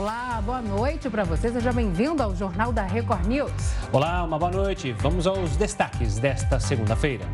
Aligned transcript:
Olá, 0.00 0.40
boa 0.40 0.62
noite 0.62 1.10
para 1.10 1.24
você. 1.24 1.52
Seja 1.52 1.74
bem-vindo 1.74 2.22
ao 2.22 2.34
Jornal 2.34 2.72
da 2.72 2.84
Record 2.84 3.26
News. 3.26 3.52
Olá, 3.92 4.24
uma 4.24 4.38
boa 4.38 4.50
noite. 4.50 4.92
Vamos 4.92 5.26
aos 5.26 5.58
destaques 5.58 6.18
desta 6.18 6.58
segunda-feira. 6.58 7.26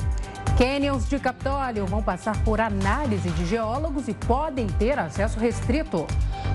Canyons 0.57 1.07
de 1.07 1.19
Capitólio 1.19 1.87
vão 1.87 2.03
passar 2.03 2.43
por 2.43 2.63
análise 2.63 3.29
de 3.29 3.45
geólogos 3.45 4.09
e 4.09 4.15
podem 4.15 4.67
ter 4.67 4.99
acesso 4.99 5.39
restrito. 5.39 6.07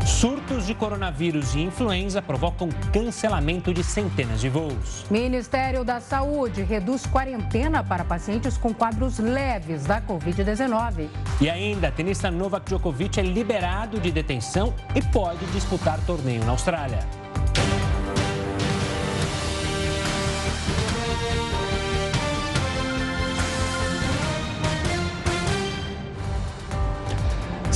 Surtos 0.04 0.66
de 0.66 0.74
coronavírus 0.74 1.54
e 1.54 1.60
influenza 1.60 2.20
provocam 2.20 2.70
cancelamento 2.92 3.72
de 3.72 3.84
centenas 3.84 4.42
de 4.42 4.50
voos. 4.50 5.06
Ministério 5.12 5.84
da 5.84 6.00
Saúde 6.00 6.64
reduz 6.64 7.06
quarentena 7.06 7.84
para 7.84 8.04
pacientes 8.04 8.58
com 8.58 8.74
quadros 8.74 9.20
leves 9.20 9.86
da 9.86 10.02
Covid-19. 10.02 11.08
E 11.40 11.48
ainda, 11.48 11.92
tenista 11.92 12.32
Novak 12.32 12.66
Djokovic 12.66 13.20
é 13.20 13.24
liberado 13.24 14.00
de 14.00 14.12
detenção 14.12 14.74
e 14.96 15.02
pode 15.04 15.46
disputar 15.48 16.00
torneio 16.08 16.44
na 16.44 16.54
Austrália. 16.54 17.21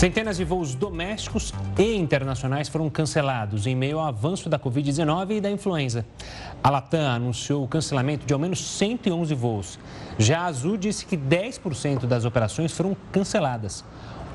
Centenas 0.05 0.37
de 0.37 0.43
voos 0.43 0.75
domésticos 0.75 1.51
e 1.79 1.95
internacionais 1.95 2.69
foram 2.69 2.87
cancelados 2.91 3.65
em 3.65 3.75
meio 3.75 3.97
ao 3.97 4.05
avanço 4.05 4.47
da 4.47 4.59
Covid-19 4.59 5.31
e 5.31 5.41
da 5.41 5.49
influenza. 5.49 6.05
A 6.63 6.69
Latam 6.69 7.09
anunciou 7.09 7.63
o 7.63 7.67
cancelamento 7.67 8.23
de 8.23 8.31
ao 8.31 8.37
menos 8.37 8.63
111 8.63 9.33
voos. 9.33 9.79
Já 10.19 10.41
a 10.41 10.45
Azul 10.45 10.77
disse 10.77 11.07
que 11.07 11.17
10% 11.17 12.05
das 12.05 12.23
operações 12.23 12.71
foram 12.71 12.95
canceladas. 13.11 13.83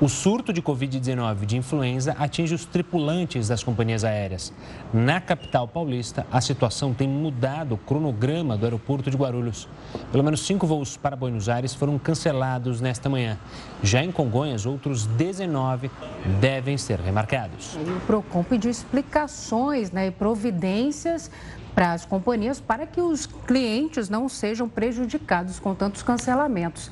O 0.01 0.09
surto 0.09 0.51
de 0.51 0.63
Covid-19 0.63 1.45
de 1.45 1.57
influenza 1.57 2.15
atinge 2.17 2.55
os 2.55 2.65
tripulantes 2.65 3.49
das 3.49 3.63
companhias 3.63 4.03
aéreas. 4.03 4.51
Na 4.91 5.21
capital 5.21 5.67
paulista, 5.67 6.25
a 6.31 6.41
situação 6.41 6.91
tem 6.91 7.07
mudado 7.07 7.75
o 7.75 7.77
cronograma 7.77 8.57
do 8.57 8.65
aeroporto 8.65 9.11
de 9.11 9.15
Guarulhos. 9.15 9.69
Pelo 10.11 10.23
menos 10.23 10.43
cinco 10.43 10.65
voos 10.65 10.97
para 10.97 11.15
Buenos 11.15 11.47
Aires 11.47 11.75
foram 11.75 11.99
cancelados 11.99 12.81
nesta 12.81 13.09
manhã. 13.09 13.37
Já 13.83 14.03
em 14.03 14.11
Congonhas, 14.11 14.65
outros 14.65 15.05
19 15.05 15.91
devem 16.39 16.79
ser 16.79 16.99
remarcados. 16.99 17.75
o 17.75 17.99
PROCON 18.07 18.43
pediu 18.43 18.71
explicações 18.71 19.91
né, 19.91 20.07
e 20.07 20.11
providências 20.11 21.29
para 21.75 21.93
as 21.93 22.05
companhias 22.05 22.59
para 22.59 22.87
que 22.87 22.99
os 22.99 23.27
clientes 23.27 24.09
não 24.09 24.27
sejam 24.27 24.67
prejudicados 24.67 25.59
com 25.59 25.75
tantos 25.75 26.01
cancelamentos. 26.01 26.89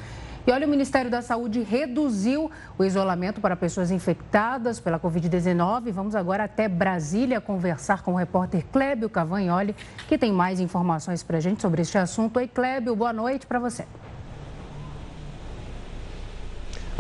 E 0.49 0.51
olha, 0.51 0.65
o 0.65 0.69
Ministério 0.69 1.11
da 1.11 1.21
Saúde 1.21 1.61
reduziu 1.61 2.49
o 2.75 2.83
isolamento 2.83 3.39
para 3.39 3.55
pessoas 3.55 3.91
infectadas 3.91 4.79
pela 4.79 4.99
Covid-19. 4.99 5.91
Vamos 5.91 6.15
agora 6.15 6.45
até 6.45 6.67
Brasília 6.67 7.39
conversar 7.39 8.01
com 8.01 8.13
o 8.13 8.15
repórter 8.15 8.65
Clébio 8.73 9.11
Cavagnoli, 9.11 9.75
que 10.07 10.17
tem 10.17 10.33
mais 10.33 10.59
informações 10.59 11.21
para 11.21 11.37
a 11.37 11.39
gente 11.39 11.61
sobre 11.61 11.83
este 11.83 11.99
assunto. 11.99 12.37
Oi, 12.37 12.47
Clébio, 12.47 12.95
boa 12.95 13.13
noite 13.13 13.45
para 13.45 13.59
você. 13.59 13.85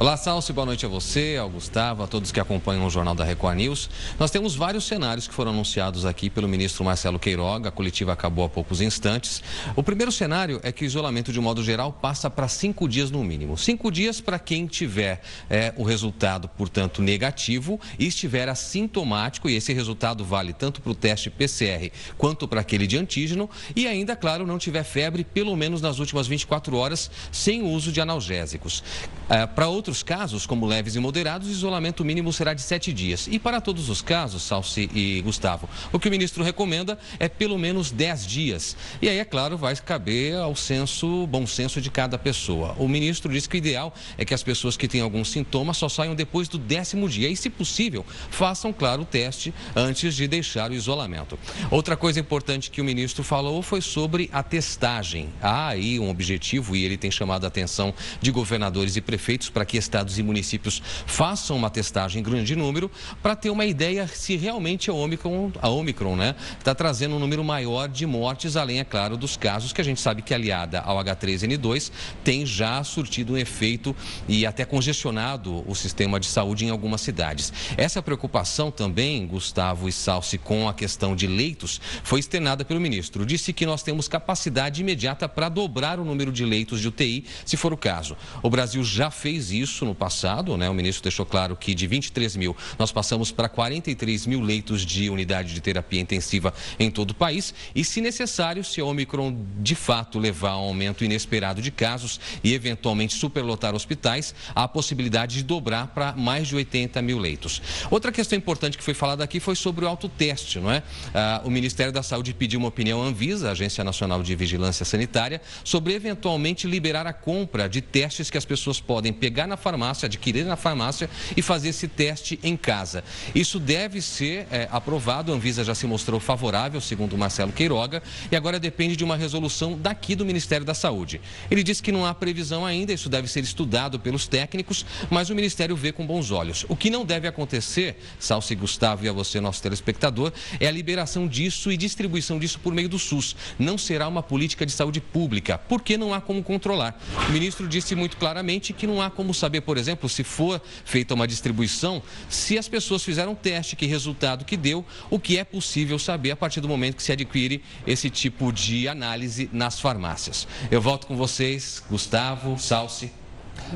Olá, 0.01 0.15
Salsi, 0.15 0.53
boa 0.53 0.65
noite 0.65 0.85
a 0.85 0.87
você, 0.87 1.35
ao 1.37 1.49
Gustavo, 1.49 2.03
a 2.03 2.07
todos 2.07 2.31
que 2.31 2.39
acompanham 2.39 2.85
o 2.85 2.89
Jornal 2.89 3.13
da 3.13 3.25
Record 3.25 3.57
News. 3.57 3.89
Nós 4.17 4.31
temos 4.31 4.55
vários 4.55 4.85
cenários 4.85 5.27
que 5.27 5.33
foram 5.33 5.51
anunciados 5.51 6.05
aqui 6.05 6.29
pelo 6.29 6.47
ministro 6.47 6.85
Marcelo 6.85 7.19
Queiroga, 7.19 7.67
a 7.67 7.71
coletiva 7.71 8.13
acabou 8.13 8.45
há 8.45 8.49
poucos 8.49 8.79
instantes. 8.79 9.43
O 9.75 9.83
primeiro 9.83 10.09
cenário 10.09 10.61
é 10.63 10.71
que 10.71 10.85
o 10.85 10.87
isolamento, 10.87 11.33
de 11.33 11.39
modo 11.41 11.61
geral, 11.61 11.91
passa 11.91 12.29
para 12.29 12.47
cinco 12.47 12.87
dias 12.87 13.11
no 13.11 13.21
mínimo. 13.25 13.57
Cinco 13.57 13.91
dias 13.91 14.21
para 14.21 14.39
quem 14.39 14.67
tiver 14.67 15.21
é, 15.49 15.73
o 15.75 15.83
resultado, 15.83 16.47
portanto, 16.47 17.01
negativo 17.01 17.77
e 17.99 18.07
estiver 18.07 18.47
assintomático, 18.47 19.49
e 19.49 19.57
esse 19.57 19.73
resultado 19.73 20.23
vale 20.23 20.53
tanto 20.53 20.79
para 20.79 20.93
o 20.93 20.95
teste 20.95 21.29
PCR 21.29 21.91
quanto 22.17 22.47
para 22.47 22.61
aquele 22.61 22.87
de 22.87 22.97
antígeno, 22.97 23.49
e 23.75 23.85
ainda, 23.85 24.15
claro, 24.15 24.47
não 24.47 24.57
tiver 24.57 24.85
febre, 24.85 25.25
pelo 25.25 25.57
menos 25.57 25.81
nas 25.81 25.99
últimas 25.99 26.25
24 26.25 26.77
horas, 26.77 27.11
sem 27.33 27.63
uso 27.63 27.91
de 27.91 27.99
analgésicos. 27.99 28.81
É, 29.27 29.45
para 29.45 29.67
outros 29.67 29.88
outros 29.89 30.03
casos, 30.03 30.45
como 30.45 30.67
leves 30.67 30.95
e 30.95 30.99
moderados, 30.99 31.47
o 31.47 31.51
isolamento 31.51 32.05
mínimo 32.05 32.31
será 32.31 32.53
de 32.53 32.61
sete 32.61 32.93
dias. 32.93 33.27
E 33.29 33.39
para 33.39 33.59
todos 33.59 33.89
os 33.89 34.03
casos, 34.03 34.43
Salsi 34.43 34.87
e 34.93 35.19
Gustavo, 35.21 35.67
o 35.91 35.99
que 35.99 36.07
o 36.07 36.11
ministro 36.11 36.43
recomenda 36.43 36.97
é 37.19 37.27
pelo 37.27 37.57
menos 37.57 37.89
dez 37.89 38.25
dias. 38.25 38.77
E 39.01 39.09
aí, 39.09 39.17
é 39.17 39.25
claro, 39.25 39.57
vai 39.57 39.75
caber 39.75 40.35
ao 40.35 40.55
senso, 40.55 41.25
bom 41.25 41.47
senso 41.47 41.81
de 41.81 41.89
cada 41.89 42.19
pessoa. 42.19 42.75
O 42.77 42.87
ministro 42.87 43.31
disse 43.33 43.49
que 43.49 43.55
o 43.55 43.57
ideal 43.57 43.91
é 44.15 44.23
que 44.23 44.33
as 44.33 44.43
pessoas 44.43 44.77
que 44.77 44.87
têm 44.87 45.01
alguns 45.01 45.31
sintomas 45.31 45.77
só 45.77 45.89
saiam 45.89 46.13
depois 46.13 46.47
do 46.47 46.59
décimo 46.59 47.09
dia. 47.09 47.27
E, 47.27 47.35
se 47.35 47.49
possível, 47.49 48.05
façam, 48.29 48.71
claro, 48.71 49.01
o 49.01 49.05
teste 49.05 49.51
antes 49.75 50.13
de 50.13 50.27
deixar 50.27 50.69
o 50.69 50.75
isolamento. 50.75 51.39
Outra 51.71 51.97
coisa 51.97 52.19
importante 52.19 52.69
que 52.69 52.79
o 52.79 52.85
ministro 52.85 53.23
falou 53.23 53.63
foi 53.63 53.81
sobre 53.81 54.29
a 54.31 54.43
testagem. 54.43 55.29
Há 55.41 55.69
aí 55.69 55.99
um 55.99 56.11
objetivo, 56.11 56.75
e 56.75 56.85
ele 56.85 56.95
tem 56.95 57.09
chamado 57.09 57.45
a 57.45 57.47
atenção 57.47 57.91
de 58.21 58.29
governadores 58.29 58.95
e 58.95 59.01
prefeitos 59.01 59.49
para 59.49 59.65
que 59.65 59.78
estados 59.83 60.17
e 60.19 60.23
municípios 60.23 60.81
façam 61.05 61.57
uma 61.57 61.69
testagem 61.69 62.19
em 62.19 62.23
grande 62.23 62.55
número 62.55 62.91
para 63.21 63.35
ter 63.35 63.49
uma 63.49 63.65
ideia 63.65 64.07
se 64.07 64.35
realmente 64.35 64.89
a 64.89 64.93
Omicron, 64.93 65.51
a 65.61 65.69
Omicron 65.69 66.15
né, 66.15 66.35
está 66.57 66.73
trazendo 66.75 67.15
um 67.15 67.19
número 67.19 67.43
maior 67.43 67.87
de 67.87 68.05
mortes, 68.05 68.55
além, 68.55 68.79
é 68.79 68.83
claro, 68.83 69.17
dos 69.17 69.37
casos 69.37 69.73
que 69.73 69.81
a 69.81 69.83
gente 69.83 69.99
sabe 69.99 70.21
que 70.21 70.33
aliada 70.33 70.79
ao 70.79 70.97
H3N2 70.97 71.91
tem 72.23 72.45
já 72.45 72.83
surtido 72.83 73.33
um 73.33 73.37
efeito 73.37 73.95
e 74.27 74.45
até 74.45 74.65
congestionado 74.65 75.63
o 75.69 75.75
sistema 75.75 76.19
de 76.19 76.27
saúde 76.27 76.65
em 76.65 76.69
algumas 76.69 77.01
cidades. 77.01 77.51
Essa 77.77 78.01
preocupação 78.01 78.71
também, 78.71 79.25
Gustavo 79.25 79.87
e 79.87 79.91
Salsi, 79.91 80.37
com 80.37 80.67
a 80.67 80.73
questão 80.73 81.15
de 81.15 81.27
leitos, 81.27 81.79
foi 82.03 82.19
externada 82.19 82.65
pelo 82.65 82.79
ministro. 82.79 83.25
Disse 83.25 83.53
que 83.53 83.65
nós 83.65 83.83
temos 83.83 84.07
capacidade 84.07 84.81
imediata 84.81 85.27
para 85.27 85.49
dobrar 85.49 85.99
o 85.99 86.05
número 86.05 86.31
de 86.31 86.45
leitos 86.45 86.81
de 86.81 86.87
UTI, 86.87 87.25
se 87.45 87.57
for 87.57 87.73
o 87.73 87.77
caso. 87.77 88.17
O 88.41 88.49
Brasil 88.49 88.83
já 88.83 89.11
fez 89.11 89.51
isso 89.51 89.58
isso 89.59 89.85
no 89.85 89.95
passado, 89.95 90.57
né? 90.57 90.69
O 90.69 90.73
ministro 90.73 91.03
deixou 91.03 91.25
claro 91.25 91.55
que 91.55 91.73
de 91.73 91.87
23 91.87 92.35
mil 92.35 92.55
nós 92.77 92.91
passamos 92.91 93.31
para 93.31 93.49
43 93.49 94.25
mil 94.25 94.41
leitos 94.41 94.85
de 94.85 95.09
unidade 95.09 95.53
de 95.53 95.61
terapia 95.61 95.99
intensiva 95.99 96.53
em 96.79 96.89
todo 96.89 97.11
o 97.11 97.15
país. 97.15 97.53
E, 97.75 97.83
se 97.83 98.01
necessário, 98.01 98.63
se 98.63 98.81
a 98.81 98.85
Omicron 98.85 99.35
de 99.59 99.75
fato 99.75 100.19
levar 100.19 100.51
a 100.51 100.57
um 100.57 100.69
aumento 100.69 101.03
inesperado 101.03 101.61
de 101.61 101.71
casos 101.71 102.19
e 102.43 102.53
eventualmente 102.53 103.13
superlotar 103.13 103.75
hospitais, 103.75 104.33
há 104.55 104.63
a 104.63 104.67
possibilidade 104.67 105.35
de 105.35 105.43
dobrar 105.43 105.87
para 105.87 106.13
mais 106.13 106.47
de 106.47 106.55
80 106.55 107.01
mil 107.01 107.17
leitos. 107.17 107.61
Outra 107.89 108.11
questão 108.11 108.37
importante 108.37 108.77
que 108.77 108.83
foi 108.83 108.93
falada 108.93 109.23
aqui 109.23 109.39
foi 109.39 109.55
sobre 109.55 109.85
o 109.85 109.87
autoteste, 109.87 110.59
não 110.59 110.71
é? 110.71 110.83
Ah, 111.13 111.41
o 111.43 111.49
Ministério 111.49 111.91
da 111.91 112.03
Saúde 112.03 112.33
pediu 112.33 112.59
uma 112.59 112.69
opinião 112.69 113.01
à 113.01 113.05
Anvisa, 113.05 113.51
Agência 113.51 113.83
Nacional 113.83 114.23
de 114.23 114.35
Vigilância 114.35 114.85
Sanitária, 114.85 115.41
sobre 115.63 115.93
eventualmente 115.93 116.67
liberar 116.67 117.05
a 117.07 117.13
compra 117.13 117.67
de 117.67 117.81
testes 117.81 118.29
que 118.29 118.37
as 118.37 118.45
pessoas 118.45 118.79
podem 118.79 119.11
pegar 119.11 119.47
na 119.49 119.57
farmácia, 119.57 120.05
adquirir 120.05 120.45
na 120.45 120.55
farmácia 120.55 121.09
e 121.35 121.41
fazer 121.41 121.69
esse 121.69 121.87
teste 121.87 122.39
em 122.41 122.55
casa. 122.55 123.03
Isso 123.35 123.59
deve 123.59 124.01
ser 124.01 124.47
é, 124.49 124.69
aprovado, 124.71 125.33
a 125.33 125.35
Anvisa 125.35 125.63
já 125.63 125.75
se 125.75 125.85
mostrou 125.85 126.19
favorável, 126.19 126.79
segundo 126.79 127.17
Marcelo 127.17 127.51
Queiroga, 127.51 128.01
e 128.31 128.35
agora 128.35 128.59
depende 128.59 128.95
de 128.95 129.03
uma 129.03 129.17
resolução 129.17 129.77
daqui 129.77 130.15
do 130.15 130.25
Ministério 130.25 130.65
da 130.65 130.73
Saúde. 130.73 131.19
Ele 131.49 131.63
disse 131.63 131.83
que 131.83 131.91
não 131.91 132.05
há 132.05 132.13
previsão 132.13 132.65
ainda, 132.65 132.93
isso 132.93 133.09
deve 133.09 133.27
ser 133.27 133.43
estudado 133.43 133.99
pelos 133.99 134.27
técnicos, 134.27 134.85
mas 135.09 135.29
o 135.29 135.35
Ministério 135.35 135.75
vê 135.75 135.91
com 135.91 136.05
bons 136.05 136.31
olhos. 136.31 136.65
O 136.69 136.75
que 136.75 136.89
não 136.89 137.03
deve 137.03 137.27
acontecer, 137.27 137.97
Salsi 138.19 138.55
Gustavo 138.55 139.03
e 139.05 139.09
a 139.09 139.11
você, 139.11 139.39
nosso 139.41 139.61
telespectador, 139.61 140.31
é 140.59 140.67
a 140.67 140.71
liberação 140.71 141.27
disso 141.27 141.71
e 141.71 141.77
distribuição 141.77 142.37
disso 142.37 142.59
por 142.59 142.73
meio 142.73 142.87
do 142.87 142.99
SUS. 142.99 143.35
Não 143.57 143.77
será 143.77 144.07
uma 144.07 144.21
política 144.21 144.65
de 144.65 144.71
saúde 144.71 145.01
pública, 145.01 145.57
porque 145.57 145.97
não 145.97 146.13
há 146.13 146.21
como 146.21 146.43
controlar. 146.43 147.01
O 147.27 147.31
ministro 147.31 147.67
disse 147.67 147.95
muito 147.95 148.17
claramente 148.17 148.73
que 148.73 148.85
não 148.85 149.01
há 149.01 149.09
como 149.09 149.33
saber 149.39 149.61
por 149.61 149.77
exemplo, 149.77 150.07
se 150.09 150.23
for 150.23 150.61
feita 150.85 151.13
uma 151.13 151.27
distribuição, 151.27 152.01
se 152.29 152.57
as 152.57 152.67
pessoas 152.67 153.03
fizeram 153.03 153.31
um 153.31 153.35
teste, 153.35 153.75
que 153.75 153.85
resultado 153.85 154.45
que 154.45 154.57
deu, 154.57 154.85
o 155.09 155.19
que 155.19 155.37
é 155.37 155.43
possível 155.43 155.97
saber 155.97 156.31
a 156.31 156.35
partir 156.35 156.61
do 156.61 156.67
momento 156.67 156.95
que 156.95 157.03
se 157.03 157.11
adquire 157.11 157.63
esse 157.87 158.09
tipo 158.09 158.51
de 158.51 158.87
análise 158.87 159.49
nas 159.51 159.79
farmácias. 159.79 160.47
Eu 160.69 160.81
volto 160.81 161.07
com 161.07 161.15
vocês, 161.15 161.81
Gustavo, 161.89 162.57
Salsi. 162.59 163.11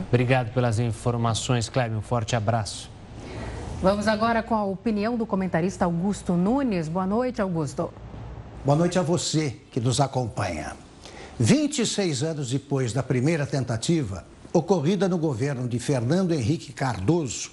Obrigado 0.07 0.53
pelas 0.53 0.79
informações, 0.79 1.69
Cléber. 1.69 1.97
Um 1.97 2.01
forte 2.01 2.35
abraço. 2.35 2.89
Vamos 3.81 4.07
agora 4.07 4.41
com 4.41 4.55
a 4.55 4.63
opinião 4.63 5.17
do 5.17 5.25
comentarista 5.25 5.85
Augusto 5.85 6.33
Nunes. 6.33 6.87
Boa 6.87 7.05
noite, 7.05 7.41
Augusto. 7.41 7.93
Boa 8.63 8.77
noite 8.77 8.97
a 8.97 9.01
você 9.01 9.57
que 9.71 9.79
nos 9.81 9.99
acompanha. 9.99 10.77
26 11.37 12.23
anos 12.23 12.49
depois 12.49 12.93
da 12.93 13.03
primeira 13.03 13.45
tentativa, 13.45 14.25
ocorrida 14.53 15.09
no 15.09 15.17
governo 15.17 15.67
de 15.67 15.79
Fernando 15.79 16.31
Henrique 16.31 16.71
Cardoso, 16.71 17.51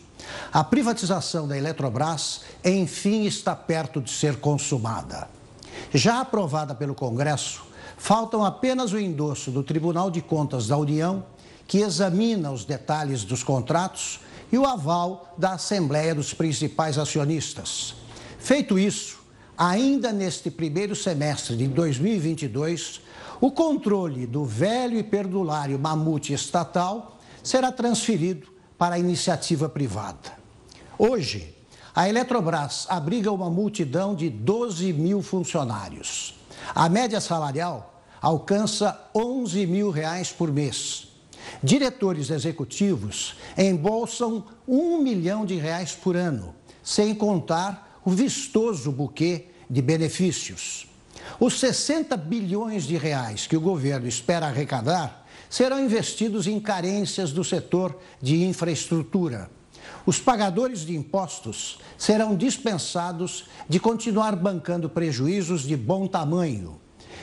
a 0.53 0.63
privatização 0.63 1.49
da 1.49 1.57
Eletrobras, 1.57 2.43
enfim, 2.63 3.25
está 3.25 3.57
perto 3.57 4.01
de 4.01 4.11
ser 4.11 4.37
consumada. 4.37 5.29
Já 5.93 6.21
aprovada 6.21 6.75
pelo 6.75 6.95
Congresso, 6.95 7.63
faltam 7.97 8.45
apenas 8.45 8.93
o 8.93 8.99
endosso 8.99 9.51
do 9.51 9.63
Tribunal 9.63 10.11
de 10.11 10.21
Contas 10.21 10.67
da 10.67 10.77
União, 10.77 11.25
que 11.67 11.79
examina 11.79 12.51
os 12.51 12.65
detalhes 12.65 13.25
dos 13.25 13.43
contratos, 13.43 14.21
e 14.53 14.59
o 14.59 14.67
aval 14.67 15.33
da 15.39 15.53
Assembleia 15.53 16.15
dos 16.15 16.35
principais 16.35 16.99
acionistas. 16.99 17.95
Feito 18.39 18.79
isso, 18.79 19.21
ainda 19.57 20.13
neste 20.13 20.51
primeiro 20.51 20.97
semestre 20.97 21.57
de 21.57 21.69
2022, 21.69 23.01
o 23.41 23.51
controle 23.51 24.27
do 24.27 24.45
velho 24.45 24.99
e 24.99 25.03
perdulário 25.03 25.79
mamute 25.79 26.33
estatal 26.33 27.19
será 27.43 27.73
transferido 27.73 28.49
para 28.77 28.97
a 28.97 28.99
iniciativa 28.99 29.69
privada. 29.69 30.39
Hoje, 30.99 31.57
a 31.95 32.09
Eletrobras 32.09 32.87
abriga 32.89 33.33
uma 33.33 33.49
multidão 33.49 34.15
de 34.15 34.29
12 34.29 34.93
mil 34.93 35.23
funcionários. 35.23 36.35
A 36.75 36.89
média 36.89 37.21
salarial 37.21 38.03
alcança 38.21 39.09
11 39.15 39.67
mil 39.67 39.91
reais 39.91 40.31
por 40.31 40.53
mês. 40.53 41.09
Diretores 41.63 42.31
executivos 42.31 43.37
embolsam 43.57 44.45
um 44.69 44.99
milhão 44.99 45.47
de 45.47 45.57
reais 45.57 45.93
por 45.93 46.15
ano, 46.15 46.55
sem 46.83 47.15
contar 47.15 48.01
o 48.05 48.11
vistoso 48.11 48.93
buquê 48.93 49.47
de 49.69 49.81
benefícios. 49.81 50.90
Os 51.41 51.59
60 51.59 52.19
bilhões 52.19 52.85
de 52.85 52.99
reais 52.99 53.47
que 53.47 53.57
o 53.57 53.61
governo 53.63 54.07
espera 54.07 54.47
arrecadar 54.47 55.27
serão 55.49 55.83
investidos 55.83 56.47
em 56.47 56.61
carências 56.61 57.33
do 57.33 57.43
setor 57.43 57.99
de 58.21 58.45
infraestrutura. 58.45 59.51
Os 60.05 60.21
pagadores 60.21 60.81
de 60.85 60.95
impostos 60.95 61.79
serão 61.97 62.37
dispensados 62.37 63.47
de 63.67 63.81
continuar 63.81 64.37
bancando 64.37 64.91
prejuízos 64.91 65.63
de 65.63 65.79
bom 65.79 66.07
tamanho. 66.07 66.79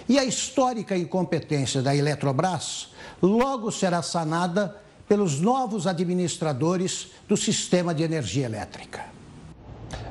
E 0.10 0.18
a 0.18 0.26
histórica 0.26 0.98
incompetência 0.98 1.84
da 1.84 1.96
Eletrobras 1.96 2.90
logo 3.22 3.72
será 3.72 4.02
sanada 4.02 4.82
pelos 5.08 5.40
novos 5.40 5.86
administradores 5.86 7.10
do 7.28 7.38
sistema 7.38 7.94
de 7.94 8.02
energia 8.02 8.46
elétrica. 8.46 9.17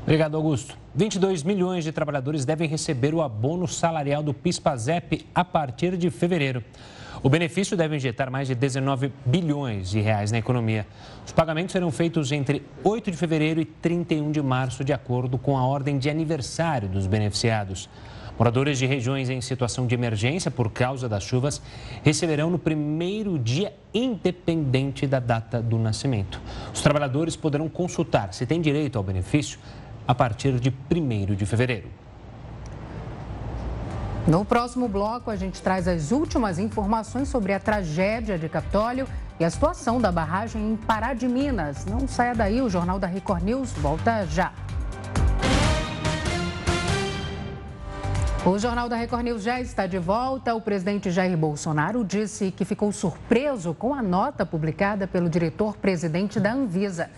Obrigado, 0.07 0.37
Augusto. 0.37 0.79
22 0.95 1.43
milhões 1.43 1.83
de 1.83 1.91
trabalhadores 1.91 2.45
devem 2.45 2.69
receber 2.69 3.13
o 3.13 3.21
abono 3.21 3.67
salarial 3.67 4.23
do 4.23 4.33
PIS/PASEP 4.33 5.27
a 5.35 5.45
partir 5.45 5.97
de 5.97 6.11
fevereiro. 6.11 6.63
O 7.25 7.29
benefício 7.29 7.77
deve 7.77 7.97
injetar 7.97 8.31
mais 8.31 8.47
de 8.47 8.55
19 8.55 9.11
bilhões 9.25 9.91
de 9.91 9.99
reais 9.99 10.31
na 10.31 10.39
economia. 10.39 10.87
Os 11.27 11.33
pagamentos 11.33 11.73
serão 11.73 11.91
feitos 11.91 12.31
entre 12.31 12.63
8 12.85 13.11
de 13.11 13.17
fevereiro 13.17 13.61
e 13.61 13.65
31 13.65 14.31
de 14.31 14.41
março, 14.41 14.85
de 14.85 14.93
acordo 14.93 15.39
com 15.39 15.59
a 15.59 15.67
ordem 15.67 15.99
de 15.99 16.09
aniversário 16.09 16.89
dos 16.89 17.09
beneficiados. 17.09 17.89
Moradores 18.39 18.79
de 18.79 18.87
regiões 18.87 19.29
em 19.29 19.41
situação 19.41 19.89
de 19.89 19.95
emergência 19.95 20.53
por 20.53 20.71
causa 20.71 21.09
das 21.09 21.25
chuvas 21.25 21.61
receberão 22.05 22.49
no 22.49 22.61
primeiro 22.61 23.37
dia, 23.41 23.73
independente 23.93 25.05
da 25.05 25.19
data 25.19 25.61
do 25.61 25.79
nascimento. 25.79 26.41
Os 26.73 26.83
trabalhadores 26.83 27.35
poderão 27.35 27.69
consultar 27.69 28.33
se 28.35 28.47
têm 28.47 28.61
direito 28.61 28.99
ao 28.99 29.03
benefício 29.03 29.59
a 30.07 30.15
partir 30.15 30.59
de 30.61 30.73
1 30.91 31.35
de 31.35 31.47
fevereiro. 31.47 31.89
No 34.27 34.45
próximo 34.45 34.89
bloco, 34.89 35.31
a 35.31 35.37
gente 35.37 35.63
traz 35.63 35.87
as 35.87 36.11
últimas 36.11 36.59
informações 36.59 37.29
sobre 37.29 37.53
a 37.53 37.61
tragédia 37.61 38.37
de 38.37 38.49
Capitólio 38.49 39.07
e 39.39 39.45
a 39.45 39.51
situação 39.51 40.01
da 40.01 40.11
barragem 40.11 40.73
em 40.73 40.77
Pará 40.77 41.15
de 41.15 41.29
Minas. 41.29 41.87
Não 41.87 42.09
saia 42.09 42.35
daí, 42.35 42.61
o 42.61 42.69
Jornal 42.69 42.99
da 42.99 43.07
Record 43.07 43.45
News 43.45 43.73
volta 43.75 44.27
já. 44.27 44.53
O 48.45 48.59
Jornal 48.59 48.89
da 48.89 48.95
Record 48.95 49.25
News 49.25 49.43
já 49.43 49.61
está 49.61 49.89
de 49.89 49.99
volta. 49.99 50.55
O 50.55 50.61
presidente 50.61 51.11
Jair 51.11 51.37
Bolsonaro 51.37 52.05
disse 52.05 52.53
que 52.53 52.65
ficou 52.65 52.93
surpreso 52.93 53.75
com 53.75 53.93
a 53.93 54.03
nota 54.03 54.47
publicada 54.47 55.07
pelo 55.07 55.29
diretor-presidente 55.29 56.39
da 56.39 56.53
Anvisa. 56.53 57.11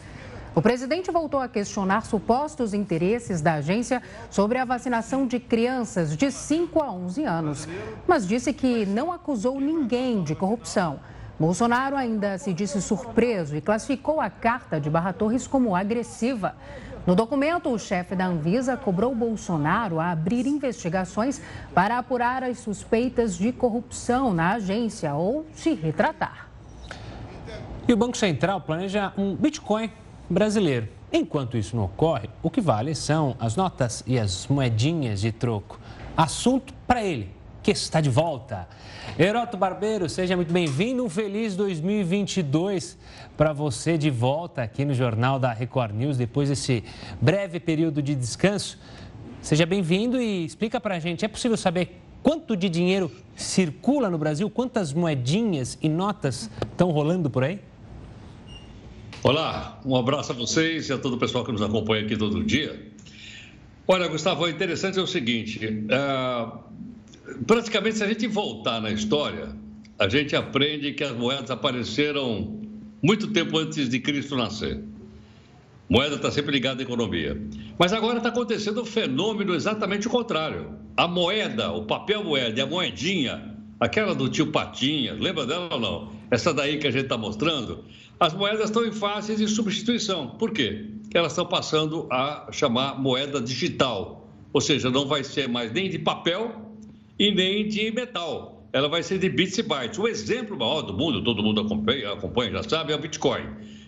O 0.55 0.63
presidente 0.63 1.11
voltou 1.11 1.41
a 1.41 1.49
questionar 1.49 2.05
supostos 2.07 2.75
interesses 2.75 3.41
da 3.41 3.55
agência 3.55 4.03
sobre 4.31 4.59
a 4.59 4.65
vacinação 4.65 5.27
de 5.27 5.39
crianças 5.39 6.17
de 6.17 6.31
5 6.31 6.83
a 6.83 6.91
11 6.91 7.25
anos, 7.25 7.69
mas 8.07 8.27
disse 8.27 8.53
que 8.53 8.87
não 8.87 9.13
acusou 9.13 9.61
ninguém 9.61 10.23
de 10.23 10.35
corrupção. 10.35 11.01
Bolsonaro 11.39 11.95
ainda 11.95 12.37
se 12.37 12.53
disse 12.53 12.83
surpreso 12.83 13.55
e 13.55 13.61
classificou 13.61 14.21
a 14.21 14.29
carta 14.29 14.81
de 14.81 14.91
Barra 14.91 15.13
Torres 15.13 15.47
como 15.47 15.77
agressiva. 15.77 16.57
No 17.07 17.15
documento, 17.15 17.71
o 17.71 17.79
chefe 17.79 18.17
da 18.17 18.27
Anvisa 18.27 18.77
cobrou 18.77 19.15
Bolsonaro 19.15 20.01
a 20.01 20.11
abrir 20.11 20.47
investigações 20.47 21.41
para 21.73 21.97
apurar 21.97 22.43
as 22.43 22.59
suspeitas 22.59 23.37
de 23.37 23.53
corrupção 23.53 24.35
na 24.35 24.55
agência 24.55 25.15
ou 25.15 25.47
se 25.53 25.75
retratar. 25.75 26.49
E 27.87 27.93
o 27.93 27.97
Banco 27.97 28.17
Central 28.17 28.61
planeja 28.61 29.13
um 29.17 29.37
Bitcoin 29.37 29.91
brasileiro. 30.29 30.89
Enquanto 31.13 31.57
isso 31.57 31.75
não 31.75 31.85
ocorre, 31.85 32.29
o 32.43 32.51
que 32.51 32.61
vale 32.61 32.95
são 32.95 33.35
as 33.41 33.57
notas 33.57 34.05
e 34.07 34.19
as 34.19 34.47
moedinhas 34.47 35.21
de 35.21 35.33
troco. 35.33 35.81
Assunto 36.17 36.75
para 36.87 37.03
ele, 37.03 37.31
que 37.63 37.71
está 37.71 38.01
de 38.01 38.11
volta. 38.11 38.69
Heroto 39.19 39.57
Barbeiro, 39.57 40.09
seja 40.09 40.37
muito 40.37 40.53
bem-vindo. 40.53 41.03
Um 41.05 41.09
feliz 41.09 41.57
2022 41.57 42.99
para 43.37 43.53
você 43.53 43.97
de 43.97 44.11
volta 44.11 44.63
aqui 44.63 44.85
no 44.85 44.93
Jornal 44.93 45.39
da 45.39 45.53
Record 45.53 45.95
News, 45.95 46.19
depois 46.19 46.51
desse 46.51 46.85
breve 47.21 47.59
período 47.59 48.03
de 48.03 48.15
descanso. 48.15 48.79
Seja 49.41 49.65
bem-vindo 49.65 50.21
e 50.21 50.45
explica 50.45 50.81
para 50.81 50.97
a 50.97 50.99
gente: 50.99 51.25
é 51.25 51.29
possível 51.29 51.57
saber 51.57 52.03
quanto 52.23 52.57
de 52.57 52.69
dinheiro 52.69 53.11
circula 53.35 54.11
no 54.11 54.19
Brasil? 54.19 54.51
Quantas 54.51 54.93
moedinhas 54.93 55.79
e 55.81 55.89
notas 55.89 56.51
estão 56.71 56.91
rolando 56.91 57.31
por 57.31 57.45
aí? 57.45 57.61
Olá, 59.25 59.81
um 59.85 59.97
abraço 59.97 60.31
a 60.31 60.35
vocês 60.35 60.89
e 60.89 60.93
a 60.93 60.99
todo 60.99 61.15
o 61.15 61.19
pessoal 61.19 61.45
que 61.45 61.51
nos 61.51 61.61
acompanha 61.61 62.05
aqui 62.05 62.17
todo 62.17 62.43
dia. 62.45 62.81
Olha, 63.87 64.07
Gustavo, 64.07 64.45
o 64.45 64.49
interessante 64.49 64.97
é 64.97 65.03
o 65.03 65.09
seguinte: 65.09 65.59
uh, 65.67 66.59
praticamente, 67.45 67.99
se 67.99 68.05
a 68.05 68.07
gente 68.07 68.29
voltar 68.29 68.81
na 68.81 68.93
história, 68.93 69.49
a 69.99 70.09
gente 70.09 70.37
aprende 70.37 70.93
que 70.93 71.03
as 71.03 71.11
moedas 71.17 71.51
apareceram 71.51 72.61
muito 73.03 73.27
tempo 73.33 73.59
antes 73.59 73.89
de 73.89 73.99
Cristo 73.99 74.37
nascer. 74.37 74.81
Moeda 75.89 76.15
está 76.15 76.31
sempre 76.31 76.53
ligada 76.53 76.81
à 76.81 76.85
economia. 76.85 77.37
Mas 77.77 77.93
agora 77.93 78.19
está 78.19 78.29
acontecendo 78.29 78.83
um 78.83 78.85
fenômeno 78.85 79.53
exatamente 79.53 80.07
o 80.07 80.11
contrário. 80.11 80.75
A 80.97 81.09
moeda, 81.09 81.73
o 81.73 81.87
papel 81.87 82.23
moeda 82.23 82.57
e 82.57 82.63
a 82.63 82.67
moedinha, 82.67 83.57
aquela 83.81 84.15
do 84.15 84.29
tio 84.29 84.53
Patinha, 84.53 85.15
lembra 85.15 85.45
dela 85.45 85.69
ou 85.73 85.81
não? 85.81 86.13
Essa 86.31 86.53
daí 86.53 86.79
que 86.79 86.87
a 86.87 86.91
gente 86.91 87.05
está 87.05 87.17
mostrando, 87.17 87.85
as 88.21 88.35
moedas 88.35 88.65
estão 88.65 88.85
em 88.85 88.93
fase 88.93 89.37
de 89.37 89.47
substituição. 89.47 90.31
Por 90.31 90.51
quê? 90.51 90.87
Elas 91.15 91.33
estão 91.33 91.47
passando 91.47 92.09
a 92.11 92.49
chamar 92.51 93.01
moeda 93.01 93.41
digital. 93.41 94.29
Ou 94.53 94.61
seja, 94.61 94.91
não 94.91 95.07
vai 95.07 95.23
ser 95.23 95.49
mais 95.49 95.73
nem 95.73 95.89
de 95.89 95.99
papel 95.99 96.75
e 97.19 97.31
nem 97.31 97.69
de 97.69 97.91
metal. 97.93 98.69
Ela 98.73 98.89
vai 98.89 99.03
ser 99.03 99.19
de 99.19 99.29
bits 99.29 99.59
e 99.59 99.63
bytes. 99.63 99.99
O 99.99 100.09
exemplo 100.09 100.59
maior 100.59 100.83
do 100.83 100.93
mundo, 100.93 101.23
todo 101.23 101.43
mundo 101.43 101.61
acompanha, 101.61 102.13
acompanha 102.13 102.51
já 102.53 102.63
sabe, 102.65 102.93
é 102.93 102.97
o 102.97 102.99
Bitcoin. 102.99 103.47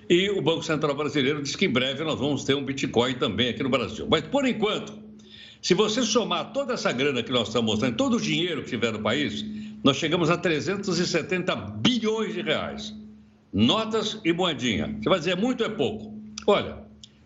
E 0.09 0.31
o 0.31 0.41
Banco 0.41 0.63
Central 0.63 0.95
Brasileiro 0.95 1.43
diz 1.43 1.57
que 1.57 1.67
em 1.67 1.71
breve 1.71 2.05
nós 2.05 2.19
vamos 2.19 2.45
ter 2.45 2.55
um 2.55 2.65
Bitcoin 2.65 3.15
também 3.15 3.49
aqui 3.49 3.63
no 3.63 3.69
Brasil. 3.69 4.07
Mas, 4.09 4.23
por 4.23 4.47
enquanto, 4.47 4.93
se 5.61 5.75
você 5.75 6.03
somar 6.03 6.53
toda 6.53 6.75
essa 6.75 6.93
grana 6.93 7.23
que 7.23 7.33
nós 7.33 7.49
estamos 7.49 7.73
mostrando, 7.73 7.97
todo 7.97 8.17
o 8.17 8.21
dinheiro 8.21 8.63
que 8.63 8.71
tiver 8.71 8.93
no 8.93 9.01
país, 9.01 9.45
nós 9.83 9.97
chegamos 9.97 10.31
a 10.31 10.37
370 10.37 11.55
bilhões 11.55 12.33
de 12.33 12.43
reais 12.43 12.95
notas 13.53 14.21
e 14.25 14.33
moedinha. 14.33 14.97
Você 15.01 15.09
vai 15.09 15.19
dizer, 15.19 15.37
muito 15.37 15.65
é 15.65 15.69
pouco? 15.69 16.19
Olha, 16.47 16.79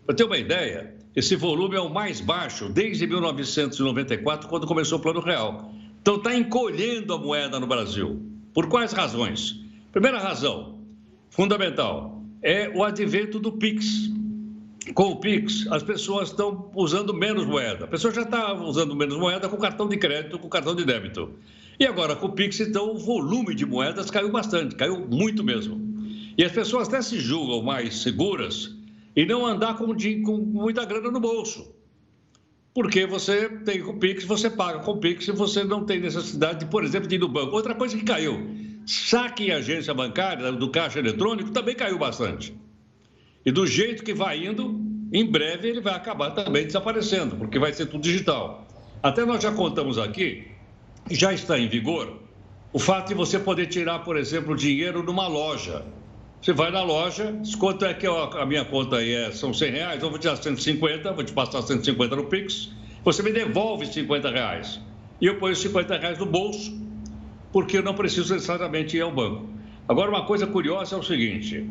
para 0.05 0.15
ter 0.15 0.23
uma 0.23 0.37
ideia, 0.37 0.95
esse 1.15 1.35
volume 1.35 1.75
é 1.75 1.79
o 1.79 1.89
mais 1.89 2.19
baixo 2.19 2.69
desde 2.69 3.07
1994, 3.07 4.49
quando 4.49 4.67
começou 4.67 4.99
o 4.99 5.01
Plano 5.01 5.21
Real. 5.21 5.71
Então 6.01 6.17
está 6.17 6.35
encolhendo 6.35 7.13
a 7.13 7.17
moeda 7.17 7.59
no 7.59 7.67
Brasil. 7.67 8.21
Por 8.53 8.67
quais 8.67 8.91
razões? 8.91 9.59
Primeira 9.91 10.19
razão, 10.19 10.79
fundamental, 11.29 12.21
é 12.41 12.69
o 12.69 12.83
advento 12.83 13.39
do 13.39 13.51
PIX. 13.51 14.11
Com 14.93 15.11
o 15.11 15.15
PIX, 15.15 15.67
as 15.71 15.81
pessoas 15.81 16.29
estão 16.29 16.69
usando 16.75 17.13
menos 17.13 17.45
moeda. 17.45 17.85
A 17.85 17.87
pessoa 17.87 18.13
já 18.13 18.21
está 18.21 18.53
usando 18.53 18.95
menos 18.95 19.17
moeda 19.17 19.49
com 19.49 19.57
cartão 19.57 19.87
de 19.87 19.97
crédito, 19.97 20.37
com 20.37 20.47
cartão 20.47 20.75
de 20.75 20.85
débito. 20.85 21.31
E 21.79 21.85
agora, 21.85 22.15
com 22.15 22.27
o 22.27 22.31
PIX, 22.31 22.59
então, 22.59 22.93
o 22.93 22.97
volume 22.97 23.55
de 23.55 23.65
moedas 23.65 24.11
caiu 24.11 24.31
bastante, 24.31 24.75
caiu 24.75 25.07
muito 25.07 25.43
mesmo. 25.43 25.84
E 26.37 26.43
as 26.43 26.51
pessoas 26.51 26.87
até 26.87 27.01
se 27.01 27.19
julgam 27.19 27.61
mais 27.61 28.01
seguras 28.01 28.75
e 29.15 29.25
não 29.25 29.45
andar 29.45 29.77
com, 29.77 29.95
com 30.23 30.37
muita 30.37 30.83
grana 30.85 31.09
no 31.09 31.19
bolso. 31.19 31.73
Porque 32.73 33.05
você 33.05 33.47
tem 33.47 33.81
o 33.81 33.97
Pix, 33.97 34.25
você 34.25 34.49
paga 34.49 34.79
com 34.79 34.91
o 34.91 34.97
Pix 34.97 35.27
e 35.29 35.31
você 35.31 35.63
não 35.63 35.85
tem 35.85 36.01
necessidade, 36.01 36.59
de, 36.59 36.65
por 36.65 36.83
exemplo, 36.83 37.07
de 37.07 37.15
ir 37.15 37.19
no 37.19 37.29
banco. 37.29 37.55
Outra 37.55 37.73
coisa 37.73 37.97
que 37.97 38.03
caiu, 38.03 38.45
saque 38.85 39.45
em 39.45 39.51
agência 39.51 39.93
bancária, 39.93 40.51
do 40.51 40.69
caixa 40.69 40.99
eletrônico, 40.99 41.51
também 41.51 41.73
caiu 41.73 41.97
bastante. 41.97 42.53
E 43.45 43.51
do 43.51 43.65
jeito 43.65 44.03
que 44.03 44.13
vai 44.13 44.45
indo, 44.45 44.77
em 45.13 45.25
breve 45.25 45.69
ele 45.69 45.79
vai 45.79 45.93
acabar 45.93 46.31
também 46.31 46.65
desaparecendo, 46.65 47.37
porque 47.37 47.57
vai 47.57 47.71
ser 47.71 47.85
tudo 47.85 48.01
digital. 48.01 48.67
Até 49.01 49.23
nós 49.23 49.41
já 49.41 49.53
contamos 49.53 49.97
aqui, 49.97 50.45
já 51.09 51.31
está 51.31 51.57
em 51.57 51.69
vigor, 51.69 52.19
o 52.73 52.79
fato 52.79 53.07
de 53.07 53.13
você 53.13 53.39
poder 53.39 53.67
tirar, 53.67 53.99
por 53.99 54.17
exemplo, 54.17 54.53
dinheiro 54.53 55.01
numa 55.01 55.29
loja 55.29 55.85
Você 56.45 56.53
vai 56.53 56.69
na 56.69 56.83
loja, 56.83 57.35
diz 57.41 57.55
quanto 57.55 57.85
é 57.85 57.93
que 57.95 58.05
a 58.05 58.45
minha 58.45 58.63
conta 58.63 58.97
aí 58.97 59.15
é, 59.15 59.31
são 59.31 59.51
100 59.51 59.71
reais, 59.71 60.03
eu 60.03 60.11
vou 60.11 60.19
tirar 60.19 60.35
150, 60.35 61.11
vou 61.11 61.23
te 61.23 61.33
passar 61.33 61.63
150 61.63 62.15
no 62.15 62.25
Pix, 62.25 62.71
você 63.03 63.23
me 63.23 63.31
devolve 63.31 63.87
50 63.87 64.29
reais. 64.29 64.79
E 65.19 65.25
eu 65.25 65.39
ponho 65.39 65.55
50 65.55 65.97
reais 65.97 66.19
no 66.19 66.27
bolso, 66.27 66.79
porque 67.51 67.79
eu 67.79 67.81
não 67.81 67.95
preciso 67.95 68.31
necessariamente 68.31 68.95
ir 68.95 69.01
ao 69.01 69.11
banco. 69.11 69.49
Agora, 69.89 70.11
uma 70.11 70.23
coisa 70.27 70.45
curiosa 70.45 70.95
é 70.95 70.99
o 70.99 71.01
seguinte: 71.01 71.67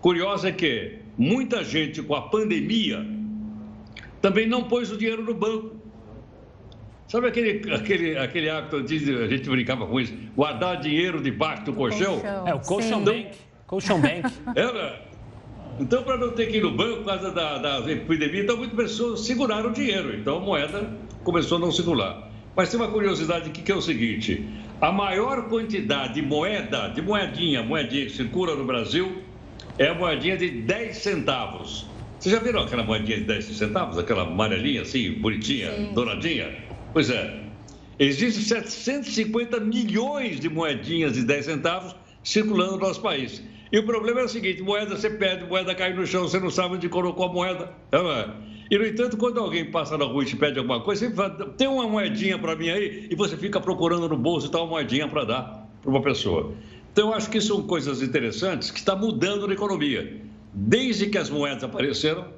curiosa 0.00 0.48
é 0.48 0.52
que 0.52 0.98
muita 1.18 1.62
gente 1.62 2.00
com 2.00 2.14
a 2.14 2.22
pandemia 2.22 3.06
também 4.22 4.48
não 4.48 4.64
pôs 4.64 4.90
o 4.90 4.96
dinheiro 4.96 5.22
no 5.22 5.34
banco. 5.34 5.76
Sabe 7.06 7.28
aquele, 7.28 7.70
aquele, 7.70 8.16
aquele 8.16 8.48
hábito, 8.48 8.76
a 8.76 9.28
gente 9.28 9.50
brincava 9.50 9.86
com 9.86 10.00
isso, 10.00 10.14
guardar 10.34 10.80
dinheiro 10.80 11.22
debaixo 11.22 11.66
do 11.66 11.74
colchão? 11.74 12.18
É, 12.46 12.54
o 12.54 12.60
colchão 12.60 13.04
bank. 13.04 13.44
Colchão 13.66 14.00
bank. 14.00 14.32
Era. 14.54 15.06
Então, 15.78 16.02
para 16.04 16.16
não 16.16 16.30
ter 16.30 16.46
que 16.46 16.56
ir 16.56 16.62
no 16.62 16.70
banco 16.70 17.00
por 17.00 17.04
causa 17.04 17.30
da, 17.30 17.58
da 17.58 17.92
epidemia, 17.92 18.44
então 18.44 18.56
muitas 18.56 18.74
pessoas 18.74 19.20
seguraram 19.26 19.68
o 19.68 19.72
dinheiro. 19.74 20.16
Então, 20.16 20.38
a 20.38 20.40
moeda 20.40 20.90
começou 21.22 21.58
a 21.58 21.60
não 21.60 21.70
circular. 21.70 22.30
Mas 22.56 22.70
tem 22.70 22.80
uma 22.80 22.88
curiosidade 22.88 23.50
aqui 23.50 23.60
que 23.60 23.70
é 23.70 23.74
o 23.74 23.82
seguinte: 23.82 24.42
a 24.80 24.90
maior 24.90 25.50
quantidade 25.50 26.14
de 26.14 26.22
moeda, 26.22 26.88
de 26.88 27.02
moedinha, 27.02 27.62
moedinha 27.62 28.06
que 28.06 28.12
circula 28.12 28.54
no 28.54 28.64
Brasil, 28.64 29.22
é 29.78 29.88
a 29.88 29.94
moedinha 29.94 30.38
de 30.38 30.48
10 30.48 30.96
centavos. 30.96 31.86
Vocês 32.18 32.34
já 32.34 32.40
viram 32.40 32.62
aquela 32.62 32.82
moedinha 32.82 33.18
de 33.18 33.24
10 33.24 33.44
centavos? 33.44 33.98
Aquela 33.98 34.22
amarelinha 34.22 34.80
assim, 34.80 35.12
bonitinha, 35.12 35.70
Sim. 35.72 35.92
douradinha? 35.92 36.56
Pois 36.94 37.10
é. 37.10 37.42
Existem 37.98 38.42
750 38.42 39.60
milhões 39.60 40.40
de 40.40 40.48
moedinhas 40.48 41.12
de 41.12 41.22
10 41.22 41.44
centavos 41.44 41.94
circulando 42.22 42.72
no 42.72 42.78
nosso 42.78 43.00
país. 43.00 43.42
E 43.76 43.78
o 43.78 43.82
problema 43.82 44.20
é 44.20 44.24
o 44.24 44.28
seguinte: 44.28 44.62
moeda 44.62 44.96
você 44.96 45.10
perde, 45.10 45.44
moeda 45.44 45.74
cai 45.74 45.92
no 45.92 46.06
chão, 46.06 46.22
você 46.22 46.40
não 46.40 46.48
sabe 46.48 46.76
onde 46.76 46.88
colocou 46.88 47.26
a 47.26 47.28
moeda. 47.30 47.74
É, 47.92 47.98
é? 47.98 48.30
E, 48.70 48.78
no 48.78 48.86
entanto, 48.86 49.18
quando 49.18 49.38
alguém 49.38 49.70
passa 49.70 49.98
na 49.98 50.06
rua 50.06 50.22
e 50.22 50.26
te 50.26 50.34
pede 50.34 50.58
alguma 50.58 50.80
coisa, 50.80 51.06
você 51.06 51.14
fala, 51.14 51.50
tem 51.58 51.68
uma 51.68 51.86
moedinha 51.86 52.38
para 52.38 52.56
mim 52.56 52.70
aí, 52.70 53.06
e 53.10 53.14
você 53.14 53.36
fica 53.36 53.60
procurando 53.60 54.08
no 54.08 54.16
bolso 54.16 54.46
e 54.46 54.50
tal 54.50 54.62
uma 54.62 54.70
moedinha 54.70 55.06
para 55.06 55.24
dar 55.24 55.68
para 55.82 55.90
uma 55.90 56.00
pessoa. 56.00 56.54
Então, 56.90 57.08
eu 57.10 57.14
acho 57.14 57.28
que 57.28 57.38
são 57.38 57.64
coisas 57.64 58.00
interessantes 58.00 58.70
que 58.70 58.78
estão 58.78 58.98
mudando 58.98 59.46
na 59.46 59.52
economia. 59.52 60.22
Desde 60.54 61.08
que 61.08 61.18
as 61.18 61.28
moedas 61.28 61.62
apareceram, 61.62 62.28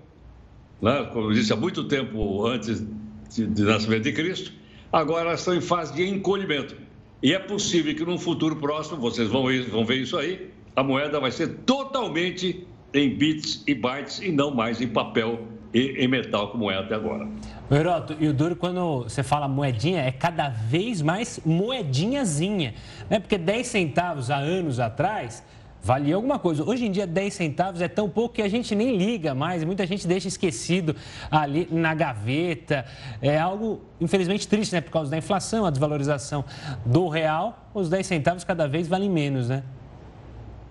né, 0.83 1.09
como 1.12 1.28
eu 1.28 1.35
disse, 1.35 1.52
há 1.52 1.57
muito 1.57 1.85
tempo 1.85 2.49
antes 2.49 2.85
de 3.30 3.62
nascimento 3.62 4.02
de 4.02 4.12
Cristo, 4.12 4.52
agora 4.92 5.28
elas 5.28 5.38
estão 5.38 5.54
em 5.54 5.61
fase 5.61 5.95
de 5.95 6.04
encolhimento. 6.04 6.75
E 7.23 7.33
é 7.33 7.38
possível 7.38 7.95
que 7.95 8.04
num 8.04 8.18
futuro 8.18 8.57
próximo, 8.57 9.00
vocês 9.00 9.28
vão, 9.28 9.45
vão 9.71 9.85
ver 9.85 9.99
isso 9.99 10.18
aí, 10.18 10.58
a 10.78 10.82
moeda 10.85 11.18
vai 11.18 11.32
ser 11.32 11.49
totalmente 11.66 12.64
em 12.94 13.11
bits 13.16 13.64
e 13.66 13.75
bytes 13.75 14.20
e 14.20 14.30
não 14.30 14.54
mais 14.54 14.80
em 14.80 14.87
papel 14.87 15.40
e 15.75 15.97
em 15.99 16.06
metal 16.06 16.52
como 16.52 16.70
é 16.70 16.78
até 16.78 16.94
agora. 16.94 17.28
Heroto, 17.68 18.16
e 18.20 18.28
o 18.28 18.32
duro 18.32 18.54
quando 18.54 19.02
você 19.02 19.25
fala 19.25 19.49
moedinha 19.49 20.00
é 20.00 20.12
cada 20.12 20.49
vez 20.49 21.02
mais 21.02 21.40
moedinhazinha, 21.44 22.75
né? 23.11 23.18
Porque 23.18 23.37
10 23.37 23.66
centavos 23.66 24.30
há 24.30 24.37
anos 24.37 24.78
atrás 24.78 25.42
valia 25.82 26.14
alguma 26.14 26.38
coisa. 26.38 26.62
Hoje 26.62 26.87
em 26.87 26.92
dia, 26.92 27.08
10 27.08 27.35
centavos 27.35 27.80
é 27.80 27.88
tão 27.88 28.08
pouco 28.08 28.37
que 28.37 28.42
a 28.42 28.49
gente 28.49 28.73
nem 28.76 28.97
liga 28.97 29.35
mais, 29.35 29.64
muita 29.64 29.85
gente 29.85 30.06
deixa 30.06 30.28
esquecido 30.28 30.94
ali 31.28 31.68
na 31.73 31.92
gaveta. 31.92 32.85
É 33.20 33.37
algo, 33.37 33.82
infelizmente, 34.00 34.47
triste, 34.47 34.73
né? 34.73 34.80
Por 34.80 34.92
causa 34.92 35.11
da 35.11 35.18
inflação, 35.18 35.66
a 35.66 35.70
desvalorização 35.70 36.44
do 36.87 37.08
real, 37.08 37.68
os 37.75 37.90
10 37.90 38.06
centavos 38.06 38.44
cada 38.44 38.68
vez 38.68 38.87
valem 38.87 39.11
menos, 39.11 39.49
né? 39.49 39.64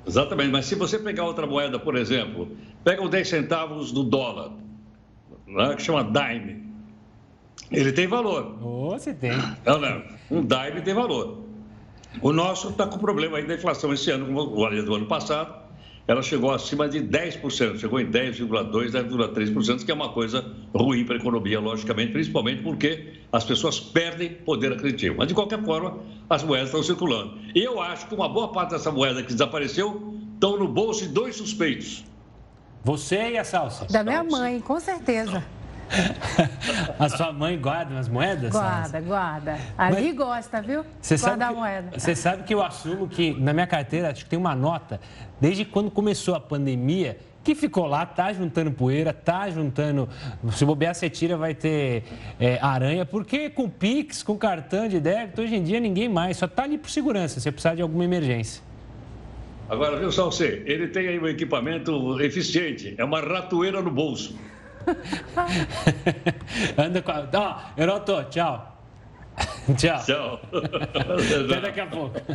Exatamente, 0.08 0.52
mas 0.52 0.66
se 0.66 0.76
você 0.76 0.98
pegar 0.98 1.26
outra 1.26 1.46
moeda, 1.46 1.78
por 1.78 1.96
exemplo, 1.96 2.50
pega 2.84 3.04
os 3.04 3.10
10 3.10 3.28
centavos 3.28 3.92
do 3.92 4.04
dólar, 4.04 4.52
né, 5.46 5.76
que 5.76 5.82
chama 5.82 6.04
dime, 6.04 6.64
ele 7.70 7.92
tem 7.92 8.08
valor. 8.08 8.58
Oh, 8.62 8.92
você 8.92 9.14
tem. 9.14 9.32
Não, 9.66 9.80
não, 9.80 10.04
um 10.32 10.46
dime 10.46 10.82
tem 10.82 10.94
valor. 10.94 11.44
O 12.22 12.32
nosso 12.32 12.70
está 12.70 12.88
com 12.88 12.98
problema 12.98 13.38
aí 13.38 13.46
da 13.46 13.56
inflação 13.56 13.94
esse 13.94 14.10
ano, 14.10 14.26
como 14.26 14.40
o 14.40 14.84
do 14.84 14.96
ano 14.96 15.06
passado, 15.08 15.67
ela 16.08 16.24
chegou 16.24 16.52
acima 16.52 16.88
de 16.88 17.02
10%, 17.02 17.80
chegou 17.80 18.00
em 18.00 18.10
10,2%, 18.10 18.92
10,3%, 18.92 19.86
que 19.86 19.92
é 19.92 19.94
uma 19.94 20.10
coisa 20.10 20.46
ruim 20.74 21.04
para 21.04 21.16
a 21.16 21.18
economia, 21.20 21.60
logicamente, 21.60 22.14
principalmente 22.14 22.64
porque 22.64 23.14
as 23.32 23.44
pessoas 23.44 23.80
perdem 23.80 24.30
poder 24.30 24.72
aquisitivo. 24.72 25.16
Mas, 25.18 25.28
de 25.28 25.34
qualquer 25.34 25.62
forma, 25.64 26.00
as 26.30 26.44
moedas 26.44 26.70
estão 26.70 26.82
circulando. 26.82 27.38
E 27.54 27.62
eu 27.62 27.82
acho 27.82 28.08
que 28.08 28.16
uma 28.16 28.30
boa 28.30 28.52
parte 28.54 28.72
dessa 28.72 28.90
moeda 28.90 29.22
que 29.22 29.34
desapareceu 29.34 30.18
estão 30.34 30.58
no 30.58 30.68
bolso 30.68 31.02
de 31.02 31.10
dois 31.10 31.36
suspeitos. 31.36 32.06
Você 32.86 33.32
e 33.32 33.38
a 33.38 33.44
salsa? 33.44 33.86
Da 33.92 34.02
minha 34.02 34.24
mãe, 34.24 34.62
com 34.62 34.80
certeza. 34.80 35.44
a 37.00 37.10
sua 37.10 37.32
mãe 37.32 37.58
guarda 37.60 37.94
umas 37.94 38.08
moedas? 38.08 38.52
Guarda, 38.52 39.02
guarda. 39.02 39.58
Ali 39.78 40.08
Mas, 40.08 40.16
gosta, 40.16 40.62
viu? 40.62 40.86
Você 41.02 41.18
guarda 41.18 41.30
sabe 41.30 41.44
a 41.44 41.58
moeda. 41.58 42.00
Você 42.00 42.16
sabe 42.16 42.44
que 42.44 42.54
eu 42.54 42.62
assumo 42.62 43.08
que 43.08 43.40
na 43.40 43.54
minha 43.54 43.68
carteira 43.68 44.12
acho 44.12 44.24
que 44.24 44.30
tem 44.30 44.40
uma 44.40 44.56
nota, 44.56 45.00
desde 45.40 45.66
quando 45.66 45.90
começou 45.90 46.36
a 46.36 46.40
pandemia, 46.40 47.18
que 47.44 47.56
ficou 47.56 47.86
lá, 47.86 48.06
tá 48.06 48.34
juntando 48.34 48.72
poeira, 48.72 49.14
tá 49.14 49.50
juntando. 49.50 50.10
Se 50.52 50.66
bobear, 50.66 50.94
você 50.94 51.10
tira, 51.10 51.38
vai 51.38 51.54
ter 51.54 52.04
é, 52.38 52.60
aranha, 52.62 53.06
porque 53.06 53.50
com 53.50 53.70
Pix, 53.70 54.22
com 54.22 54.38
cartão 54.38 54.88
de 54.88 55.00
débito, 55.00 55.42
hoje 55.42 55.56
em 55.56 55.64
dia 55.64 55.80
ninguém 55.80 56.10
mais, 56.10 56.36
só 56.36 56.48
tá 56.48 56.64
ali 56.64 56.78
por 56.78 56.90
segurança, 56.90 57.40
você 57.40 57.50
precisar 57.50 57.76
de 57.76 57.82
alguma 57.82 58.04
emergência. 58.04 58.62
Agora, 59.70 59.98
viu, 59.98 60.12
Salcê? 60.12 60.64
Ele 60.66 60.88
tem 60.88 61.08
aí 61.08 61.20
um 61.20 61.28
equipamento 61.28 62.20
eficiente, 62.22 62.96
é 62.98 63.04
uma 63.04 63.22
ratoeira 63.22 63.82
no 63.82 63.92
bolso. 63.92 64.38
Anda 66.78 67.02
com 67.02 67.12
a. 67.12 67.28
Ó, 67.34 67.82
Heroto, 67.82 68.24
tchau. 68.26 68.78
tchau. 69.78 70.04
Tchau. 70.04 70.40
Até 71.46 71.62
daqui 71.62 71.80
a 71.80 71.88
pouco. 71.88 72.20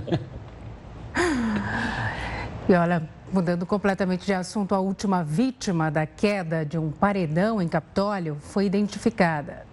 E 2.68 2.74
olha, 2.74 3.02
mudando 3.32 3.66
completamente 3.66 4.24
de 4.24 4.32
assunto, 4.32 4.72
a 4.72 4.78
última 4.78 5.24
vítima 5.24 5.90
da 5.90 6.06
queda 6.06 6.64
de 6.64 6.78
um 6.78 6.92
paredão 6.92 7.60
em 7.60 7.66
Capitólio 7.66 8.36
foi 8.40 8.66
identificada. 8.66 9.66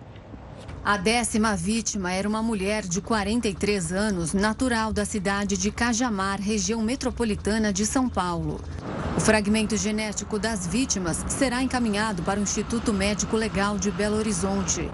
A 0.89 0.97
décima 0.97 1.55
vítima 1.55 2.11
era 2.11 2.27
uma 2.27 2.41
mulher 2.41 2.81
de 2.81 2.99
43 2.99 3.91
anos, 3.91 4.33
natural 4.33 4.91
da 4.91 5.05
cidade 5.05 5.55
de 5.55 5.69
Cajamar, 5.69 6.41
região 6.41 6.81
metropolitana 6.81 7.71
de 7.71 7.85
São 7.85 8.09
Paulo. 8.09 8.59
O 9.15 9.19
fragmento 9.19 9.77
genético 9.77 10.39
das 10.39 10.65
vítimas 10.65 11.23
será 11.27 11.61
encaminhado 11.61 12.23
para 12.23 12.39
o 12.39 12.41
Instituto 12.41 12.91
Médico 12.91 13.37
Legal 13.37 13.77
de 13.77 13.91
Belo 13.91 14.17
Horizonte. 14.17 14.89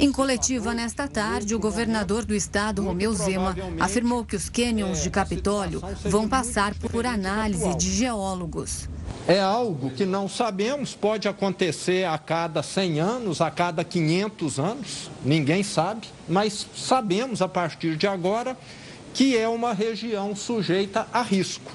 Em 0.00 0.10
coletiva 0.10 0.74
nesta 0.74 1.06
tarde, 1.06 1.54
o 1.54 1.60
governador 1.60 2.24
do 2.24 2.34
estado, 2.34 2.82
Romeu 2.82 3.14
Zema, 3.14 3.54
afirmou 3.78 4.24
que 4.24 4.34
os 4.34 4.48
cânions 4.48 5.00
de 5.00 5.10
Capitólio 5.10 5.80
vão 6.10 6.28
passar 6.28 6.74
por 6.74 7.06
análise 7.06 7.72
de 7.76 7.88
geólogos. 7.92 8.88
É 9.28 9.40
algo 9.40 9.90
que 9.90 10.04
não 10.04 10.28
sabemos, 10.28 10.94
pode 10.94 11.26
acontecer 11.26 12.06
a 12.06 12.16
cada 12.16 12.62
100 12.62 13.00
anos, 13.00 13.40
a 13.40 13.50
cada 13.50 13.82
500 13.82 14.58
anos, 14.60 15.10
ninguém 15.24 15.64
sabe, 15.64 16.06
mas 16.28 16.66
sabemos 16.76 17.42
a 17.42 17.48
partir 17.48 17.96
de 17.96 18.06
agora 18.06 18.56
que 19.12 19.36
é 19.36 19.48
uma 19.48 19.72
região 19.72 20.36
sujeita 20.36 21.08
a 21.12 21.22
risco 21.22 21.72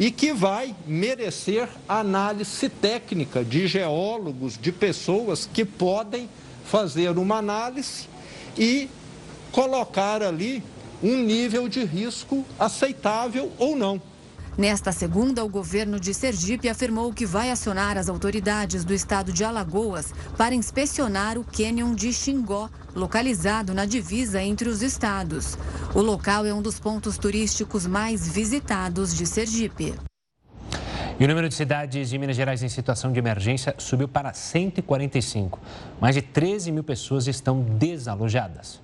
e 0.00 0.10
que 0.10 0.32
vai 0.32 0.74
merecer 0.86 1.68
análise 1.88 2.68
técnica 2.68 3.44
de 3.44 3.66
geólogos, 3.66 4.58
de 4.58 4.72
pessoas 4.72 5.48
que 5.52 5.64
podem 5.64 6.28
fazer 6.64 7.16
uma 7.18 7.36
análise 7.36 8.08
e 8.58 8.88
colocar 9.52 10.22
ali 10.22 10.62
um 11.02 11.18
nível 11.18 11.68
de 11.68 11.84
risco 11.84 12.44
aceitável 12.58 13.52
ou 13.58 13.76
não. 13.76 14.00
Nesta 14.56 14.92
segunda, 14.92 15.44
o 15.44 15.48
governo 15.48 15.98
de 15.98 16.14
Sergipe 16.14 16.68
afirmou 16.68 17.12
que 17.12 17.26
vai 17.26 17.50
acionar 17.50 17.98
as 17.98 18.08
autoridades 18.08 18.84
do 18.84 18.94
estado 18.94 19.32
de 19.32 19.42
Alagoas 19.42 20.12
para 20.38 20.54
inspecionar 20.54 21.36
o 21.36 21.44
cânion 21.44 21.92
de 21.92 22.12
Xingó, 22.12 22.70
localizado 22.94 23.74
na 23.74 23.84
divisa 23.84 24.40
entre 24.40 24.68
os 24.68 24.80
estados. 24.80 25.58
O 25.92 26.00
local 26.00 26.46
é 26.46 26.54
um 26.54 26.62
dos 26.62 26.78
pontos 26.78 27.18
turísticos 27.18 27.84
mais 27.84 28.28
visitados 28.28 29.16
de 29.16 29.26
Sergipe. 29.26 29.94
E 31.18 31.24
o 31.24 31.28
número 31.28 31.48
de 31.48 31.54
cidades 31.54 32.10
de 32.10 32.18
Minas 32.18 32.36
Gerais 32.36 32.62
em 32.62 32.68
situação 32.68 33.12
de 33.12 33.18
emergência 33.18 33.74
subiu 33.78 34.06
para 34.06 34.32
145. 34.32 35.58
Mais 36.00 36.14
de 36.14 36.22
13 36.22 36.70
mil 36.70 36.84
pessoas 36.84 37.26
estão 37.26 37.60
desalojadas. 37.60 38.80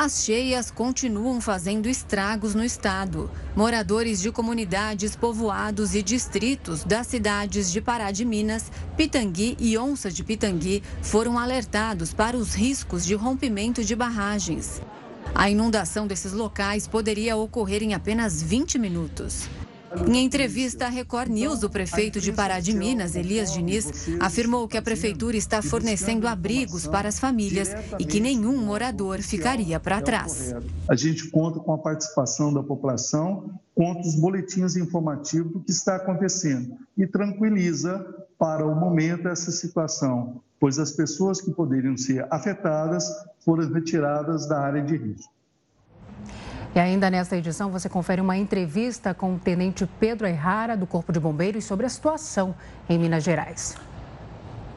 As 0.00 0.22
cheias 0.22 0.70
continuam 0.70 1.40
fazendo 1.40 1.88
estragos 1.88 2.54
no 2.54 2.64
estado. 2.64 3.28
Moradores 3.56 4.20
de 4.20 4.30
comunidades, 4.30 5.16
povoados 5.16 5.92
e 5.92 6.04
distritos 6.04 6.84
das 6.84 7.08
cidades 7.08 7.68
de 7.72 7.80
Pará 7.80 8.12
de 8.12 8.24
Minas, 8.24 8.70
Pitangui 8.96 9.56
e 9.58 9.76
Onça 9.76 10.08
de 10.08 10.22
Pitangui 10.22 10.84
foram 11.02 11.36
alertados 11.36 12.14
para 12.14 12.36
os 12.36 12.54
riscos 12.54 13.04
de 13.04 13.16
rompimento 13.16 13.82
de 13.82 13.96
barragens. 13.96 14.80
A 15.34 15.50
inundação 15.50 16.06
desses 16.06 16.32
locais 16.32 16.86
poderia 16.86 17.36
ocorrer 17.36 17.82
em 17.82 17.92
apenas 17.92 18.40
20 18.40 18.78
minutos. 18.78 19.48
Em 20.06 20.24
entrevista 20.24 20.86
à 20.86 20.88
Record 20.88 21.30
News, 21.30 21.62
o 21.62 21.70
prefeito 21.70 22.20
de 22.20 22.32
Pará 22.32 22.60
de 22.60 22.74
Minas, 22.74 23.16
Elias 23.16 23.52
Diniz, 23.52 24.08
afirmou 24.20 24.68
que 24.68 24.76
a 24.76 24.82
prefeitura 24.82 25.36
está 25.36 25.62
fornecendo 25.62 26.26
abrigos 26.26 26.86
para 26.86 27.08
as 27.08 27.18
famílias 27.18 27.70
e 27.98 28.04
que 28.04 28.20
nenhum 28.20 28.58
morador 28.58 29.20
ficaria 29.22 29.80
para 29.80 30.02
trás. 30.02 30.54
A 30.88 30.94
gente 30.94 31.28
conta 31.28 31.58
com 31.60 31.72
a 31.72 31.78
participação 31.78 32.52
da 32.52 32.62
população, 32.62 33.50
conta 33.74 34.06
os 34.06 34.14
boletins 34.14 34.76
informativos 34.76 35.52
do 35.52 35.60
que 35.60 35.70
está 35.70 35.96
acontecendo 35.96 36.76
e 36.96 37.06
tranquiliza 37.06 38.04
para 38.38 38.66
o 38.66 38.74
momento 38.74 39.28
essa 39.28 39.50
situação, 39.50 40.40
pois 40.60 40.78
as 40.78 40.92
pessoas 40.92 41.40
que 41.40 41.50
poderiam 41.50 41.96
ser 41.96 42.26
afetadas 42.30 43.08
foram 43.40 43.72
retiradas 43.72 44.46
da 44.46 44.60
área 44.60 44.82
de 44.82 44.96
risco. 44.96 45.37
E 46.74 46.78
ainda 46.78 47.10
nesta 47.10 47.36
edição 47.36 47.70
você 47.70 47.88
confere 47.88 48.20
uma 48.20 48.36
entrevista 48.36 49.14
com 49.14 49.34
o 49.34 49.38
tenente 49.38 49.88
Pedro 49.98 50.26
Errara, 50.26 50.76
do 50.76 50.86
Corpo 50.86 51.12
de 51.12 51.18
Bombeiros, 51.18 51.64
sobre 51.64 51.86
a 51.86 51.88
situação 51.88 52.54
em 52.88 52.98
Minas 52.98 53.24
Gerais. 53.24 53.76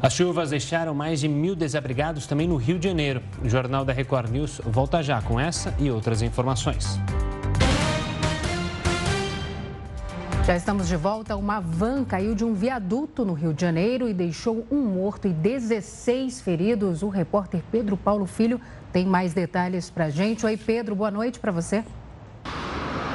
As 0.01 0.13
chuvas 0.13 0.49
deixaram 0.49 0.95
mais 0.95 1.19
de 1.19 1.27
mil 1.27 1.55
desabrigados 1.55 2.25
também 2.25 2.47
no 2.47 2.55
Rio 2.55 2.79
de 2.79 2.87
Janeiro. 2.87 3.21
O 3.43 3.47
Jornal 3.47 3.85
da 3.85 3.93
Record 3.93 4.31
News 4.31 4.59
volta 4.65 5.03
já 5.03 5.21
com 5.21 5.39
essa 5.39 5.75
e 5.77 5.91
outras 5.91 6.23
informações. 6.23 6.99
Já 10.45 10.55
estamos 10.55 10.87
de 10.87 10.95
volta. 10.95 11.35
Uma 11.35 11.59
van 11.59 12.03
caiu 12.03 12.33
de 12.33 12.43
um 12.43 12.53
viaduto 12.53 13.23
no 13.23 13.33
Rio 13.33 13.53
de 13.53 13.61
Janeiro 13.61 14.09
e 14.09 14.13
deixou 14.13 14.65
um 14.71 14.81
morto 14.81 15.27
e 15.27 15.33
16 15.33 16.41
feridos. 16.41 17.03
O 17.03 17.09
repórter 17.09 17.61
Pedro 17.71 17.95
Paulo 17.95 18.25
Filho 18.25 18.59
tem 18.91 19.05
mais 19.05 19.35
detalhes 19.35 19.91
para 19.91 20.09
gente. 20.09 20.43
Oi, 20.43 20.57
Pedro, 20.57 20.95
boa 20.95 21.11
noite 21.11 21.39
para 21.39 21.51
você. 21.51 21.83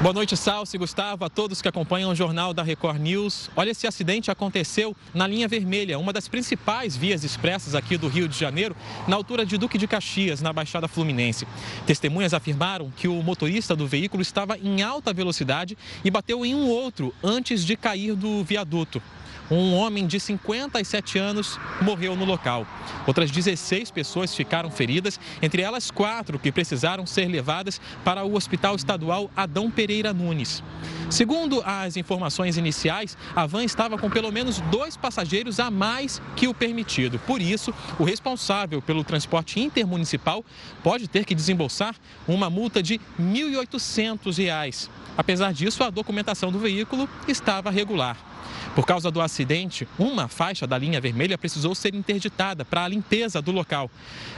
Boa 0.03 0.13
noite, 0.13 0.37
Salsi, 0.37 0.77
Gustavo, 0.77 1.25
a 1.25 1.31
todos 1.31 1.63
que 1.63 1.69
acompanham 1.69 2.11
o 2.11 2.15
jornal 2.15 2.53
da 2.53 2.63
Record 2.63 3.01
News. 3.01 3.49
Olha, 3.57 3.71
esse 3.71 3.87
acidente 3.87 4.31
aconteceu 4.31 4.95
na 5.15 5.27
linha 5.27 5.49
vermelha, 5.49 5.99
uma 5.99 6.13
das 6.13 6.29
principais 6.29 6.95
vias 6.95 7.25
expressas 7.25 7.75
aqui 7.75 7.97
do 7.97 8.07
Rio 8.07 8.29
de 8.29 8.39
Janeiro, 8.39 8.77
na 9.09 9.17
altura 9.17 9.47
de 9.47 9.57
Duque 9.57 9.79
de 9.79 9.89
Caxias, 9.89 10.43
na 10.43 10.53
Baixada 10.53 10.87
Fluminense. 10.87 11.49
Testemunhas 11.87 12.35
afirmaram 12.35 12.93
que 12.95 13.09
o 13.09 13.23
motorista 13.23 13.75
do 13.75 13.87
veículo 13.87 14.21
estava 14.21 14.59
em 14.59 14.83
alta 14.83 15.15
velocidade 15.15 15.79
e 16.05 16.11
bateu 16.11 16.45
em 16.45 16.55
um 16.55 16.69
outro 16.69 17.15
antes 17.25 17.65
de 17.65 17.75
cair 17.75 18.15
do 18.15 18.45
viaduto. 18.45 19.01
Um 19.49 19.75
homem 19.75 20.09
de 20.09 20.19
57 20.19 21.19
anos 21.19 21.59
morreu 21.81 22.17
no 22.17 22.25
local. 22.25 22.67
Outras 23.07 23.31
16 23.31 23.93
pessoas 23.93 24.35
ficaram 24.35 24.71
feridas, 24.73 25.21
entre 25.41 25.63
elas 25.63 25.89
quatro 25.89 26.37
que 26.37 26.51
precisaram 26.51 27.07
ser 27.07 27.27
levadas 27.29 27.81
para 28.05 28.25
o 28.25 28.35
Hospital 28.35 28.75
Estadual 28.75 29.31
Adão 29.37 29.71
Pereira 29.71 30.13
Nunes. 30.13 30.65
Segundo 31.09 31.63
as 31.65 31.97
informações 31.97 32.57
iniciais, 32.57 33.17
a 33.37 33.47
van 33.47 33.63
estava 33.63 33.97
com 33.97 34.11
pelo 34.11 34.33
menos 34.33 34.61
dois 34.63 34.97
passageiros 34.97 35.61
a 35.61 35.71
mais 35.71 36.21
que 36.35 36.49
o 36.49 36.55
permitido. 36.55 37.21
Por 37.21 37.41
isso, 37.41 37.73
o 38.01 38.05
responsável 38.05 38.83
pelo 38.83 39.05
transporte 39.05 39.61
intermunicipal 39.61 40.45
pode 40.83 41.07
ter 41.07 41.25
que 41.25 41.37
desembolsar 41.37 41.95
uma 42.27 42.51
multa 42.51 42.83
de 42.83 42.95
R$ 43.17 43.23
1.800. 43.23 44.89
Apesar 45.17 45.53
disso, 45.53 45.85
a 45.85 45.91
documentação 45.91 46.51
do 46.51 46.59
veículo 46.59 47.09
estava 47.29 47.71
regular. 47.71 48.36
Por 48.77 48.85
causa 48.87 49.11
do 49.11 49.23
acidente, 49.23 49.89
uma 49.99 50.29
faixa 50.29 50.67
da 50.67 50.77
linha 50.77 51.01
vermelha 51.01 51.39
precisou 51.39 51.75
ser 51.75 51.95
interditada 51.95 52.63
para 52.63 52.85
a 52.85 52.89
limpeza 52.89 53.41
do 53.41 53.51
local. 53.51 53.91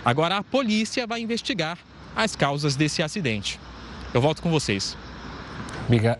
Agora 0.04 0.36
a 0.36 0.44
polícia 0.44 1.08
vai 1.08 1.20
investigar 1.20 1.76
as 2.14 2.36
causas 2.36 2.76
desse 2.76 3.02
acidente. 3.02 3.58
Eu 4.14 4.20
volto 4.20 4.40
com 4.40 4.48
vocês. 4.48 4.96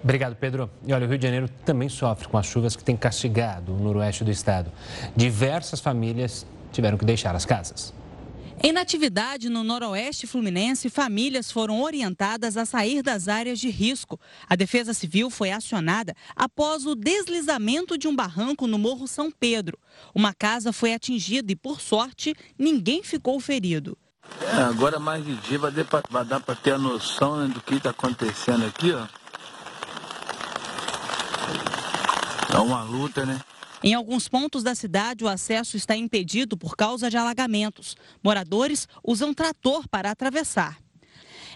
Obrigado, 0.02 0.34
Pedro. 0.34 0.68
E 0.84 0.92
olha, 0.92 1.06
o 1.06 1.08
Rio 1.08 1.16
de 1.16 1.26
Janeiro 1.26 1.48
também 1.64 1.88
sofre 1.88 2.26
com 2.26 2.36
as 2.36 2.46
chuvas 2.46 2.74
que 2.74 2.82
têm 2.82 2.96
castigado 2.96 3.72
o 3.72 3.78
noroeste 3.78 4.24
do 4.24 4.32
estado. 4.32 4.72
Diversas 5.14 5.78
famílias 5.78 6.44
tiveram 6.72 6.98
que 6.98 7.04
deixar 7.04 7.36
as 7.36 7.44
casas. 7.44 7.94
Em 8.60 8.72
natividade 8.72 9.48
no 9.48 9.62
noroeste 9.62 10.26
fluminense, 10.26 10.90
famílias 10.90 11.50
foram 11.50 11.80
orientadas 11.80 12.56
a 12.56 12.66
sair 12.66 13.02
das 13.02 13.28
áreas 13.28 13.60
de 13.60 13.70
risco. 13.70 14.18
A 14.48 14.56
Defesa 14.56 14.92
Civil 14.92 15.30
foi 15.30 15.52
acionada 15.52 16.12
após 16.34 16.84
o 16.84 16.96
deslizamento 16.96 17.96
de 17.96 18.08
um 18.08 18.16
barranco 18.16 18.66
no 18.66 18.76
Morro 18.76 19.06
São 19.06 19.30
Pedro. 19.30 19.78
Uma 20.12 20.34
casa 20.34 20.72
foi 20.72 20.92
atingida 20.92 21.52
e, 21.52 21.56
por 21.56 21.80
sorte, 21.80 22.34
ninguém 22.58 23.02
ficou 23.04 23.38
ferido. 23.38 23.96
É, 24.42 24.62
agora 24.62 24.98
mais 24.98 25.24
de 25.24 25.36
dia 25.36 25.58
vai, 25.58 25.72
vai 26.10 26.24
dar 26.24 26.40
para 26.40 26.56
ter 26.56 26.72
a 26.72 26.78
noção 26.78 27.36
né, 27.36 27.54
do 27.54 27.60
que 27.60 27.74
está 27.74 27.90
acontecendo 27.90 28.66
aqui. 28.66 28.92
Ó. 28.92 29.06
É 32.54 32.58
uma 32.58 32.82
luta, 32.82 33.24
né? 33.24 33.40
Em 33.82 33.94
alguns 33.94 34.28
pontos 34.28 34.62
da 34.62 34.74
cidade, 34.74 35.24
o 35.24 35.28
acesso 35.28 35.76
está 35.76 35.96
impedido 35.96 36.56
por 36.56 36.76
causa 36.76 37.08
de 37.08 37.16
alagamentos. 37.16 37.96
Moradores 38.22 38.88
usam 39.04 39.32
trator 39.32 39.86
para 39.88 40.10
atravessar. 40.10 40.78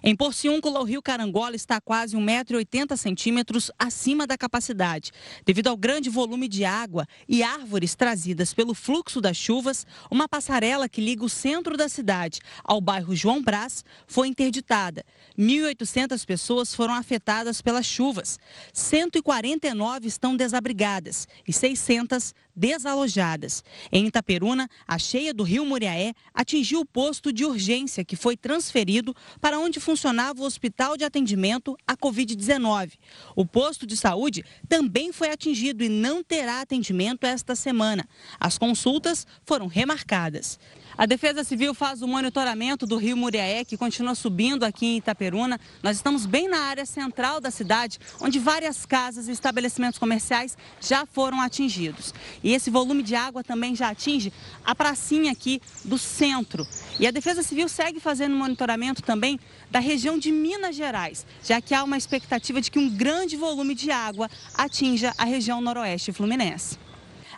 Em 0.04 0.16
Porciúncula, 0.16 0.80
o 0.80 0.84
rio 0.84 1.00
Carangola 1.00 1.54
está 1.54 1.80
quase 1.80 2.16
1,80m 2.16 3.70
acima 3.78 4.26
da 4.26 4.36
capacidade. 4.36 5.12
Devido 5.46 5.68
ao 5.68 5.76
grande 5.76 6.10
volume 6.10 6.48
de 6.48 6.64
água 6.64 7.06
e 7.28 7.40
árvores 7.40 7.94
trazidas 7.94 8.52
pelo 8.52 8.74
fluxo 8.74 9.20
das 9.20 9.36
chuvas, 9.36 9.86
uma 10.10 10.28
passarela 10.28 10.88
que 10.88 11.00
liga 11.00 11.24
o 11.24 11.28
centro 11.28 11.76
da 11.76 11.88
cidade 11.88 12.40
ao 12.64 12.80
bairro 12.80 13.14
João 13.14 13.40
Brás 13.40 13.84
foi 14.04 14.26
interditada. 14.26 15.04
1.800 15.38 16.26
pessoas 16.26 16.74
foram 16.74 16.94
afetadas 16.94 17.62
pelas 17.62 17.86
chuvas. 17.86 18.40
149 18.72 20.08
estão 20.08 20.36
desabrigadas 20.36 21.28
e 21.46 21.52
600 21.52 22.34
desalojadas. 22.54 23.64
Em 23.90 24.06
Itaperuna, 24.06 24.68
a 24.86 24.98
cheia 24.98 25.32
do 25.32 25.42
rio 25.42 25.64
Muriaé 25.64 26.14
atingiu 26.34 26.80
o 26.80 26.86
posto 26.86 27.32
de 27.32 27.44
urgência 27.44 28.04
que 28.04 28.16
foi 28.16 28.36
transferido 28.36 29.14
para 29.40 29.58
onde 29.58 29.80
funcionava 29.80 30.42
o 30.42 30.44
hospital 30.44 30.96
de 30.96 31.04
atendimento 31.04 31.76
à 31.86 31.96
Covid-19. 31.96 32.92
O 33.34 33.44
posto 33.44 33.86
de 33.86 33.96
saúde 33.96 34.44
também 34.68 35.12
foi 35.12 35.30
atingido 35.30 35.82
e 35.82 35.88
não 35.88 36.22
terá 36.22 36.60
atendimento 36.60 37.24
esta 37.24 37.54
semana. 37.54 38.08
As 38.38 38.58
consultas 38.58 39.26
foram 39.44 39.66
remarcadas. 39.66 40.58
A 40.96 41.06
Defesa 41.06 41.42
Civil 41.42 41.72
faz 41.72 42.02
o 42.02 42.06
monitoramento 42.06 42.86
do 42.86 42.96
rio 42.96 43.16
Muriaé, 43.16 43.64
que 43.64 43.78
continua 43.78 44.14
subindo 44.14 44.62
aqui 44.62 44.86
em 44.86 44.96
Itaperuna. 44.98 45.58
Nós 45.82 45.96
estamos 45.96 46.26
bem 46.26 46.48
na 46.48 46.58
área 46.58 46.84
central 46.84 47.40
da 47.40 47.50
cidade, 47.50 47.98
onde 48.20 48.38
várias 48.38 48.84
casas 48.84 49.26
e 49.26 49.32
estabelecimentos 49.32 49.98
comerciais 49.98 50.56
já 50.80 51.06
foram 51.06 51.40
atingidos. 51.40 52.12
E 52.44 52.52
esse 52.52 52.68
volume 52.68 53.02
de 53.02 53.14
água 53.14 53.42
também 53.42 53.74
já 53.74 53.88
atinge 53.88 54.30
a 54.64 54.74
pracinha 54.74 55.32
aqui 55.32 55.62
do 55.82 55.96
centro. 55.96 56.66
E 57.00 57.06
a 57.06 57.10
Defesa 57.10 57.42
Civil 57.42 57.68
segue 57.70 57.98
fazendo 57.98 58.36
monitoramento 58.36 59.02
também 59.02 59.40
da 59.70 59.78
região 59.78 60.18
de 60.18 60.30
Minas 60.30 60.76
Gerais, 60.76 61.26
já 61.42 61.58
que 61.60 61.74
há 61.74 61.82
uma 61.82 61.96
expectativa 61.96 62.60
de 62.60 62.70
que 62.70 62.78
um 62.78 62.90
grande 62.90 63.34
volume 63.34 63.74
de 63.74 63.90
água 63.90 64.28
atinja 64.54 65.14
a 65.16 65.24
região 65.24 65.60
noroeste 65.62 66.12
fluminense. 66.12 66.81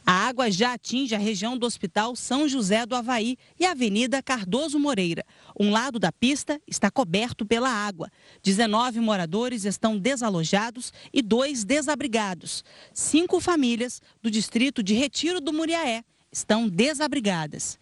A 0.06 0.12
água 0.12 0.50
já 0.50 0.74
atinge 0.74 1.14
a 1.14 1.18
região 1.18 1.56
do 1.56 1.64
Hospital 1.64 2.14
São 2.14 2.46
José 2.46 2.84
do 2.84 2.94
Havaí 2.94 3.38
e 3.58 3.64
a 3.64 3.70
Avenida 3.70 4.22
Cardoso 4.22 4.78
Moreira. 4.78 5.24
Um 5.58 5.70
lado 5.70 5.98
da 5.98 6.12
pista 6.12 6.60
está 6.66 6.90
coberto 6.90 7.46
pela 7.46 7.70
água. 7.70 8.10
19 8.42 9.00
moradores 9.00 9.64
estão 9.64 9.96
desalojados 9.96 10.92
e 11.10 11.22
dois 11.22 11.64
desabrigados. 11.64 12.62
Cinco 12.92 13.40
famílias 13.40 14.02
do 14.22 14.30
distrito 14.30 14.82
de 14.82 14.92
Retiro 14.92 15.40
do 15.40 15.54
Muriaé 15.54 16.04
estão 16.30 16.68
desabrigadas. 16.68 17.78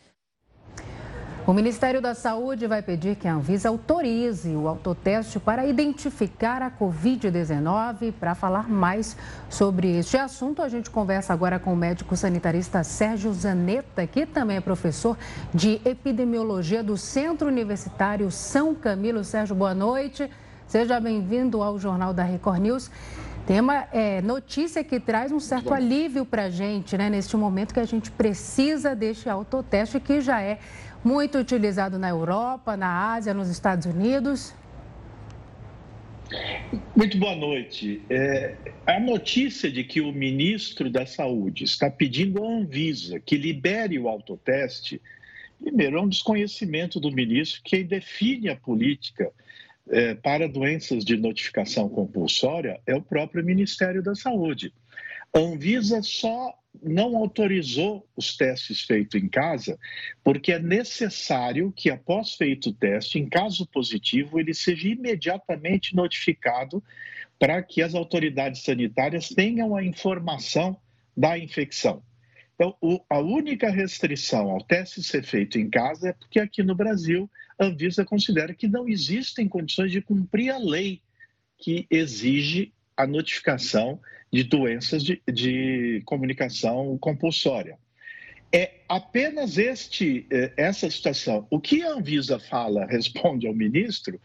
O 1.44 1.52
Ministério 1.52 2.00
da 2.00 2.14
Saúde 2.14 2.68
vai 2.68 2.80
pedir 2.82 3.16
que 3.16 3.26
a 3.26 3.34
Anvisa 3.34 3.68
autorize 3.68 4.54
o 4.54 4.68
autoteste 4.68 5.40
para 5.40 5.66
identificar 5.66 6.62
a 6.62 6.70
Covid-19. 6.70 8.12
Para 8.12 8.36
falar 8.36 8.70
mais 8.70 9.16
sobre 9.50 9.98
este 9.98 10.16
assunto, 10.16 10.62
a 10.62 10.68
gente 10.68 10.88
conversa 10.88 11.32
agora 11.32 11.58
com 11.58 11.72
o 11.72 11.76
médico 11.76 12.16
sanitarista 12.16 12.84
Sérgio 12.84 13.32
Zanetta, 13.34 14.06
que 14.06 14.24
também 14.24 14.58
é 14.58 14.60
professor 14.60 15.18
de 15.52 15.80
epidemiologia 15.84 16.80
do 16.80 16.96
Centro 16.96 17.48
Universitário 17.48 18.30
São 18.30 18.72
Camilo. 18.72 19.24
Sérgio, 19.24 19.56
boa 19.56 19.74
noite. 19.74 20.30
Seja 20.68 21.00
bem-vindo 21.00 21.60
ao 21.60 21.76
Jornal 21.76 22.14
da 22.14 22.22
Record 22.22 22.60
News. 22.60 22.88
Tem 23.46 23.58
uma 23.58 23.88
é, 23.92 24.22
notícia 24.22 24.84
que 24.84 25.00
traz 25.00 25.32
um 25.32 25.40
certo 25.40 25.74
alívio 25.74 26.24
para 26.24 26.44
a 26.44 26.50
gente, 26.50 26.96
né? 26.96 27.10
Neste 27.10 27.36
momento 27.36 27.74
que 27.74 27.80
a 27.80 27.84
gente 27.84 28.10
precisa 28.10 28.94
deste 28.94 29.28
autoteste, 29.28 29.98
que 29.98 30.20
já 30.20 30.40
é 30.40 30.60
muito 31.02 31.38
utilizado 31.38 31.98
na 31.98 32.08
Europa, 32.08 32.76
na 32.76 33.12
Ásia, 33.14 33.34
nos 33.34 33.48
Estados 33.48 33.86
Unidos. 33.86 34.54
Muito 36.94 37.18
boa 37.18 37.34
noite. 37.34 38.00
É, 38.08 38.54
a 38.86 39.00
notícia 39.00 39.70
de 39.70 39.82
que 39.82 40.00
o 40.00 40.12
ministro 40.12 40.88
da 40.88 41.04
Saúde 41.04 41.64
está 41.64 41.90
pedindo 41.90 42.44
à 42.44 42.48
Anvisa 42.48 43.18
que 43.18 43.36
libere 43.36 43.98
o 43.98 44.08
autoteste, 44.08 45.02
primeiro, 45.60 45.98
é 45.98 46.00
um 46.00 46.08
desconhecimento 46.08 47.00
do 47.00 47.10
ministro 47.10 47.60
que 47.64 47.82
define 47.82 48.48
a 48.48 48.56
política 48.56 49.32
é, 49.90 50.14
para 50.14 50.48
doenças 50.48 51.04
de 51.04 51.16
notificação 51.16 51.88
compulsória 51.88 52.80
é 52.86 52.94
o 52.94 53.02
próprio 53.02 53.44
Ministério 53.44 54.02
da 54.02 54.14
Saúde. 54.14 54.72
A 55.34 55.38
Anvisa 55.38 56.02
só 56.02 56.54
não 56.82 57.16
autorizou 57.16 58.06
os 58.16 58.36
testes 58.36 58.82
feitos 58.82 59.20
em 59.20 59.28
casa, 59.28 59.78
porque 60.24 60.52
é 60.52 60.58
necessário 60.58 61.72
que, 61.72 61.90
após 61.90 62.34
feito 62.34 62.70
o 62.70 62.72
teste, 62.72 63.18
em 63.18 63.28
caso 63.28 63.66
positivo, 63.66 64.40
ele 64.40 64.54
seja 64.54 64.88
imediatamente 64.88 65.94
notificado 65.94 66.82
para 67.38 67.62
que 67.62 67.82
as 67.82 67.94
autoridades 67.94 68.62
sanitárias 68.62 69.28
tenham 69.28 69.76
a 69.76 69.84
informação 69.84 70.76
da 71.16 71.38
infecção. 71.38 72.02
Então, 72.54 72.76
o, 72.80 73.00
a 73.10 73.18
única 73.18 73.70
restrição 73.70 74.50
ao 74.50 74.62
teste 74.62 75.02
ser 75.02 75.24
feito 75.24 75.58
em 75.58 75.68
casa 75.68 76.10
é 76.10 76.12
porque 76.12 76.38
aqui 76.38 76.62
no 76.62 76.74
Brasil 76.74 77.28
a 77.58 77.66
Anvisa 77.66 78.04
considera 78.04 78.54
que 78.54 78.68
não 78.68 78.88
existem 78.88 79.48
condições 79.48 79.92
de 79.92 80.00
cumprir 80.00 80.50
a 80.50 80.58
lei 80.58 81.00
que 81.58 81.86
exige 81.90 82.72
a 82.96 83.06
notificação 83.06 84.00
de 84.32 84.42
doenças 84.44 85.02
de, 85.02 85.22
de 85.30 86.02
comunicação 86.04 86.96
compulsória. 86.98 87.78
É 88.54 88.80
apenas 88.86 89.56
este, 89.56 90.26
é, 90.30 90.52
essa 90.58 90.90
situação. 90.90 91.46
O 91.50 91.58
que 91.58 91.82
a 91.82 91.92
Anvisa 91.92 92.38
fala, 92.38 92.84
responde 92.90 93.46
ao 93.46 93.54
ministro, 93.54 94.20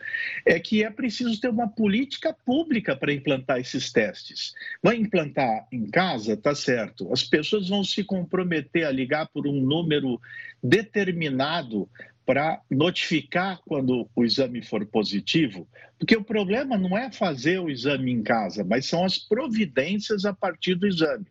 é 0.45 0.59
que 0.59 0.83
é 0.83 0.89
preciso 0.89 1.39
ter 1.39 1.49
uma 1.49 1.69
política 1.69 2.33
pública 2.33 2.93
para 2.93 3.13
implantar 3.13 3.59
esses 3.59 3.89
testes. 3.91 4.53
Vai 4.83 4.97
implantar 4.97 5.65
em 5.71 5.89
casa, 5.89 6.35
tá 6.35 6.53
certo. 6.53 7.11
As 7.13 7.23
pessoas 7.23 7.69
vão 7.69 7.85
se 7.85 8.03
comprometer 8.03 8.85
a 8.85 8.91
ligar 8.91 9.27
por 9.27 9.47
um 9.47 9.61
número 9.61 10.19
determinado 10.61 11.89
para 12.27 12.61
notificar 12.69 13.61
quando 13.65 14.09
o 14.13 14.25
exame 14.25 14.61
for 14.61 14.85
positivo, 14.85 15.65
porque 15.97 16.13
o 16.13 16.23
problema 16.25 16.77
não 16.77 16.97
é 16.97 17.09
fazer 17.09 17.57
o 17.57 17.69
exame 17.69 18.11
em 18.11 18.21
casa, 18.21 18.65
mas 18.65 18.85
são 18.85 19.05
as 19.05 19.17
providências 19.17 20.25
a 20.25 20.33
partir 20.33 20.75
do 20.75 20.85
exame. 20.85 21.25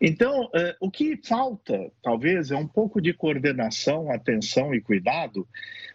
Então, 0.00 0.50
eh, 0.52 0.76
o 0.80 0.90
que 0.90 1.16
falta, 1.24 1.88
talvez, 2.02 2.50
é 2.50 2.56
um 2.56 2.66
pouco 2.66 3.00
de 3.00 3.14
coordenação, 3.14 4.10
atenção 4.10 4.74
e 4.74 4.80
cuidado, 4.80 5.46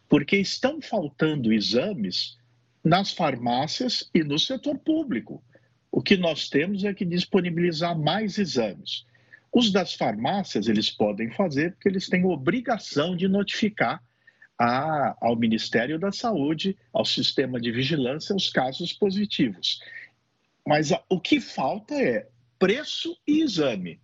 porque 0.08 0.38
estão 0.38 0.82
faltando 0.82 1.52
exames 1.52 2.38
nas 2.82 3.12
farmácias 3.12 4.10
e 4.16 4.24
no 4.24 4.40
setor 4.40 4.80
público. 4.80 5.44
O 5.92 6.02
que 6.02 6.16
nós 6.16 6.48
temos 6.48 6.86
é 6.86 6.94
que 6.94 7.04
disponibilizar 7.04 8.00
mais 8.00 8.38
exames. 8.38 9.06
Os 9.52 9.70
das 9.70 9.94
farmácias, 9.94 10.70
eles 10.70 10.90
podem 10.90 11.30
fazer 11.32 11.74
porque 11.74 11.90
eles 11.90 12.08
têm 12.08 12.24
obrigação 12.24 13.18
de 13.18 13.28
notificar 13.28 14.02
a, 14.60 15.16
ao 15.22 15.38
Ministério 15.38 15.98
da 15.98 16.12
Saúde, 16.12 16.78
ao 16.92 17.06
sistema 17.06 17.62
de 17.62 17.72
vigilância, 17.72 18.36
os 18.36 18.50
casos 18.50 18.92
positivos. 18.92 19.80
Mas 20.68 20.92
a, 20.92 21.02
o 21.10 21.18
que 21.18 21.40
falta 21.40 21.96
é 21.96 22.28
preço 22.60 23.18
e 23.26 23.42
exame. 23.42 24.02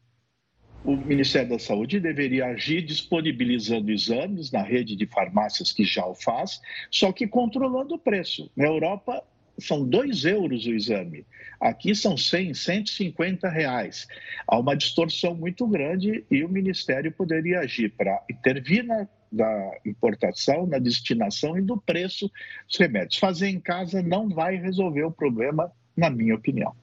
O 0.86 0.96
Ministério 0.96 1.50
da 1.50 1.60
Saúde 1.60 2.00
deveria 2.00 2.46
agir 2.46 2.82
disponibilizando 2.84 3.92
exames 3.92 4.52
na 4.52 4.62
rede 4.62 4.96
de 4.96 5.06
farmácias 5.06 5.74
que 5.74 5.84
já 5.84 6.06
o 6.06 6.16
faz, 6.16 6.62
só 6.90 7.12
que 7.12 7.28
controlando 7.28 7.96
o 7.96 8.00
preço. 8.00 8.50
Na 8.56 8.68
Europa, 8.68 9.24
são 9.58 9.88
2 9.88 10.26
euros 10.26 10.66
o 10.66 10.74
exame. 10.74 11.26
Aqui 11.60 11.96
são 11.96 12.18
100, 12.18 12.54
150 12.54 13.50
reais. 13.50 14.08
Há 14.48 14.60
uma 14.60 14.76
distorção 14.76 15.34
muito 15.34 15.66
grande 15.68 16.24
e 16.30 16.44
o 16.44 16.50
Ministério 16.50 17.12
poderia 17.12 17.60
agir 17.60 17.92
para 17.92 18.24
intervir 18.30 18.84
na 18.84 19.08
da 19.32 19.72
importação, 19.86 20.66
na 20.66 20.80
destinação 20.80 21.58
e 21.58 21.62
do 21.62 21.78
preço 21.78 22.32
dos 22.68 22.78
remédios. 22.78 23.18
Fazer 23.18 23.50
em 23.50 23.60
casa 23.60 24.02
não 24.02 24.30
vai 24.30 24.56
resolver 24.56 25.04
o 25.04 25.12
problema, 25.12 25.72
na 25.96 26.10
minha 26.10 26.36
opinião. 26.36 26.74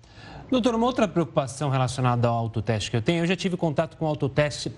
Doutor, 0.50 0.74
uma 0.74 0.86
outra 0.86 1.08
preocupação 1.08 1.70
relacionada 1.70 2.28
ao 2.28 2.34
autoteste 2.34 2.90
que 2.90 2.96
eu 2.96 3.02
tenho, 3.02 3.22
eu 3.22 3.26
já 3.26 3.36
tive 3.36 3.56
contato 3.56 3.96
com 3.96 4.04
o 4.04 4.08
autoteste 4.08 4.70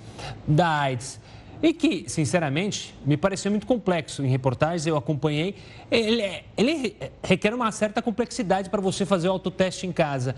da 0.47 0.69
AIDS 0.69 1.21
e 1.63 1.73
que, 1.73 2.09
sinceramente, 2.09 2.95
me 3.05 3.17
pareceu 3.17 3.51
muito 3.51 3.67
complexo. 3.67 4.25
Em 4.25 4.29
reportagens 4.29 4.87
eu 4.87 4.97
acompanhei. 4.97 5.57
Ele, 5.91 6.21
é, 6.21 6.45
ele 6.57 6.97
requer 7.23 7.55
uma 7.55 7.73
certa 7.73 8.03
complexidade 8.03 8.69
para 8.71 8.81
você 8.81 9.07
fazer 9.07 9.29
o 9.29 9.33
autoteste 9.33 9.87
em 9.87 9.93
casa. 9.93 10.35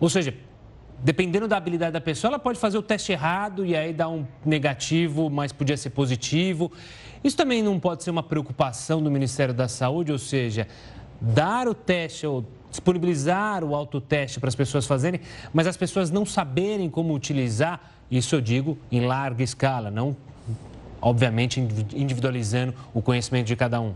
Ou 0.00 0.08
seja, 0.08 0.34
dependendo 1.02 1.48
da 1.48 1.56
habilidade 1.56 1.92
da 1.92 2.00
pessoa, 2.00 2.30
ela 2.30 2.38
pode 2.38 2.58
fazer 2.58 2.78
o 2.78 2.82
teste 2.82 3.12
errado 3.12 3.66
e 3.66 3.76
aí 3.76 3.92
dar 3.92 4.08
um 4.08 4.24
negativo, 4.44 5.28
mas 5.28 5.52
podia 5.52 5.76
ser 5.76 5.90
positivo. 5.90 6.70
Isso 7.24 7.36
também 7.36 7.62
não 7.62 7.78
pode 7.78 8.04
ser 8.04 8.10
uma 8.10 8.22
preocupação 8.22 9.02
do 9.02 9.10
Ministério 9.10 9.52
da 9.52 9.68
Saúde, 9.68 10.12
ou 10.12 10.18
seja, 10.18 10.66
dar 11.20 11.68
o 11.68 11.74
teste 11.74 12.26
ou 12.26 12.44
disponibilizar 12.70 13.62
o 13.62 13.74
autoteste 13.74 14.40
para 14.40 14.48
as 14.48 14.54
pessoas 14.54 14.86
fazerem, 14.86 15.20
mas 15.52 15.66
as 15.66 15.76
pessoas 15.76 16.10
não 16.10 16.24
saberem 16.24 16.88
como 16.88 17.14
utilizar, 17.14 17.92
isso 18.10 18.34
eu 18.34 18.40
digo 18.40 18.78
em 18.90 19.04
larga 19.04 19.42
escala, 19.42 19.90
não 19.90 20.16
obviamente 21.02 21.60
individualizando 21.60 22.72
o 22.94 23.02
conhecimento 23.02 23.48
de 23.48 23.56
cada 23.56 23.80
um. 23.80 23.92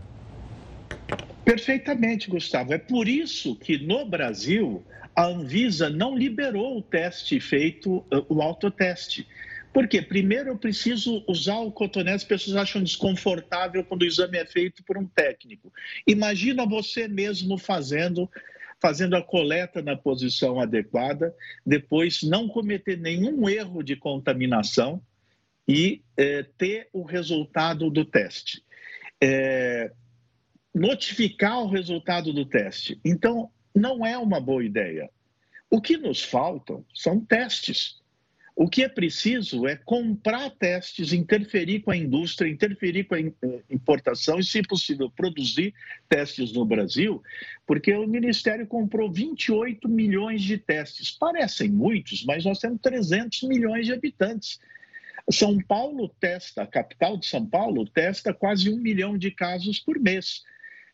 Perfeitamente, 1.45 2.29
Gustavo. 2.29 2.73
É 2.73 2.77
por 2.77 3.07
isso 3.07 3.55
que 3.55 3.77
no 3.77 4.05
Brasil 4.05 4.83
a 5.17 5.25
Anvisa 5.25 5.89
não 5.89 6.15
liberou 6.15 6.77
o 6.77 6.81
teste 6.81 7.39
feito, 7.39 7.97
uh, 7.97 8.25
o 8.29 8.39
autoteste. 8.39 9.27
Por 9.73 9.87
quê? 9.87 9.99
Primeiro, 9.99 10.49
eu 10.49 10.57
preciso 10.59 11.23
usar 11.27 11.57
o 11.57 11.71
cotonete, 11.71 12.17
as 12.17 12.23
pessoas 12.23 12.55
acham 12.55 12.83
desconfortável 12.83 13.83
quando 13.83 14.03
o 14.03 14.05
exame 14.05 14.37
é 14.37 14.45
feito 14.45 14.83
por 14.83 14.95
um 14.95 15.07
técnico. 15.07 15.73
Imagina 16.05 16.67
você 16.67 17.07
mesmo 17.07 17.57
fazendo 17.57 18.29
fazendo 18.79 19.15
a 19.15 19.23
coleta 19.23 19.81
na 19.81 19.97
posição 19.97 20.59
adequada, 20.59 21.33
depois 21.65 22.21
não 22.21 22.47
cometer 22.47 22.95
nenhum 22.95 23.49
erro 23.49 23.81
de 23.81 23.95
contaminação 23.95 25.01
e 25.67 26.03
é, 26.15 26.43
ter 26.43 26.87
o 26.93 27.01
resultado 27.01 27.89
do 27.89 28.05
teste. 28.05 28.63
É, 29.19 29.91
notificar 30.75 31.57
o 31.63 31.67
resultado 31.67 32.31
do 32.31 32.45
teste. 32.45 33.01
Então, 33.03 33.49
não 33.77 34.05
é 34.05 34.17
uma 34.17 34.39
boa 34.39 34.63
ideia. 34.63 35.09
O 35.69 35.81
que 35.81 35.97
nos 35.97 36.23
faltam 36.23 36.85
são 36.93 37.19
testes. 37.19 38.01
O 38.55 38.67
que 38.67 38.81
é 38.81 38.89
preciso 38.89 39.67
é 39.67 39.75
comprar 39.75 40.49
testes, 40.49 41.13
interferir 41.13 41.81
com 41.81 41.91
a 41.91 41.97
indústria, 41.97 42.49
interferir 42.49 43.03
com 43.03 43.13
a 43.13 43.19
eh, 43.19 43.33
importação 43.69 44.39
e, 44.39 44.43
se 44.43 44.63
possível, 44.63 45.11
produzir 45.11 45.75
testes 46.09 46.51
no 46.53 46.65
Brasil, 46.65 47.21
porque 47.67 47.93
o 47.93 48.07
Ministério 48.07 48.65
comprou 48.65 49.11
28 49.11 49.87
milhões 49.87 50.41
de 50.41 50.57
testes. 50.57 51.11
Parecem 51.11 51.69
muitos, 51.69 52.25
mas 52.25 52.45
nós 52.45 52.57
temos 52.57 52.81
300 52.81 53.43
milhões 53.43 53.85
de 53.85 53.93
habitantes. 53.93 54.59
São 55.29 55.59
Paulo 55.59 56.09
testa, 56.19 56.63
a 56.63 56.67
capital 56.67 57.15
de 57.15 57.27
São 57.27 57.45
Paulo 57.45 57.85
testa 57.85 58.33
quase 58.33 58.71
um 58.71 58.77
milhão 58.77 59.19
de 59.19 59.29
casos 59.29 59.77
por 59.77 59.99
mês. 59.99 60.41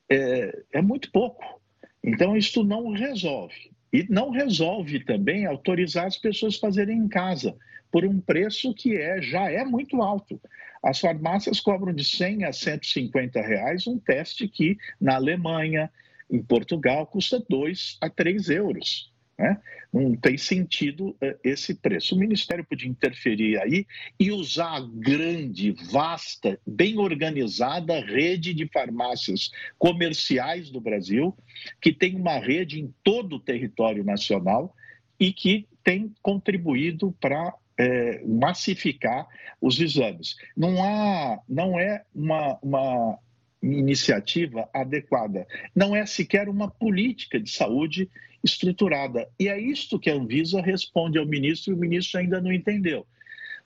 É, 0.09 0.63
é 0.73 0.81
muito 0.81 1.09
pouco. 1.11 1.62
Então, 2.03 2.35
isso 2.35 2.63
não 2.63 2.91
resolve. 2.91 3.71
E 3.91 4.05
não 4.09 4.31
resolve 4.31 4.99
também 5.05 5.45
autorizar 5.45 6.07
as 6.07 6.17
pessoas 6.17 6.55
a 6.57 6.59
fazerem 6.59 6.97
em 6.97 7.07
casa, 7.07 7.55
por 7.91 8.03
um 8.03 8.19
preço 8.19 8.73
que 8.73 8.97
é, 8.97 9.21
já 9.21 9.51
é 9.51 9.63
muito 9.63 10.01
alto. 10.01 10.41
As 10.83 10.99
farmácias 10.99 11.59
cobram 11.59 11.93
de 11.93 12.03
100 12.03 12.45
a 12.45 12.51
150 12.51 13.39
reais 13.41 13.87
um 13.87 13.97
teste 13.97 14.47
que, 14.47 14.77
na 14.99 15.15
Alemanha, 15.15 15.89
em 16.29 16.41
Portugal, 16.41 17.05
custa 17.05 17.43
2 17.47 17.99
a 18.01 18.09
3 18.09 18.49
euros. 18.49 19.12
Né? 19.37 19.59
Não 19.91 20.15
tem 20.15 20.37
sentido 20.37 21.09
uh, 21.09 21.39
esse 21.43 21.75
preço. 21.75 22.15
O 22.15 22.19
Ministério 22.19 22.63
podia 22.63 22.89
interferir 22.89 23.59
aí 23.59 23.85
e 24.19 24.31
usar 24.31 24.77
a 24.77 24.79
grande, 24.79 25.71
vasta, 25.91 26.59
bem 26.65 26.97
organizada 26.97 27.99
rede 27.99 28.53
de 28.53 28.67
farmácias 28.67 29.51
comerciais 29.77 30.69
do 30.69 30.79
Brasil, 30.79 31.35
que 31.81 31.91
tem 31.91 32.15
uma 32.15 32.37
rede 32.37 32.79
em 32.79 32.93
todo 33.03 33.37
o 33.37 33.39
território 33.39 34.03
nacional 34.03 34.75
e 35.19 35.31
que 35.31 35.67
tem 35.83 36.13
contribuído 36.21 37.11
para 37.19 37.53
é, 37.77 38.21
massificar 38.25 39.27
os 39.59 39.79
exames. 39.79 40.35
Não 40.55 40.83
há, 40.83 41.39
não 41.47 41.79
é 41.79 42.03
uma, 42.13 42.57
uma 42.61 43.17
iniciativa 43.61 44.69
adequada. 44.73 45.47
Não 45.75 45.95
é 45.95 46.05
sequer 46.05 46.49
uma 46.49 46.69
política 46.69 47.39
de 47.39 47.49
saúde 47.49 48.09
estruturada. 48.43 49.27
E 49.39 49.47
é 49.47 49.59
isto 49.59 49.99
que 49.99 50.09
a 50.09 50.15
Anvisa 50.15 50.61
responde 50.61 51.17
ao 51.17 51.25
ministro 51.25 51.71
e 51.71 51.75
o 51.75 51.79
ministro 51.79 52.19
ainda 52.19 52.41
não 52.41 52.51
entendeu. 52.51 53.05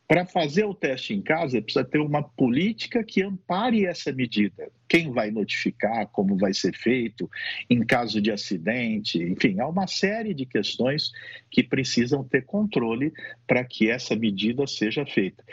Para 0.08 0.26
fazer 0.26 0.64
o 0.64 0.74
teste 0.74 1.14
em 1.14 1.22
casa, 1.22 1.62
precisa 1.62 1.84
ter 1.84 2.00
uma 2.00 2.24
política 2.24 3.04
que 3.04 3.22
ampare 3.22 3.86
essa 3.86 4.10
medida. 4.10 4.72
Quem 4.88 5.12
vai 5.12 5.32
notificar, 5.32 6.08
como 6.08 6.38
vai 6.38 6.54
ser 6.54 6.74
feito, 6.78 7.30
em 7.70 7.86
caso 7.86 8.22
de 8.22 8.32
acidente, 8.32 9.22
enfim, 9.22 9.60
há 9.60 9.68
uma 9.68 9.86
série 9.86 10.34
de 10.34 10.46
questões 10.46 11.12
que 11.52 11.62
precisam 11.62 12.24
ter 12.24 12.46
controle 12.46 13.12
para 13.46 13.66
que 13.66 13.90
essa 13.90 14.16
medida 14.16 14.66
seja 14.66 15.06
feita. 15.06 15.44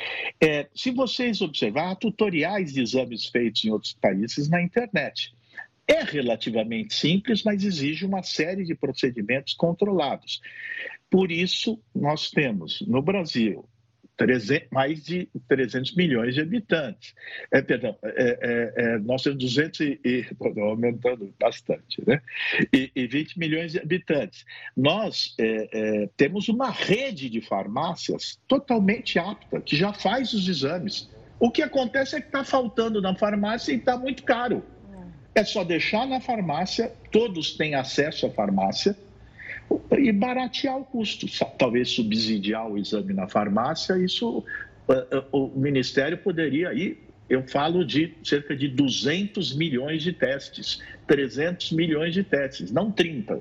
É, 0.41 0.69
se 0.73 0.93
vocês 0.93 1.41
observar, 1.41 1.91
há 1.91 1.97
tutoriais 1.97 2.75
de 2.75 2.81
exames 2.81 3.27
feitos 3.27 3.65
em 3.65 3.71
outros 3.71 3.95
países 3.95 4.49
na 4.49 4.63
internet 4.63 5.35
É 5.87 6.03
relativamente 6.03 6.95
simples, 6.95 7.43
mas 7.43 7.63
exige 7.63 8.07
uma 8.07 8.23
série 8.23 8.65
de 8.65 8.75
procedimentos 8.75 9.55
controlados. 9.55 10.41
Por 11.11 11.31
isso, 11.31 11.81
nós 11.95 12.31
temos 12.31 12.81
no 12.87 13.03
Brasil 13.03 13.69
300, 14.17 14.69
mais 14.71 15.05
de 15.05 15.29
300 15.49 15.95
milhões 15.95 16.35
de 16.35 16.41
habitantes. 16.41 17.15
É, 17.53 17.61
perdão, 17.61 17.97
é, 18.03 18.39
é, 18.41 18.73
é 18.77 18.99
nós 18.99 19.23
temos 19.23 19.39
200 19.39 19.81
e, 19.81 20.01
e 20.05 20.27
aumentando 20.61 21.35
bastante, 21.39 22.03
né? 22.07 22.21
E, 22.73 22.91
e 22.95 23.07
20 23.07 23.39
milhões 23.39 23.73
de 23.73 23.81
habitantes. 23.81 24.45
Nós 24.77 25.35
é, 25.39 25.69
é, 25.73 26.09
temos 26.17 26.49
uma 26.49 26.71
rede 26.71 27.29
de 27.29 27.41
farmácias 27.41 28.39
totalmente 28.47 29.19
apta, 29.19 29.61
que 29.61 29.77
já 29.77 29.93
faz 29.93 30.33
os 30.33 30.49
exames. 30.49 31.11
O 31.39 31.51
que 31.51 31.63
acontece 31.63 32.17
é 32.17 32.21
que 32.21 32.29
está 32.29 32.45
faltando 32.45 33.03
na 33.03 33.15
farmácia 33.15 33.73
e 33.73 33.77
está 33.77 33.97
muito 33.97 34.23
caro. 34.23 34.65
É 35.35 35.45
só 35.45 35.65
deixar 35.65 36.07
na 36.07 36.21
farmácia, 36.21 36.93
todos 37.11 37.55
têm 37.55 37.75
acesso 37.75 38.27
à 38.27 38.31
farmácia, 38.31 38.97
e 39.99 40.13
baratear 40.13 40.79
o 40.79 40.85
custo, 40.85 41.27
talvez 41.59 41.91
subsidiar 41.91 42.71
o 42.71 42.79
exame 42.79 43.13
na 43.13 43.27
farmácia, 43.27 43.97
isso 43.99 44.45
eh, 44.89 45.07
eh, 45.11 45.25
o 45.33 45.49
Ministério 45.57 46.19
poderia 46.19 46.73
ir, 46.73 47.03
eu 47.29 47.43
falo 47.49 47.85
de 47.85 48.15
cerca 48.23 48.55
de 48.55 48.69
200 48.69 49.57
milhões 49.57 50.03
de 50.03 50.13
testes, 50.13 50.81
300 51.07 51.73
milhões 51.73 52.13
de 52.13 52.23
testes, 52.23 52.71
não 52.71 52.91
30. 52.91 53.41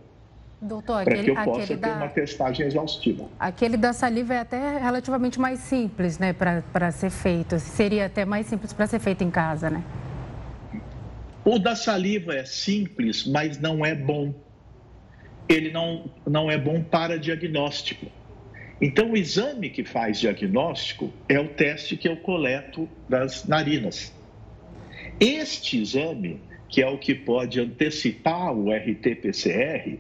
Doutor, 0.62 1.04
para 1.04 1.18
que 1.22 1.30
eu 1.30 1.36
possa 1.36 1.68
ter 1.68 1.76
da, 1.76 1.98
uma 1.98 2.08
testagem 2.08 2.66
exaustiva. 2.66 3.28
Aquele 3.38 3.76
da 3.76 3.92
saliva 3.92 4.34
é 4.34 4.40
até 4.40 4.78
relativamente 4.78 5.38
mais 5.38 5.60
simples, 5.60 6.18
né, 6.18 6.32
para 6.32 6.90
ser 6.92 7.10
feito. 7.10 7.60
Seria 7.60 8.06
até 8.06 8.24
mais 8.24 8.48
simples 8.48 8.72
para 8.72 8.88
ser 8.88 9.00
feito 9.00 9.24
em 9.26 9.30
casa, 9.30 9.70
né? 9.70 9.84
O 11.46 11.60
da 11.60 11.76
saliva 11.76 12.36
é 12.36 12.46
simples, 12.46 13.26
mas 13.26 13.60
não 13.60 13.86
é 13.86 13.94
bom 13.94 14.34
ele 15.48 15.72
não, 15.72 16.10
não 16.26 16.50
é 16.50 16.58
bom 16.58 16.84
para 16.84 17.18
diagnóstico. 17.18 18.08
Então, 18.82 19.12
o 19.12 19.18
exame 19.18 19.70
que 19.70 19.84
faz 19.84 20.20
diagnóstico 20.20 21.14
é 21.30 21.40
o 21.40 21.48
teste 21.48 21.96
que 21.96 22.08
eu 22.08 22.18
coleto 22.18 22.90
das 23.08 23.46
narinas. 23.46 24.14
Este 25.20 25.82
exame, 25.82 26.42
que 26.68 26.82
é 26.82 26.88
o 26.88 26.98
que 26.98 27.14
pode 27.14 27.60
antecipar 27.60 28.54
o 28.54 28.72
RT-PCR, 28.72 29.98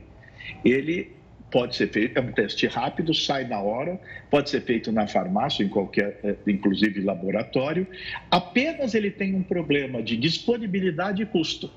ele 0.65 1.11
pode 1.53 1.75
ser 1.75 1.87
feito, 1.89 2.17
é 2.17 2.21
um 2.21 2.31
teste 2.31 2.65
rápido, 2.65 3.13
sai 3.13 3.47
na 3.47 3.61
hora, 3.61 4.01
pode 4.31 4.49
ser 4.49 4.61
feito 4.61 4.91
na 4.91 5.05
farmácia, 5.05 5.63
em 5.63 5.69
qualquer, 5.69 6.19
eh, 6.23 6.35
inclusive 6.47 6.99
laboratório. 7.01 7.85
Apenas 8.31 8.95
ele 8.95 9.11
tem 9.11 9.35
um 9.35 9.43
problema 9.43 10.01
de 10.01 10.17
disponibilidade 10.17 11.21
e 11.21 11.27
custo. 11.27 11.69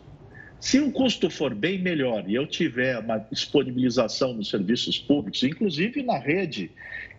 Se 0.59 0.81
o 0.81 0.91
custo 0.91 1.29
for 1.29 1.55
bem 1.55 1.79
melhor 1.79 2.25
e 2.27 2.35
eu 2.35 2.47
tiver 2.47 2.99
uma 2.99 3.19
disponibilização 3.19 4.33
nos 4.33 4.49
serviços 4.49 4.99
públicos, 4.99 5.43
inclusive 5.43 6.03
na 6.03 6.19
rede, 6.19 6.71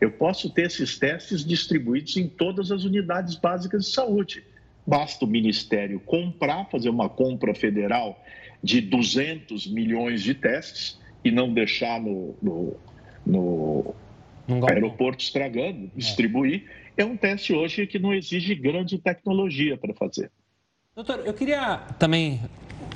eu 0.01 0.09
posso 0.09 0.49
ter 0.49 0.63
esses 0.63 0.97
testes 0.97 1.45
distribuídos 1.45 2.17
em 2.17 2.27
todas 2.27 2.71
as 2.71 2.83
unidades 2.83 3.35
básicas 3.35 3.85
de 3.85 3.91
saúde. 3.91 4.43
Basta 4.85 5.25
o 5.25 5.27
Ministério 5.27 5.99
comprar, 5.99 6.65
fazer 6.71 6.89
uma 6.89 7.07
compra 7.07 7.53
federal 7.53 8.19
de 8.63 8.81
200 8.81 9.67
milhões 9.67 10.23
de 10.23 10.33
testes 10.33 10.97
e 11.27 11.31
não 11.31 11.53
deixar 11.53 11.99
no, 12.01 12.35
no, 12.41 13.95
no 14.47 14.69
aeroporto 14.69 15.23
estragando, 15.23 15.91
distribuir. 15.95 16.63
É. 16.95 17.01
é 17.01 17.05
um 17.05 17.17
teste 17.17 17.53
hoje 17.53 17.85
que 17.85 17.99
não 17.99 18.13
exige 18.13 18.55
grande 18.55 18.97
tecnologia 18.97 19.77
para 19.77 19.93
fazer. 19.93 20.31
Doutor, 20.95 21.21
eu 21.25 21.33
queria 21.33 21.77
também 21.99 22.41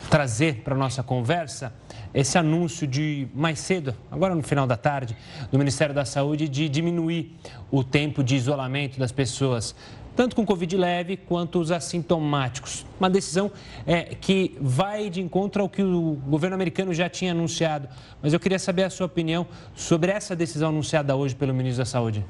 trazer 0.10 0.62
para 0.64 0.74
a 0.74 0.78
nossa 0.78 1.04
conversa 1.04 1.74
esse 2.14 2.38
anúncio 2.38 2.88
de 2.88 3.28
mais 3.34 3.60
cedo, 3.60 3.96
agora 4.10 4.34
no 4.36 4.42
final 4.42 4.66
da 4.66 4.76
tarde, 4.76 5.16
do 5.52 5.58
Ministério 5.58 5.94
da 5.94 6.04
Saúde 6.04 6.50
de 6.50 6.68
diminuir 6.68 7.34
o 7.70 7.84
tempo 7.84 8.24
de 8.24 8.36
isolamento 8.36 9.00
das 9.00 9.12
pessoas, 9.12 9.76
tanto 10.16 10.36
com 10.36 10.46
Covid 10.46 10.78
leve 10.78 11.18
quanto 11.18 11.60
os 11.60 11.72
assintomáticos. 11.72 12.86
Uma 13.00 13.10
decisão 13.10 13.52
é, 13.86 14.16
que 14.16 14.56
vai 14.60 15.10
de 15.10 15.22
encontro 15.22 15.62
ao 15.62 15.70
que 15.70 15.82
o 15.82 16.14
governo 16.28 16.56
americano 16.56 16.94
já 16.94 17.10
tinha 17.10 17.32
anunciado. 17.32 17.88
Mas 18.22 18.34
eu 18.34 18.40
queria 18.40 18.60
saber 18.60 18.84
a 18.84 18.90
sua 18.90 19.06
opinião 19.06 19.48
sobre 19.76 20.12
essa 20.12 20.36
decisão 20.36 20.70
anunciada 20.70 21.16
hoje 21.16 21.36
pelo 21.36 21.54
ministro 21.54 21.80
da 21.80 21.86
Saúde. 21.86 22.26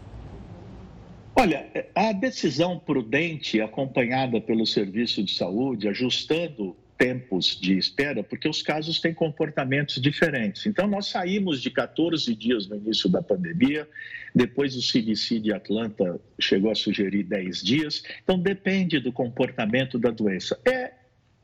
Olha, 1.35 1.65
a 1.95 2.11
decisão 2.11 2.77
prudente, 2.77 3.61
acompanhada 3.61 4.39
pelo 4.39 4.65
Serviço 4.65 5.23
de 5.23 5.33
Saúde, 5.33 5.87
ajustando 5.87 6.75
tempos 7.01 7.59
de 7.59 7.79
espera, 7.79 8.23
porque 8.23 8.47
os 8.47 8.61
casos 8.61 8.99
têm 8.99 9.11
comportamentos 9.11 9.99
diferentes. 9.99 10.67
Então, 10.67 10.85
nós 10.85 11.07
saímos 11.07 11.59
de 11.59 11.71
14 11.71 12.35
dias 12.35 12.67
no 12.67 12.75
início 12.75 13.09
da 13.09 13.23
pandemia, 13.23 13.89
depois 14.35 14.75
o 14.75 14.83
CDC 14.83 15.39
de 15.39 15.51
Atlanta 15.51 16.21
chegou 16.39 16.69
a 16.69 16.75
sugerir 16.75 17.23
10 17.23 17.63
dias, 17.63 18.03
então 18.23 18.37
depende 18.37 18.99
do 18.99 19.11
comportamento 19.11 19.97
da 19.97 20.11
doença. 20.11 20.59
É 20.63 20.91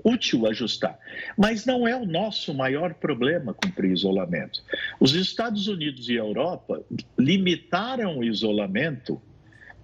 útil 0.03 0.45
ajustar, 0.45 0.99
mas 1.35 1.65
não 1.65 1.87
é 1.87 1.95
o 1.95 2.05
nosso 2.05 2.53
maior 2.53 2.93
problema 2.93 3.51
cumprir 3.51 3.91
isolamento. 3.91 4.61
Os 4.99 5.15
Estados 5.15 5.67
Unidos 5.67 6.07
e 6.07 6.19
a 6.19 6.21
Europa 6.21 6.83
limitaram 7.17 8.19
o 8.19 8.23
isolamento 8.23 9.19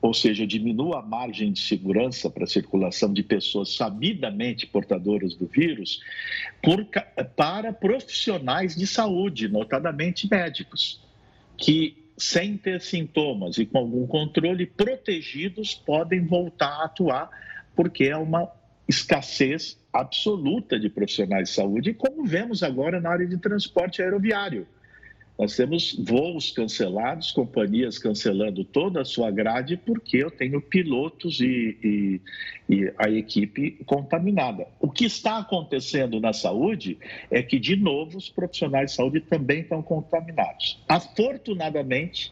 ou 0.04 0.14
seja, 0.14 0.46
diminua 0.46 1.00
a 1.00 1.02
margem 1.02 1.54
de 1.54 1.62
segurança 1.62 2.30
para 2.30 2.44
a 2.44 2.48
circulação 2.48 3.14
de 3.14 3.24
pessoas 3.24 3.74
sabidamente 3.74 4.68
portadoras 4.68 5.34
do 5.34 5.48
vírus 5.48 6.02
por, 6.62 6.86
para 7.38 7.72
profissionais 7.72 8.76
de 8.76 8.86
saúde, 8.86 9.48
notadamente 9.48 10.30
médicos, 10.30 11.02
que 11.56 12.06
sem 12.18 12.58
ter 12.58 12.82
sintomas 12.82 13.58
e 13.58 13.66
com 13.66 13.78
algum 13.78 14.06
controle, 14.06 14.66
protegidos, 14.66 15.74
podem 15.74 16.26
voltar 16.26 16.82
a 16.82 16.84
atuar, 16.84 17.30
porque 17.74 18.04
é 18.04 18.18
uma 18.18 18.52
escassez 18.86 19.80
absoluta 19.94 20.78
de 20.78 20.90
profissionais 20.90 21.48
de 21.48 21.56
saúde, 21.56 21.94
como 21.94 22.26
vemos 22.26 22.62
agora 22.62 23.00
na 23.00 23.10
área 23.10 23.26
de 23.26 23.38
transporte 23.38 24.02
aeroviário. 24.02 24.68
Nós 25.38 25.56
temos 25.56 25.96
voos 25.96 26.52
cancelados, 26.52 27.32
companhias 27.32 27.98
cancelando 27.98 28.64
toda 28.64 29.02
a 29.02 29.06
sua 29.06 29.32
grade, 29.32 29.78
porque 29.78 30.18
eu 30.18 30.30
tenho 30.30 30.62
pilotos 30.62 31.40
e, 31.40 31.78
e, 31.84 32.22
e, 32.70 32.94
a 32.98 33.10
equipe 33.10 33.72
contaminada. 33.86 34.68
O 34.80 34.92
que 34.92 35.06
está 35.06 35.40
acontecendo 35.40 36.20
na 36.20 36.34
saúde 36.34 37.00
é 37.32 37.42
que, 37.42 37.60
de 37.60 37.76
novo, 37.76 38.18
os 38.18 38.30
profissionais 38.30 38.92
de 38.92 38.98
saúde 38.98 39.22
também 39.22 39.62
estão 39.62 39.82
contaminados. 39.82 40.80
Afortunadamente, 40.88 42.32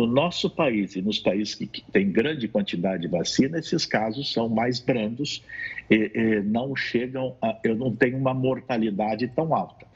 no 0.00 0.06
nosso 0.06 0.48
país 0.48 0.96
e 0.96 1.02
nos 1.02 1.18
países 1.18 1.54
que 1.54 1.66
têm 1.92 2.10
grande 2.10 2.48
quantidade 2.48 3.02
de 3.02 3.08
vacina, 3.08 3.58
esses 3.58 3.84
casos 3.84 4.32
são 4.32 4.48
mais 4.48 4.80
brandos, 4.80 5.44
e, 5.90 6.10
e 6.14 6.40
não 6.40 6.74
chegam, 6.74 7.36
a, 7.42 7.58
eu 7.62 7.76
não 7.76 7.94
tenho 7.94 8.16
uma 8.16 8.32
mortalidade 8.32 9.28
tão 9.28 9.54
alta. 9.54 9.86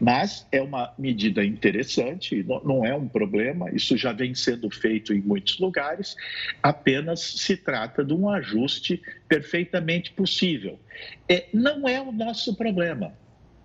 Mas 0.00 0.46
é 0.50 0.62
uma 0.62 0.94
medida 0.98 1.44
interessante, 1.44 2.42
não, 2.42 2.64
não 2.64 2.86
é 2.86 2.94
um 2.94 3.06
problema, 3.06 3.70
isso 3.70 3.98
já 3.98 4.14
vem 4.14 4.34
sendo 4.34 4.70
feito 4.70 5.12
em 5.12 5.20
muitos 5.20 5.58
lugares, 5.58 6.16
apenas 6.62 7.20
se 7.20 7.54
trata 7.54 8.02
de 8.02 8.14
um 8.14 8.30
ajuste 8.30 9.02
perfeitamente 9.28 10.10
possível. 10.12 10.80
É, 11.28 11.48
não 11.52 11.86
é 11.86 12.00
o 12.00 12.10
nosso 12.10 12.56
problema. 12.56 13.12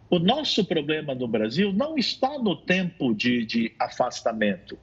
O 0.10 0.20
nosso 0.20 0.64
problema 0.64 1.16
no 1.16 1.28
Brasil 1.28 1.74
não 1.74 1.98
está 1.98 2.38
no 2.38 2.56
tempo 2.56 3.14
de, 3.14 3.46
de 3.46 3.74
afastamento. 3.80 4.78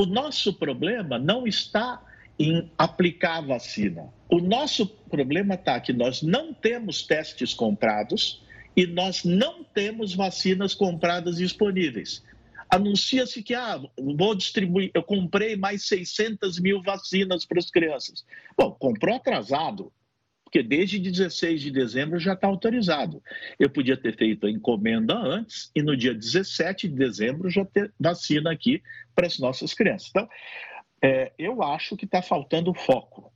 O 0.00 0.06
nosso 0.06 0.52
problema 0.54 1.18
não 1.18 1.46
está 1.46 2.00
em 2.38 2.70
aplicar 2.78 3.38
a 3.38 3.40
vacina. 3.40 4.12
O 4.30 4.38
nosso 4.38 4.86
problema 4.86 5.54
está 5.54 5.80
que 5.80 5.92
nós 5.92 6.22
não 6.22 6.54
temos 6.54 7.02
testes 7.02 7.52
comprados 7.52 8.40
e 8.76 8.86
nós 8.86 9.24
não 9.24 9.64
temos 9.64 10.14
vacinas 10.14 10.74
compradas 10.74 11.38
disponíveis. 11.38 12.22
Anuncia-se 12.70 13.42
que 13.42 13.54
ah, 13.54 13.80
vou 13.98 14.34
distribuir, 14.34 14.90
eu 14.94 15.02
comprei 15.02 15.56
mais 15.56 15.86
600 15.86 16.60
mil 16.60 16.82
vacinas 16.82 17.44
para 17.44 17.58
as 17.58 17.70
crianças. 17.70 18.24
Bom, 18.56 18.70
comprou 18.72 19.16
atrasado, 19.16 19.90
porque 20.48 20.62
desde 20.62 20.98
16 20.98 21.60
de 21.60 21.70
dezembro 21.70 22.18
já 22.18 22.32
está 22.32 22.46
autorizado. 22.46 23.22
Eu 23.60 23.68
podia 23.68 23.98
ter 23.98 24.16
feito 24.16 24.46
a 24.46 24.50
encomenda 24.50 25.14
antes 25.14 25.70
e 25.76 25.82
no 25.82 25.94
dia 25.94 26.14
17 26.14 26.88
de 26.88 26.94
dezembro 26.94 27.50
já 27.50 27.66
ter 27.66 27.92
vacina 28.00 28.50
aqui 28.50 28.82
para 29.14 29.26
as 29.26 29.38
nossas 29.38 29.74
crianças. 29.74 30.08
Então, 30.08 30.26
é, 31.02 31.32
eu 31.38 31.62
acho 31.62 31.98
que 31.98 32.06
está 32.06 32.22
faltando 32.22 32.72
foco. 32.72 33.30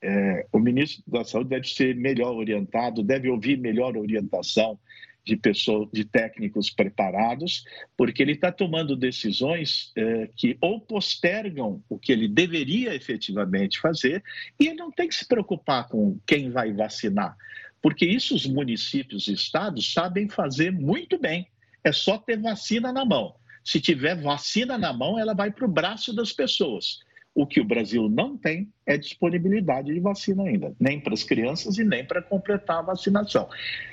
É, 0.00 0.46
o 0.52 0.60
ministro 0.60 1.02
da 1.08 1.24
Saúde 1.24 1.50
deve 1.50 1.66
ser 1.66 1.96
melhor 1.96 2.36
orientado, 2.36 3.02
deve 3.02 3.28
ouvir 3.28 3.58
melhor 3.58 3.96
orientação 3.96 4.78
de 5.24 5.36
pessoas, 5.36 5.88
de 5.92 6.04
técnicos 6.04 6.70
preparados, 6.70 7.64
porque 7.96 8.22
ele 8.22 8.32
está 8.32 8.52
tomando 8.52 8.94
decisões 8.94 9.90
é, 9.96 10.28
que 10.36 10.56
ou 10.60 10.80
postergam 10.80 11.82
o 11.88 11.98
que 11.98 12.12
ele 12.12 12.28
deveria 12.28 12.94
efetivamente 12.94 13.80
fazer, 13.80 14.22
e 14.60 14.66
ele 14.66 14.76
não 14.76 14.90
tem 14.90 15.08
que 15.08 15.14
se 15.14 15.26
preocupar 15.26 15.88
com 15.88 16.18
quem 16.26 16.50
vai 16.50 16.72
vacinar, 16.72 17.36
porque 17.80 18.04
isso 18.04 18.34
os 18.34 18.46
municípios 18.46 19.28
e 19.28 19.32
estados 19.32 19.92
sabem 19.92 20.28
fazer 20.28 20.70
muito 20.70 21.18
bem. 21.18 21.48
É 21.82 21.92
só 21.92 22.16
ter 22.16 22.38
vacina 22.40 22.92
na 22.92 23.04
mão. 23.04 23.34
Se 23.62 23.80
tiver 23.80 24.20
vacina 24.20 24.78
na 24.78 24.92
mão, 24.92 25.18
ela 25.18 25.34
vai 25.34 25.50
para 25.50 25.66
o 25.66 25.70
braço 25.70 26.14
das 26.14 26.32
pessoas. 26.32 27.00
O 27.34 27.46
que 27.46 27.60
o 27.60 27.64
Brasil 27.64 28.08
não 28.08 28.38
tem 28.38 28.72
é 28.86 28.96
disponibilidade 28.96 29.92
de 29.92 30.00
vacina 30.00 30.44
ainda, 30.44 30.74
nem 30.78 31.00
para 31.00 31.12
as 31.12 31.24
crianças 31.24 31.78
e 31.78 31.84
nem 31.84 32.04
para 32.04 32.22
completar 32.22 32.78
a 32.78 32.82
vacinação. 32.82 33.48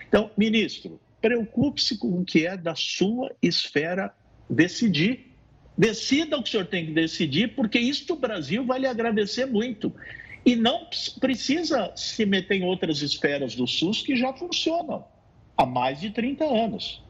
Então, 0.07 0.29
ministro, 0.37 0.99
preocupe-se 1.21 1.97
com 1.97 2.19
o 2.19 2.25
que 2.25 2.45
é 2.45 2.57
da 2.57 2.75
sua 2.75 3.31
esfera 3.41 4.13
decidir. 4.49 5.31
Decida 5.77 6.37
o 6.37 6.43
que 6.43 6.49
o 6.49 6.51
senhor 6.51 6.65
tem 6.65 6.85
que 6.85 6.91
decidir, 6.91 7.55
porque 7.55 7.79
isso 7.79 8.11
o 8.13 8.15
Brasil 8.17 8.65
vai 8.65 8.79
lhe 8.79 8.87
agradecer 8.87 9.45
muito. 9.45 9.93
E 10.45 10.55
não 10.55 10.87
precisa 11.19 11.91
se 11.95 12.25
meter 12.25 12.55
em 12.55 12.65
outras 12.65 13.01
esferas 13.01 13.55
do 13.55 13.67
SUS 13.67 14.01
que 14.01 14.15
já 14.15 14.33
funcionam 14.33 15.05
há 15.55 15.65
mais 15.65 15.99
de 15.99 16.09
30 16.09 16.43
anos. 16.43 17.01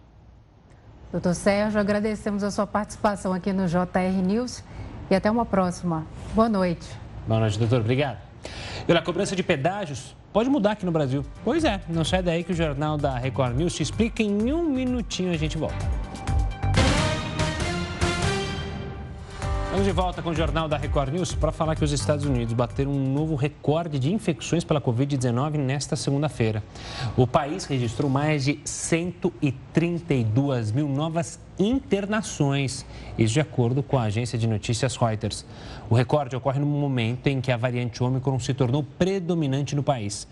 Doutor 1.12 1.34
Sérgio, 1.34 1.80
agradecemos 1.80 2.44
a 2.44 2.52
sua 2.52 2.68
participação 2.68 3.34
aqui 3.34 3.52
no 3.52 3.68
JR 3.68 4.22
News 4.26 4.64
e 5.10 5.16
até 5.16 5.30
uma 5.30 5.46
próxima. 5.46 6.06
Boa 6.34 6.48
noite. 6.48 6.88
Boa 7.28 7.40
noite, 7.40 7.58
doutor. 7.58 7.82
Obrigado. 7.82 8.20
E 8.88 8.92
a 8.92 9.02
cobrança 9.02 9.36
de 9.36 9.44
pedágios 9.44 10.16
pode 10.32 10.50
mudar 10.50 10.72
aqui 10.72 10.86
no 10.86 10.92
Brasil. 10.92 11.26
Pois 11.44 11.64
é, 11.64 11.82
não 11.88 12.04
sai 12.04 12.22
daí 12.22 12.44
que 12.44 12.52
o 12.52 12.56
Jornal 12.56 12.98
da 12.98 13.18
Record 13.18 13.56
News 13.56 13.74
te 13.74 13.84
explica 13.84 14.24
em 14.24 14.52
um 14.52 14.64
minutinho 14.64 15.32
a 15.32 15.38
gente 15.38 15.58
volta. 15.58 16.31
Estamos 19.72 19.88
de 19.88 19.94
volta 19.94 20.22
com 20.22 20.32
o 20.32 20.36
Jornal 20.36 20.68
da 20.68 20.76
Record 20.76 21.14
News 21.14 21.34
para 21.34 21.50
falar 21.50 21.78
que 21.78 21.84
os 21.86 21.94
Estados 21.94 22.26
Unidos 22.26 22.54
bateram 22.54 22.92
um 22.92 23.14
novo 23.14 23.36
recorde 23.36 24.00
de 24.00 24.14
infecções 24.14 24.66
pela 24.66 24.82
Covid-19 24.82 25.56
nesta 25.56 25.96
segunda-feira. 25.96 26.62
O 27.16 27.26
país 27.26 27.64
registrou 27.64 28.10
mais 28.10 28.44
de 28.44 28.60
132 28.66 30.74
mil 30.74 30.90
novas 30.90 31.40
internações, 31.58 32.86
isso 33.18 33.34
de 33.34 33.40
acordo 33.40 33.82
com 33.82 33.98
a 33.98 34.04
agência 34.04 34.38
de 34.38 34.46
notícias 34.46 34.98
Reuters. 34.98 35.46
O 35.90 35.96
recorde 35.96 36.36
ocorre 36.36 36.60
no 36.60 36.66
momento 36.66 37.28
em 37.28 37.40
que 37.40 37.50
a 37.50 37.56
variante 37.56 38.04
Omicron 38.04 38.40
se 38.40 38.54
tornou 38.54 38.84
predominante 38.84 39.74
no 39.74 39.84
país. 39.84 40.28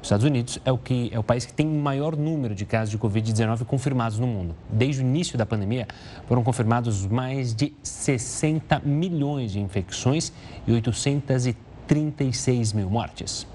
Os 0.00 0.06
Estados 0.06 0.24
Unidos 0.24 0.58
é 0.64 0.70
o, 0.70 0.78
que, 0.78 1.10
é 1.12 1.18
o 1.18 1.22
país 1.22 1.44
que 1.44 1.52
tem 1.52 1.66
o 1.66 1.80
maior 1.80 2.16
número 2.16 2.54
de 2.54 2.64
casos 2.64 2.90
de 2.90 2.98
Covid-19 2.98 3.64
confirmados 3.64 4.18
no 4.18 4.26
mundo. 4.26 4.54
Desde 4.70 5.02
o 5.02 5.04
início 5.04 5.36
da 5.36 5.44
pandemia, 5.44 5.88
foram 6.26 6.44
confirmados 6.44 7.04
mais 7.06 7.54
de 7.54 7.72
60 7.82 8.82
milhões 8.84 9.52
de 9.52 9.60
infecções 9.60 10.32
e 10.66 10.72
836 10.72 12.72
mil 12.72 12.88
mortes. 12.88 13.46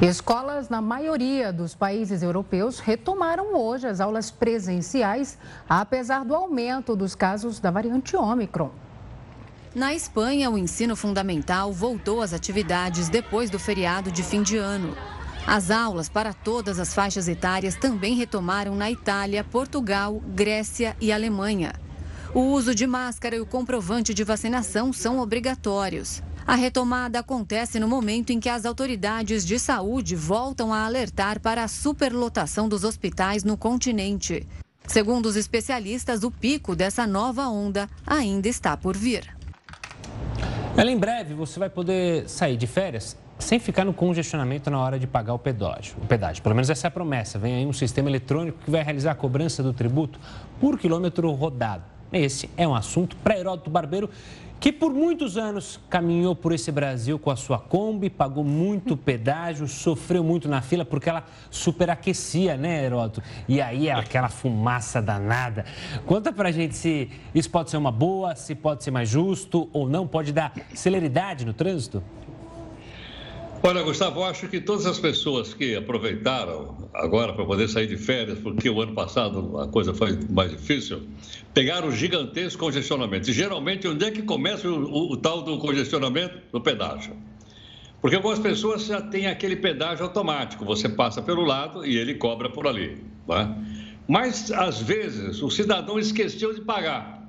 Escolas 0.00 0.68
na 0.68 0.80
maioria 0.80 1.52
dos 1.52 1.74
países 1.74 2.22
europeus 2.22 2.78
retomaram 2.78 3.56
hoje 3.56 3.88
as 3.88 4.00
aulas 4.00 4.30
presenciais, 4.30 5.36
apesar 5.68 6.24
do 6.24 6.36
aumento 6.36 6.94
dos 6.94 7.16
casos 7.16 7.58
da 7.58 7.68
variante 7.68 8.16
Ômicron. 8.16 8.70
Na 9.74 9.94
Espanha, 9.94 10.50
o 10.50 10.56
ensino 10.56 10.96
fundamental 10.96 11.72
voltou 11.72 12.22
às 12.22 12.32
atividades 12.32 13.08
depois 13.08 13.50
do 13.50 13.58
feriado 13.58 14.10
de 14.10 14.22
fim 14.22 14.42
de 14.42 14.56
ano. 14.56 14.96
As 15.46 15.70
aulas 15.70 16.08
para 16.08 16.32
todas 16.32 16.78
as 16.78 16.94
faixas 16.94 17.28
etárias 17.28 17.74
também 17.74 18.14
retomaram 18.14 18.74
na 18.74 18.90
Itália, 18.90 19.44
Portugal, 19.44 20.22
Grécia 20.34 20.96
e 21.00 21.12
Alemanha. 21.12 21.74
O 22.34 22.40
uso 22.40 22.74
de 22.74 22.86
máscara 22.86 23.36
e 23.36 23.40
o 23.40 23.46
comprovante 23.46 24.12
de 24.12 24.24
vacinação 24.24 24.92
são 24.92 25.18
obrigatórios. 25.18 26.22
A 26.46 26.54
retomada 26.54 27.18
acontece 27.18 27.78
no 27.78 27.86
momento 27.86 28.30
em 28.30 28.40
que 28.40 28.48
as 28.48 28.64
autoridades 28.64 29.46
de 29.46 29.58
saúde 29.58 30.16
voltam 30.16 30.72
a 30.72 30.84
alertar 30.84 31.40
para 31.40 31.62
a 31.62 31.68
superlotação 31.68 32.68
dos 32.68 32.84
hospitais 32.84 33.44
no 33.44 33.56
continente. 33.56 34.46
Segundo 34.86 35.26
os 35.26 35.36
especialistas, 35.36 36.22
o 36.22 36.30
pico 36.30 36.74
dessa 36.74 37.06
nova 37.06 37.48
onda 37.48 37.88
ainda 38.06 38.48
está 38.48 38.76
por 38.76 38.96
vir. 38.96 39.37
Ela, 40.78 40.92
em 40.92 40.96
breve 40.96 41.34
você 41.34 41.58
vai 41.58 41.68
poder 41.68 42.28
sair 42.28 42.56
de 42.56 42.68
férias 42.68 43.16
sem 43.36 43.58
ficar 43.58 43.84
no 43.84 43.92
congestionamento 43.92 44.70
na 44.70 44.78
hora 44.78 44.96
de 44.96 45.08
pagar 45.08 45.34
o 45.34 45.38
pedágio. 45.38 45.96
O 46.00 46.06
pedágio. 46.06 46.40
Pelo 46.40 46.54
menos 46.54 46.70
essa 46.70 46.86
é 46.86 46.88
a 46.88 46.90
promessa. 46.92 47.36
Vem 47.36 47.56
aí 47.56 47.66
um 47.66 47.72
sistema 47.72 48.08
eletrônico 48.08 48.58
que 48.64 48.70
vai 48.70 48.84
realizar 48.84 49.10
a 49.10 49.14
cobrança 49.16 49.60
do 49.60 49.72
tributo 49.72 50.20
por 50.60 50.78
quilômetro 50.78 51.28
rodado. 51.32 51.82
Esse 52.12 52.48
é 52.56 52.66
um 52.66 52.76
assunto 52.76 53.16
para 53.16 53.36
Heródoto 53.36 53.68
Barbeiro, 53.68 54.08
que 54.60 54.72
por 54.72 54.92
muitos 54.92 55.36
anos 55.36 55.78
caminhou 55.88 56.34
por 56.34 56.52
esse 56.52 56.72
Brasil 56.72 57.18
com 57.18 57.30
a 57.30 57.36
sua 57.36 57.58
Kombi, 57.58 58.10
pagou 58.10 58.44
muito 58.44 58.96
pedágio, 58.98 59.68
sofreu 59.68 60.24
muito 60.24 60.48
na 60.48 60.60
fila 60.60 60.84
porque 60.84 61.08
ela 61.08 61.24
superaquecia, 61.50 62.56
né, 62.56 62.84
Heródoto? 62.84 63.22
E 63.48 63.60
aí 63.60 63.88
é 63.88 63.92
aquela 63.92 64.28
fumaça 64.28 65.00
danada. 65.00 65.64
Conta 66.06 66.32
pra 66.32 66.50
gente 66.50 66.76
se 66.76 67.10
isso 67.34 67.50
pode 67.50 67.70
ser 67.70 67.76
uma 67.76 67.92
boa, 67.92 68.34
se 68.34 68.54
pode 68.54 68.82
ser 68.82 68.90
mais 68.90 69.08
justo 69.08 69.68
ou 69.72 69.88
não, 69.88 70.06
pode 70.06 70.32
dar 70.32 70.52
celeridade 70.74 71.44
no 71.44 71.52
trânsito? 71.52 72.02
Olha, 73.60 73.82
Gustavo, 73.82 74.22
acho 74.22 74.46
que 74.46 74.60
todas 74.60 74.86
as 74.86 75.00
pessoas 75.00 75.52
que 75.52 75.74
aproveitaram 75.74 76.88
agora 76.94 77.32
para 77.32 77.44
poder 77.44 77.68
sair 77.68 77.88
de 77.88 77.96
férias, 77.96 78.38
porque 78.38 78.70
o 78.70 78.80
ano 78.80 78.94
passado 78.94 79.58
a 79.58 79.66
coisa 79.66 79.92
foi 79.92 80.16
mais 80.30 80.52
difícil, 80.52 81.02
pegaram 81.52 81.90
gigantesco 81.90 82.60
congestionamento. 82.60 83.28
E 83.28 83.32
geralmente, 83.32 83.88
onde 83.88 84.04
é 84.04 84.10
que 84.12 84.22
começa 84.22 84.68
o, 84.68 84.84
o, 84.84 85.12
o 85.12 85.16
tal 85.16 85.42
do 85.42 85.58
congestionamento? 85.58 86.38
No 86.52 86.60
pedágio. 86.60 87.16
Porque 88.00 88.14
algumas 88.14 88.38
pessoas 88.38 88.86
já 88.86 89.02
têm 89.02 89.26
aquele 89.26 89.56
pedágio 89.56 90.04
automático, 90.04 90.64
você 90.64 90.88
passa 90.88 91.20
pelo 91.20 91.42
lado 91.44 91.84
e 91.84 91.96
ele 91.96 92.14
cobra 92.14 92.48
por 92.48 92.64
ali. 92.64 93.02
Né? 93.26 93.56
Mas, 94.06 94.52
às 94.52 94.80
vezes, 94.80 95.42
o 95.42 95.50
cidadão 95.50 95.98
esqueceu 95.98 96.54
de 96.54 96.60
pagar. 96.60 97.28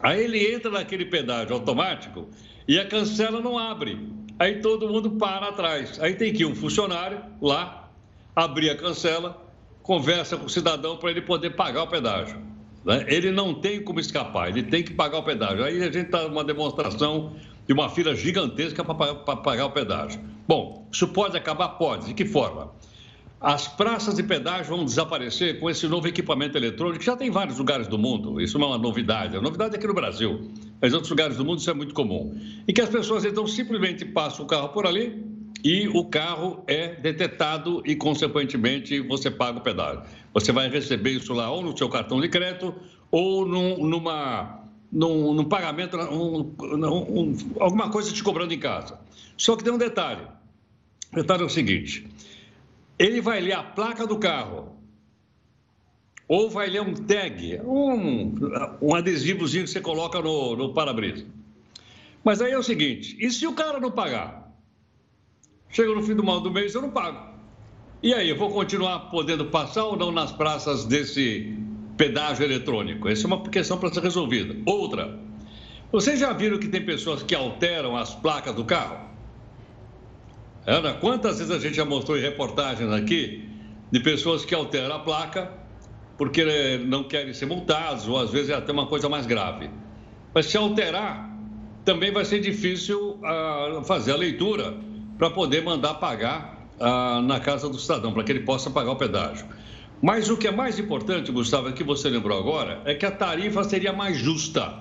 Aí 0.00 0.24
ele 0.24 0.52
entra 0.52 0.72
naquele 0.72 1.04
pedágio 1.04 1.54
automático 1.54 2.28
e 2.66 2.80
a 2.80 2.84
cancela 2.84 3.40
não 3.40 3.56
abre 3.56 4.15
aí 4.38 4.60
todo 4.60 4.88
mundo 4.88 5.12
para 5.12 5.48
atrás. 5.48 5.98
Aí 6.00 6.14
tem 6.14 6.32
que 6.32 6.42
ir 6.42 6.46
um 6.46 6.54
funcionário 6.54 7.20
lá, 7.40 7.90
abrir 8.34 8.70
a 8.70 8.76
cancela, 8.76 9.42
conversa 9.82 10.36
com 10.36 10.46
o 10.46 10.50
cidadão 10.50 10.96
para 10.96 11.10
ele 11.10 11.22
poder 11.22 11.50
pagar 11.50 11.84
o 11.84 11.86
pedágio. 11.86 12.40
Né? 12.84 13.04
Ele 13.08 13.30
não 13.30 13.54
tem 13.54 13.82
como 13.82 14.00
escapar, 14.00 14.48
ele 14.48 14.62
tem 14.62 14.82
que 14.82 14.92
pagar 14.92 15.18
o 15.18 15.22
pedágio. 15.22 15.64
Aí 15.64 15.82
a 15.82 15.90
gente 15.90 16.06
está 16.06 16.22
numa 16.28 16.44
demonstração 16.44 17.36
de 17.66 17.72
uma 17.72 17.88
fila 17.88 18.14
gigantesca 18.14 18.84
para 18.84 19.14
pagar 19.36 19.66
o 19.66 19.70
pedágio. 19.70 20.20
Bom, 20.46 20.86
isso 20.92 21.08
pode 21.08 21.36
acabar? 21.36 21.70
Pode. 21.70 22.06
De 22.06 22.14
que 22.14 22.24
forma? 22.24 22.70
As 23.40 23.68
praças 23.68 24.14
de 24.14 24.22
pedágio 24.22 24.74
vão 24.74 24.84
desaparecer 24.84 25.60
com 25.60 25.68
esse 25.68 25.86
novo 25.86 26.08
equipamento 26.08 26.56
eletrônico, 26.56 27.00
que 27.00 27.04
já 27.04 27.14
tem 27.14 27.28
em 27.28 27.30
vários 27.30 27.58
lugares 27.58 27.86
do 27.86 27.98
mundo. 27.98 28.40
Isso 28.40 28.58
não 28.58 28.68
é 28.68 28.70
uma 28.70 28.78
novidade. 28.78 29.36
A 29.36 29.42
novidade 29.42 29.74
é 29.74 29.78
aqui 29.78 29.86
no 29.86 29.92
Brasil, 29.92 30.50
mas 30.80 30.92
em 30.92 30.94
outros 30.94 31.10
lugares 31.10 31.36
do 31.36 31.44
mundo 31.44 31.58
isso 31.58 31.70
é 31.70 31.74
muito 31.74 31.92
comum. 31.92 32.34
E 32.66 32.72
que 32.72 32.80
as 32.80 32.88
pessoas 32.88 33.26
então 33.26 33.46
simplesmente 33.46 34.06
passam 34.06 34.46
o 34.46 34.48
carro 34.48 34.70
por 34.70 34.86
ali 34.86 35.22
e 35.62 35.86
o 35.88 36.06
carro 36.06 36.64
é 36.66 36.94
detectado 36.94 37.82
e, 37.84 37.94
consequentemente, 37.94 39.00
você 39.00 39.30
paga 39.30 39.58
o 39.58 39.60
pedágio. 39.60 40.02
Você 40.32 40.50
vai 40.50 40.70
receber 40.70 41.10
isso 41.10 41.34
lá 41.34 41.50
ou 41.50 41.62
no 41.62 41.76
seu 41.76 41.90
cartão 41.90 42.18
de 42.18 42.30
crédito 42.30 42.74
ou 43.10 43.46
num, 43.46 43.86
numa, 43.86 44.64
num, 44.90 45.34
num 45.34 45.44
pagamento, 45.44 45.98
um, 45.98 46.54
um, 46.58 47.36
alguma 47.60 47.90
coisa 47.90 48.10
te 48.10 48.22
cobrando 48.22 48.54
em 48.54 48.58
casa. 48.58 48.98
Só 49.36 49.56
que 49.56 49.62
tem 49.62 49.72
um 49.74 49.78
detalhe. 49.78 50.22
O 51.12 51.16
detalhe 51.16 51.42
é 51.42 51.46
o 51.46 51.50
seguinte 51.50 52.06
ele 52.98 53.20
vai 53.20 53.40
ler 53.40 53.52
a 53.52 53.62
placa 53.62 54.06
do 54.06 54.18
carro, 54.18 54.76
ou 56.28 56.50
vai 56.50 56.68
ler 56.68 56.82
um 56.82 56.94
tag, 56.94 57.60
um, 57.64 58.34
um 58.82 58.94
adesivozinho 58.94 59.64
que 59.64 59.70
você 59.70 59.80
coloca 59.80 60.20
no, 60.20 60.56
no 60.56 60.74
para-brisa. 60.74 61.26
Mas 62.24 62.40
aí 62.42 62.52
é 62.52 62.58
o 62.58 62.62
seguinte: 62.62 63.16
e 63.20 63.30
se 63.30 63.46
o 63.46 63.54
cara 63.54 63.78
não 63.78 63.90
pagar? 63.90 64.52
Chega 65.68 65.94
no 65.94 66.02
fim 66.02 66.14
do 66.14 66.24
mal 66.24 66.40
do 66.40 66.50
mês, 66.50 66.74
eu 66.74 66.82
não 66.82 66.90
pago. 66.90 67.36
E 68.02 68.14
aí, 68.14 68.28
eu 68.28 68.36
vou 68.36 68.50
continuar 68.50 69.10
podendo 69.10 69.46
passar 69.46 69.84
ou 69.84 69.96
não 69.96 70.12
nas 70.12 70.30
praças 70.30 70.84
desse 70.84 71.54
pedágio 71.96 72.44
eletrônico? 72.44 73.08
Essa 73.08 73.24
é 73.24 73.26
uma 73.26 73.42
questão 73.42 73.78
para 73.78 73.92
ser 73.92 74.02
resolvida. 74.02 74.54
Outra, 74.66 75.18
vocês 75.90 76.20
já 76.20 76.32
viram 76.32 76.58
que 76.58 76.68
tem 76.68 76.84
pessoas 76.84 77.22
que 77.22 77.34
alteram 77.34 77.96
as 77.96 78.14
placas 78.14 78.54
do 78.54 78.64
carro? 78.64 79.05
Ana, 80.66 80.94
quantas 80.94 81.38
vezes 81.38 81.54
a 81.54 81.60
gente 81.60 81.76
já 81.76 81.84
mostrou 81.84 82.18
em 82.18 82.20
reportagens 82.20 82.92
aqui 82.92 83.48
de 83.90 84.00
pessoas 84.00 84.44
que 84.44 84.52
alteram 84.52 84.96
a 84.96 84.98
placa 84.98 85.48
porque 86.18 86.78
não 86.86 87.04
querem 87.04 87.32
ser 87.32 87.46
multados, 87.46 88.08
ou 88.08 88.18
às 88.18 88.30
vezes 88.30 88.50
é 88.50 88.54
até 88.54 88.72
uma 88.72 88.86
coisa 88.86 89.08
mais 89.08 89.26
grave. 89.26 89.70
Mas 90.34 90.46
se 90.46 90.56
alterar, 90.56 91.30
também 91.84 92.10
vai 92.10 92.24
ser 92.24 92.40
difícil 92.40 93.20
ah, 93.22 93.82
fazer 93.84 94.12
a 94.12 94.16
leitura 94.16 94.74
para 95.18 95.30
poder 95.30 95.62
mandar 95.62 95.94
pagar 95.94 96.66
ah, 96.80 97.20
na 97.22 97.38
casa 97.38 97.68
do 97.68 97.78
cidadão, 97.78 98.12
para 98.12 98.24
que 98.24 98.32
ele 98.32 98.40
possa 98.40 98.70
pagar 98.70 98.92
o 98.92 98.96
pedágio. 98.96 99.46
Mas 100.02 100.28
o 100.28 100.36
que 100.36 100.48
é 100.48 100.50
mais 100.50 100.78
importante, 100.78 101.30
Gustavo, 101.30 101.68
é 101.68 101.72
que 101.72 101.84
você 101.84 102.08
lembrou 102.08 102.38
agora, 102.38 102.80
é 102.84 102.94
que 102.94 103.06
a 103.06 103.10
tarifa 103.10 103.62
seria 103.62 103.92
mais 103.92 104.16
justa. 104.16 104.74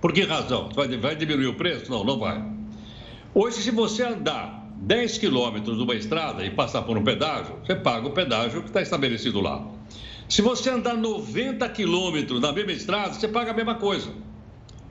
Por 0.00 0.12
que 0.12 0.22
razão? 0.22 0.70
Vai, 0.74 0.88
vai 0.96 1.14
diminuir 1.14 1.46
o 1.46 1.54
preço? 1.54 1.90
Não, 1.90 2.04
não 2.04 2.18
vai. 2.18 2.42
Hoje, 3.34 3.56
se 3.56 3.70
você 3.70 4.02
andar 4.02 4.57
10 4.80 5.18
quilômetros 5.18 5.76
de 5.76 5.82
uma 5.82 5.94
estrada 5.94 6.44
e 6.44 6.50
passar 6.50 6.82
por 6.82 6.96
um 6.96 7.02
pedágio, 7.02 7.56
você 7.64 7.74
paga 7.74 8.06
o 8.06 8.12
pedágio 8.12 8.62
que 8.62 8.68
está 8.68 8.80
estabelecido 8.80 9.40
lá. 9.40 9.66
Se 10.28 10.40
você 10.40 10.70
andar 10.70 10.94
90 10.96 11.68
quilômetros 11.70 12.40
na 12.40 12.52
mesma 12.52 12.72
estrada, 12.72 13.14
você 13.14 13.26
paga 13.26 13.50
a 13.50 13.54
mesma 13.54 13.74
coisa. 13.74 14.10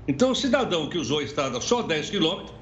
Então, 0.08 0.32
o 0.32 0.36
cidadão 0.36 0.90
que 0.90 0.98
usou 0.98 1.20
a 1.20 1.24
estrada 1.24 1.62
só 1.62 1.82
10 1.82 2.10
quilômetros 2.10 2.56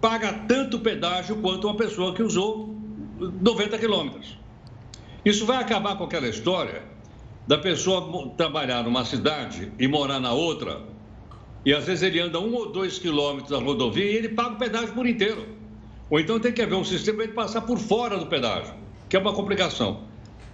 paga 0.00 0.32
tanto 0.46 0.78
pedágio 0.78 1.36
quanto 1.36 1.66
uma 1.66 1.76
pessoa 1.76 2.14
que 2.14 2.22
usou 2.22 2.76
90 3.18 3.78
quilômetros. 3.78 4.38
Isso 5.24 5.44
vai 5.46 5.58
acabar 5.58 5.96
com 5.96 6.04
aquela 6.04 6.28
história 6.28 6.82
da 7.46 7.58
pessoa 7.58 8.32
trabalhar 8.36 8.82
numa 8.82 9.04
cidade 9.04 9.72
e 9.78 9.88
morar 9.88 10.20
na 10.20 10.32
outra, 10.32 10.82
e 11.64 11.72
às 11.72 11.86
vezes 11.86 12.02
ele 12.02 12.20
anda 12.20 12.38
um 12.38 12.54
ou 12.54 12.70
dois 12.70 12.98
quilômetros 12.98 13.50
da 13.50 13.58
rodovia 13.58 14.04
e 14.04 14.16
ele 14.16 14.28
paga 14.28 14.50
o 14.50 14.56
pedágio 14.56 14.94
por 14.94 15.06
inteiro. 15.06 15.46
Ou 16.10 16.18
então 16.18 16.40
tem 16.40 16.52
que 16.52 16.62
haver 16.62 16.74
um 16.74 16.84
sistema 16.84 17.26
de 17.26 17.32
passar 17.32 17.62
por 17.62 17.78
fora 17.78 18.16
do 18.16 18.26
pedágio, 18.26 18.72
que 19.08 19.16
é 19.16 19.20
uma 19.20 19.32
complicação. 19.32 20.04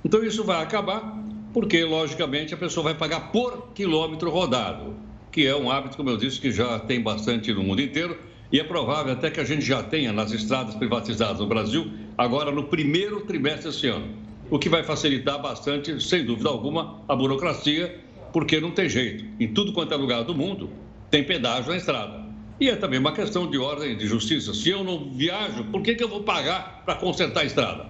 Então 0.04 0.24
isso 0.24 0.42
vai 0.42 0.62
acabar, 0.62 1.16
porque 1.52 1.84
logicamente 1.84 2.52
a 2.52 2.56
pessoa 2.56 2.84
vai 2.84 2.94
pagar 2.94 3.30
por 3.30 3.68
quilômetro 3.72 4.30
rodado, 4.30 4.96
que 5.30 5.46
é 5.46 5.54
um 5.54 5.70
hábito, 5.70 5.96
como 5.96 6.10
eu 6.10 6.16
disse, 6.16 6.40
que 6.40 6.50
já 6.50 6.78
tem 6.78 7.00
bastante 7.00 7.52
no 7.52 7.62
mundo 7.62 7.80
inteiro 7.80 8.18
e 8.52 8.60
é 8.60 8.64
provável 8.64 9.12
até 9.12 9.30
que 9.30 9.40
a 9.40 9.44
gente 9.44 9.64
já 9.64 9.82
tenha 9.82 10.12
nas 10.12 10.32
estradas 10.32 10.74
privatizadas 10.74 11.40
no 11.40 11.46
Brasil, 11.46 11.90
agora 12.16 12.50
no 12.50 12.64
primeiro 12.64 13.20
trimestre 13.22 13.70
desse 13.70 13.88
ano. 13.88 14.08
O 14.50 14.58
que 14.58 14.68
vai 14.68 14.84
facilitar 14.84 15.40
bastante, 15.40 16.00
sem 16.02 16.24
dúvida 16.24 16.48
alguma, 16.48 17.00
a 17.08 17.16
burocracia, 17.16 17.98
porque 18.32 18.60
não 18.60 18.70
tem 18.70 18.88
jeito. 18.88 19.24
Em 19.40 19.48
tudo 19.48 19.72
quanto 19.72 19.94
é 19.94 19.96
lugar 19.96 20.22
do 20.24 20.34
mundo, 20.34 20.70
tem 21.10 21.24
pedágio 21.24 21.70
na 21.70 21.76
estrada. 21.76 22.23
E 22.60 22.70
é 22.70 22.76
também 22.76 22.98
uma 22.98 23.12
questão 23.12 23.50
de 23.50 23.58
ordem 23.58 23.96
de 23.96 24.06
justiça. 24.06 24.54
Se 24.54 24.70
eu 24.70 24.84
não 24.84 25.10
viajo, 25.10 25.64
por 25.64 25.82
que, 25.82 25.94
que 25.94 26.04
eu 26.04 26.08
vou 26.08 26.22
pagar 26.22 26.82
para 26.84 26.94
consertar 26.94 27.40
a 27.40 27.44
estrada? 27.44 27.86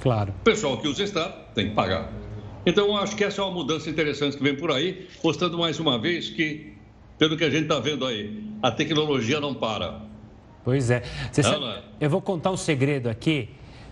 Claro. 0.00 0.34
O 0.40 0.44
pessoal 0.44 0.78
que 0.78 0.88
usa 0.88 1.02
a 1.02 1.04
estrada 1.04 1.34
tem 1.54 1.68
que 1.68 1.74
pagar. 1.74 2.10
Então, 2.66 2.96
acho 2.96 3.16
que 3.16 3.24
essa 3.24 3.40
é 3.40 3.44
uma 3.44 3.54
mudança 3.54 3.88
interessante 3.88 4.36
que 4.36 4.42
vem 4.42 4.56
por 4.56 4.70
aí, 4.70 5.08
mostrando 5.22 5.56
mais 5.56 5.78
uma 5.78 5.98
vez 5.98 6.28
que 6.28 6.74
pelo 7.20 7.36
que 7.36 7.44
a 7.44 7.50
gente 7.50 7.64
está 7.64 7.78
vendo 7.78 8.06
aí, 8.06 8.42
a 8.62 8.70
tecnologia 8.70 9.38
não 9.40 9.54
para. 9.54 10.00
Pois 10.64 10.90
é. 10.90 11.02
Você 11.30 11.42
sabe, 11.42 11.82
eu 12.00 12.08
vou 12.08 12.22
contar 12.22 12.50
um 12.50 12.56
segredo 12.56 13.10
aqui 13.10 13.50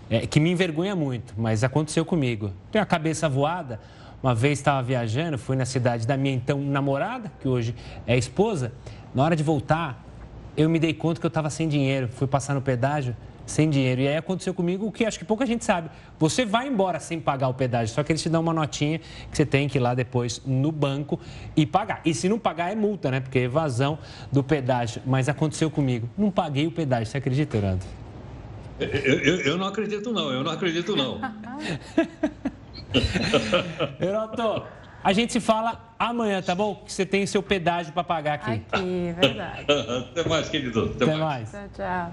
é, 0.09 0.25
que 0.25 0.39
me 0.39 0.49
envergonha 0.49 0.95
muito, 0.95 1.35
mas 1.37 1.63
aconteceu 1.63 2.03
comigo. 2.03 2.51
Tenho 2.71 2.81
a 2.81 2.85
cabeça 2.87 3.29
voada. 3.29 3.79
Uma 4.21 4.33
vez 4.33 4.57
estava 4.57 4.81
viajando, 4.81 5.37
fui 5.37 5.55
na 5.55 5.65
cidade 5.65 6.07
da 6.07 6.17
minha 6.17 6.33
então 6.33 6.59
namorada, 6.59 7.31
que 7.39 7.47
hoje 7.47 7.75
é 8.05 8.17
esposa. 8.17 8.73
Na 9.13 9.23
hora 9.23 9.35
de 9.35 9.43
voltar, 9.43 10.03
eu 10.59 10.69
me 10.69 10.77
dei 10.77 10.93
conta 10.93 11.21
que 11.21 11.25
eu 11.25 11.29
estava 11.29 11.49
sem 11.49 11.69
dinheiro. 11.69 12.09
Fui 12.09 12.27
passar 12.27 12.53
no 12.53 12.61
pedágio 12.61 13.15
sem 13.45 13.69
dinheiro. 13.69 14.01
E 14.01 14.09
aí 14.09 14.17
aconteceu 14.17 14.53
comigo 14.53 14.85
o 14.85 14.91
que 14.91 15.05
acho 15.05 15.17
que 15.17 15.23
pouca 15.23 15.45
gente 15.45 15.63
sabe. 15.63 15.89
Você 16.19 16.45
vai 16.45 16.67
embora 16.67 16.99
sem 16.99 17.17
pagar 17.17 17.47
o 17.47 17.53
pedágio, 17.53 17.95
só 17.95 18.03
que 18.03 18.11
eles 18.11 18.21
te 18.21 18.29
dão 18.29 18.41
uma 18.41 18.53
notinha 18.53 18.99
que 18.99 19.37
você 19.37 19.45
tem 19.45 19.69
que 19.69 19.77
ir 19.77 19.81
lá 19.81 19.95
depois 19.95 20.41
no 20.45 20.69
banco 20.69 21.17
e 21.55 21.65
pagar. 21.65 22.01
E 22.03 22.13
se 22.13 22.27
não 22.27 22.37
pagar 22.37 22.73
é 22.73 22.75
multa, 22.75 23.09
né? 23.09 23.21
Porque 23.21 23.39
é 23.39 23.43
evasão 23.43 23.97
do 24.31 24.43
pedágio. 24.43 25.01
Mas 25.05 25.29
aconteceu 25.29 25.71
comigo. 25.71 26.09
Não 26.17 26.29
paguei 26.29 26.67
o 26.67 26.71
pedágio, 26.71 27.05
você 27.05 27.17
acredita, 27.17 27.55
Orlando? 27.55 27.85
Eu, 28.79 28.87
eu, 28.87 29.35
eu, 29.41 29.57
não 29.57 29.67
acredito 29.67 30.11
não, 30.11 30.31
eu 30.31 30.43
não 30.43 30.51
acredito 30.51 30.95
não. 30.95 31.19
Heroto, 33.99 34.63
a 35.03 35.13
gente 35.13 35.33
se 35.33 35.39
fala 35.39 35.93
amanhã, 35.97 36.41
tá 36.41 36.53
bom? 36.53 36.75
Que 36.85 36.91
você 36.91 37.05
tem 37.05 37.25
seu 37.25 37.41
pedágio 37.41 37.93
para 37.93 38.03
pagar 38.03 38.33
aqui. 38.35 38.63
Aqui, 38.71 39.15
verdade. 39.19 39.65
Até 40.11 40.27
mais, 40.27 40.49
querido. 40.49 40.91
Até, 40.95 41.05
Até 41.05 41.15
mais. 41.15 41.19
mais. 41.19 41.51
Tchau, 41.51 41.69
tchau. 41.75 42.11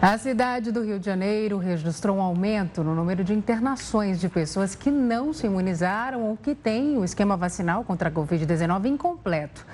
A 0.00 0.16
cidade 0.16 0.70
do 0.70 0.84
Rio 0.84 0.98
de 1.00 1.06
Janeiro 1.06 1.58
registrou 1.58 2.18
um 2.18 2.22
aumento 2.22 2.84
no 2.84 2.94
número 2.94 3.24
de 3.24 3.34
internações 3.34 4.20
de 4.20 4.28
pessoas 4.28 4.76
que 4.76 4.90
não 4.92 5.32
se 5.32 5.46
imunizaram 5.46 6.22
ou 6.22 6.36
que 6.36 6.54
têm 6.54 6.96
o 6.96 7.04
esquema 7.04 7.36
vacinal 7.36 7.82
contra 7.82 8.08
a 8.08 8.12
Covid-19 8.12 8.86
incompleto. 8.86 9.66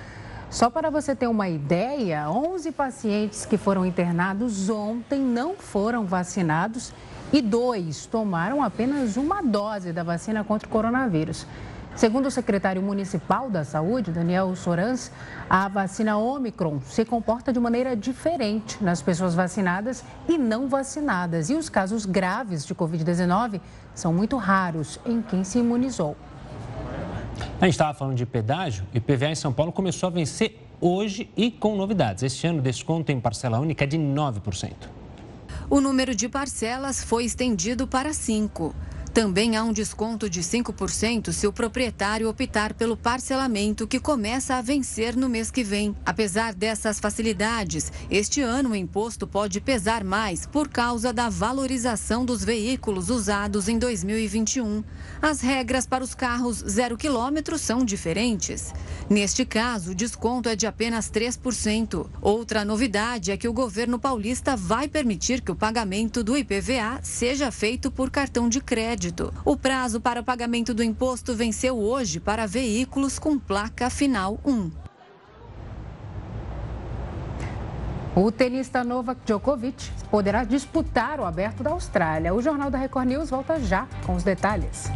Só 0.49 0.69
para 0.69 0.89
você 0.89 1.15
ter 1.15 1.27
uma 1.27 1.47
ideia, 1.47 2.29
11 2.29 2.71
pacientes 2.71 3.45
que 3.45 3.57
foram 3.57 3.85
internados 3.85 4.69
ontem 4.69 5.19
não 5.19 5.55
foram 5.55 6.05
vacinados 6.05 6.91
e 7.31 7.41
dois 7.41 8.05
tomaram 8.05 8.63
apenas 8.63 9.17
uma 9.17 9.43
dose 9.43 9.91
da 9.91 10.01
vacina 10.01 10.43
contra 10.43 10.67
o 10.67 10.71
coronavírus. 10.71 11.45
Segundo 11.95 12.25
o 12.25 12.31
secretário 12.31 12.81
municipal 12.81 13.49
da 13.49 13.63
Saúde, 13.63 14.11
Daniel 14.11 14.53
Sorans, 14.53 15.09
a 15.49 15.69
vacina 15.69 16.17
Omicron 16.17 16.81
se 16.81 17.05
comporta 17.05 17.53
de 17.53 17.59
maneira 17.59 17.95
diferente 17.95 18.83
nas 18.83 19.01
pessoas 19.01 19.33
vacinadas 19.33 20.03
e 20.27 20.37
não 20.37 20.67
vacinadas. 20.67 21.49
E 21.49 21.53
os 21.53 21.69
casos 21.69 22.05
graves 22.05 22.65
de 22.65 22.75
Covid-19 22.75 23.61
são 23.93 24.13
muito 24.13 24.35
raros 24.35 24.99
em 25.05 25.21
quem 25.21 25.45
se 25.45 25.59
imunizou. 25.59 26.17
A 27.61 27.65
gente 27.65 27.75
estava 27.75 27.93
falando 27.93 28.17
de 28.17 28.25
pedágio 28.25 28.85
e 28.93 28.99
PVA 28.99 29.29
em 29.29 29.35
São 29.35 29.53
Paulo 29.53 29.71
começou 29.71 30.07
a 30.07 30.09
vencer 30.09 30.67
hoje 30.81 31.29
e 31.37 31.49
com 31.49 31.77
novidades. 31.77 32.23
Este 32.23 32.45
ano, 32.45 32.61
desconto 32.61 33.13
em 33.13 33.21
parcela 33.21 33.57
única 33.57 33.85
é 33.85 33.87
de 33.87 33.97
9%. 33.97 34.73
O 35.69 35.79
número 35.79 36.13
de 36.13 36.27
parcelas 36.27 37.01
foi 37.01 37.23
estendido 37.23 37.87
para 37.87 38.09
5%. 38.09 38.73
Também 39.15 39.55
há 39.55 39.63
um 39.63 39.71
desconto 39.71 40.29
de 40.29 40.41
5% 40.41 41.31
se 41.31 41.47
o 41.47 41.53
proprietário 41.53 42.27
optar 42.27 42.73
pelo 42.73 42.97
parcelamento 42.97 43.87
que 43.87 43.97
começa 43.97 44.55
a 44.55 44.61
vencer 44.61 45.15
no 45.15 45.29
mês 45.29 45.49
que 45.49 45.63
vem. 45.63 45.95
Apesar 46.05 46.53
dessas 46.53 46.99
facilidades, 46.99 47.93
este 48.11 48.41
ano 48.41 48.71
o 48.71 48.75
imposto 48.75 49.25
pode 49.25 49.61
pesar 49.61 50.03
mais 50.03 50.45
por 50.45 50.67
causa 50.67 51.13
da 51.13 51.29
valorização 51.29 52.25
dos 52.25 52.43
veículos 52.43 53.09
usados 53.09 53.69
em 53.69 53.79
2021. 53.79 54.83
As 55.21 55.39
regras 55.39 55.87
para 55.87 56.03
os 56.03 56.13
carros 56.13 56.57
zero 56.67 56.97
quilômetro 56.97 57.57
são 57.57 57.85
diferentes. 57.85 58.73
Neste 59.09 59.45
caso, 59.45 59.91
o 59.91 59.95
desconto 59.95 60.49
é 60.49 60.57
de 60.57 60.67
apenas 60.67 61.09
3%. 61.09 62.05
Outra 62.21 62.65
novidade 62.65 63.31
é 63.31 63.37
que 63.37 63.47
o 63.47 63.53
governo 63.53 63.97
paulista 63.97 64.57
vai 64.57 64.89
permitir 64.89 65.39
que 65.39 65.53
o 65.53 65.55
pagamento 65.55 66.21
do 66.21 66.35
IPVA 66.35 66.99
seja 67.01 67.49
feito 67.49 67.89
por 67.89 68.11
cartão 68.11 68.49
de 68.49 68.59
crédito 68.59 69.04
crédito. 69.05 69.33
O 69.43 69.55
prazo 69.55 70.01
para 70.01 70.21
o 70.21 70.23
pagamento 70.23 70.73
do 70.73 70.83
imposto 70.83 71.35
venceu 71.35 71.77
hoje 71.77 72.19
para 72.19 72.47
veículos 72.47 73.19
com 73.19 73.37
placa 73.37 73.89
final 73.89 74.39
1. 74.45 74.71
O 78.15 78.31
tenista 78.31 78.83
Novak 78.83 79.19
Djokovic 79.25 79.91
poderá 80.09 80.45
disputar 80.45 81.19
o 81.19 81.25
Aberto 81.25 81.61
da 81.61 81.71
Austrália. 81.71 82.33
O 82.33 82.41
Jornal 82.41 82.71
da 82.71 82.77
Record 82.77 83.07
News 83.07 83.29
volta 83.29 83.59
já 83.59 83.87
com 84.05 84.15
os 84.15 84.23
detalhes. 84.23 84.89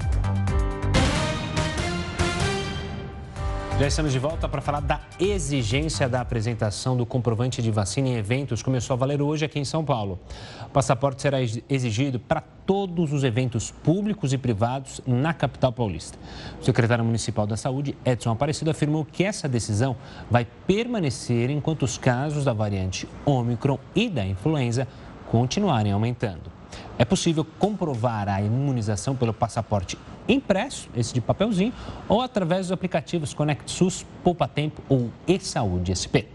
Já 3.80 3.88
estamos 3.88 4.12
de 4.12 4.20
volta 4.20 4.50
para 4.50 4.60
falar 4.60 4.82
da 4.82 5.00
exigência 5.18 6.10
da 6.10 6.20
apresentação 6.20 6.98
do 6.98 7.06
comprovante 7.06 7.62
de 7.62 7.72
vacina 7.72 8.10
em 8.10 8.18
eventos. 8.18 8.62
Começou 8.62 8.94
a 8.94 8.98
valer 8.98 9.22
hoje 9.22 9.46
aqui 9.46 9.58
em 9.58 9.64
São 9.64 9.86
Paulo. 9.86 10.20
O 10.66 10.70
passaporte 10.70 11.22
será 11.22 11.38
exigido 11.42 12.20
para 12.20 12.42
todos 12.42 13.14
os 13.14 13.24
eventos 13.24 13.72
públicos 13.72 14.34
e 14.34 14.38
privados 14.38 15.00
na 15.08 15.34
capital 15.34 15.72
paulista. 15.72 16.20
O 16.60 16.66
secretário 16.66 17.06
municipal 17.06 17.48
da 17.48 17.56
Saúde, 17.56 17.96
Edson 18.04 18.32
Aparecido, 18.32 18.70
afirmou 18.70 19.06
que 19.06 19.24
essa 19.24 19.48
decisão 19.48 19.96
vai 20.30 20.46
permanecer 20.68 21.50
enquanto 21.50 21.84
os 21.84 21.98
casos 21.98 22.44
da 22.44 22.52
variante 22.52 23.08
Ômicron 23.26 23.80
e 23.96 24.10
da 24.10 24.26
influenza 24.26 24.90
continuarem 25.32 25.94
aumentando. 25.94 26.59
É 27.00 27.06
possível 27.06 27.48
comprovar 27.58 28.28
a 28.28 28.42
imunização 28.42 29.16
pelo 29.16 29.34
passaporte 29.34 29.98
impresso, 30.28 30.90
esse 30.94 31.14
de 31.14 31.22
papelzinho, 31.22 31.72
ou 32.10 32.22
através 32.22 32.68
dos 32.68 32.74
aplicativos 32.74 33.34
Conect 33.34 33.72
SUS, 33.72 34.06
Poupa 34.22 34.50
Tempo 34.50 34.82
ou 34.90 35.10
e-Saúde 35.26 35.96
SP. 35.96 36.28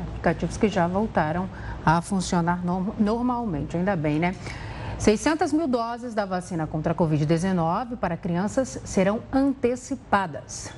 Aplicativos 0.00 0.56
que 0.56 0.66
já 0.66 0.86
voltaram 0.86 1.46
a 1.84 2.00
funcionar 2.00 2.64
normalmente, 2.98 3.76
ainda 3.76 3.94
bem, 3.94 4.18
né? 4.18 4.34
600 4.98 5.52
mil 5.52 5.68
doses 5.68 6.14
da 6.14 6.24
vacina 6.24 6.66
contra 6.66 6.94
a 6.94 6.96
Covid-19 6.96 7.98
para 7.98 8.16
crianças 8.16 8.80
serão 8.84 9.20
antecipadas. 9.30 10.72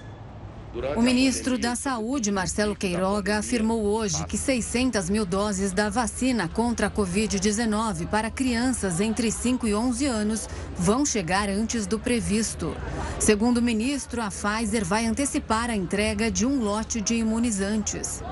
O 0.96 1.02
ministro 1.02 1.58
da 1.58 1.74
Saúde, 1.74 2.30
Marcelo 2.30 2.76
Queiroga, 2.76 3.38
afirmou 3.38 3.82
hoje 3.82 4.24
que 4.26 4.38
600 4.38 5.10
mil 5.10 5.26
doses 5.26 5.72
da 5.72 5.90
vacina 5.90 6.48
contra 6.48 6.86
a 6.86 6.90
Covid-19 6.90 8.06
para 8.06 8.30
crianças 8.30 9.00
entre 9.00 9.32
5 9.32 9.66
e 9.66 9.74
11 9.74 10.06
anos 10.06 10.48
vão 10.76 11.04
chegar 11.04 11.48
antes 11.48 11.88
do 11.88 11.98
previsto. 11.98 12.76
Segundo 13.18 13.58
o 13.58 13.62
ministro, 13.62 14.22
a 14.22 14.28
Pfizer 14.28 14.84
vai 14.84 15.06
antecipar 15.06 15.70
a 15.70 15.74
entrega 15.74 16.30
de 16.30 16.46
um 16.46 16.62
lote 16.62 17.00
de 17.00 17.16
imunizantes. 17.16 18.22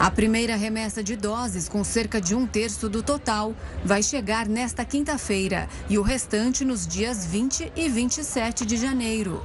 A 0.00 0.10
primeira 0.10 0.56
remessa 0.56 1.04
de 1.04 1.14
doses, 1.14 1.68
com 1.68 1.84
cerca 1.84 2.20
de 2.20 2.34
um 2.34 2.48
terço 2.48 2.88
do 2.88 3.00
total, 3.00 3.54
vai 3.84 4.02
chegar 4.02 4.48
nesta 4.48 4.84
quinta-feira 4.84 5.68
e 5.88 5.96
o 5.98 6.02
restante 6.02 6.64
nos 6.64 6.84
dias 6.84 7.24
20 7.24 7.72
e 7.76 7.88
27 7.88 8.66
de 8.66 8.76
janeiro. 8.76 9.40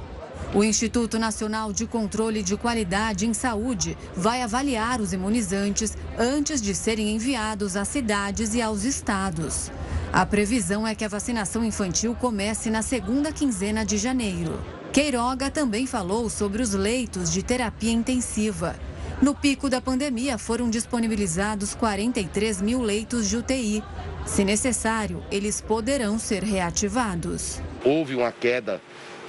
O 0.54 0.62
Instituto 0.62 1.18
Nacional 1.18 1.72
de 1.72 1.86
Controle 1.86 2.42
de 2.42 2.56
Qualidade 2.56 3.26
em 3.26 3.32
Saúde 3.32 3.96
vai 4.14 4.42
avaliar 4.42 5.00
os 5.00 5.12
imunizantes 5.14 5.96
antes 6.18 6.60
de 6.60 6.74
serem 6.74 7.14
enviados 7.14 7.74
às 7.74 7.88
cidades 7.88 8.54
e 8.54 8.60
aos 8.60 8.84
estados. 8.84 9.70
A 10.12 10.26
previsão 10.26 10.86
é 10.86 10.94
que 10.94 11.06
a 11.06 11.08
vacinação 11.08 11.64
infantil 11.64 12.14
comece 12.14 12.68
na 12.68 12.82
segunda 12.82 13.32
quinzena 13.32 13.82
de 13.82 13.96
janeiro. 13.96 14.60
Queiroga 14.92 15.50
também 15.50 15.86
falou 15.86 16.28
sobre 16.28 16.60
os 16.60 16.74
leitos 16.74 17.32
de 17.32 17.42
terapia 17.42 17.92
intensiva. 17.92 18.76
No 19.22 19.34
pico 19.34 19.70
da 19.70 19.80
pandemia, 19.80 20.36
foram 20.36 20.68
disponibilizados 20.68 21.74
43 21.74 22.60
mil 22.60 22.82
leitos 22.82 23.26
de 23.26 23.38
UTI. 23.38 23.82
Se 24.26 24.44
necessário, 24.44 25.22
eles 25.30 25.62
poderão 25.62 26.18
ser 26.18 26.42
reativados. 26.42 27.62
Houve 27.84 28.14
uma 28.14 28.32
queda 28.32 28.82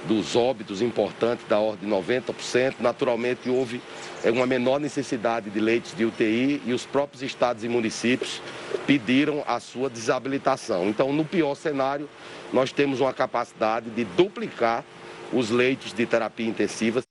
dos 0.06 0.36
óbitos 0.36 0.82
importantes 0.82 1.46
da 1.48 1.58
ordem 1.58 1.88
de 1.88 1.94
90%. 1.94 2.76
Naturalmente, 2.80 3.48
houve 3.48 3.80
é, 4.22 4.30
uma 4.30 4.46
menor 4.46 4.78
necessidade 4.78 5.50
de 5.50 5.60
leitos 5.60 5.94
de 5.94 6.04
UTI 6.04 6.62
e 6.64 6.72
os 6.72 6.84
próprios 6.84 7.22
estados 7.22 7.64
e 7.64 7.68
municípios 7.68 8.40
pediram 8.86 9.42
a 9.46 9.58
sua 9.60 9.88
desabilitação. 9.88 10.88
Então, 10.88 11.12
no 11.12 11.24
pior 11.24 11.54
cenário, 11.54 12.08
nós 12.52 12.72
temos 12.72 13.00
uma 13.00 13.12
capacidade 13.12 13.90
de 13.90 14.04
duplicar 14.04 14.84
os 15.32 15.50
leitos 15.50 15.92
de 15.92 16.06
terapia 16.06 16.46
intensiva. 16.46 17.02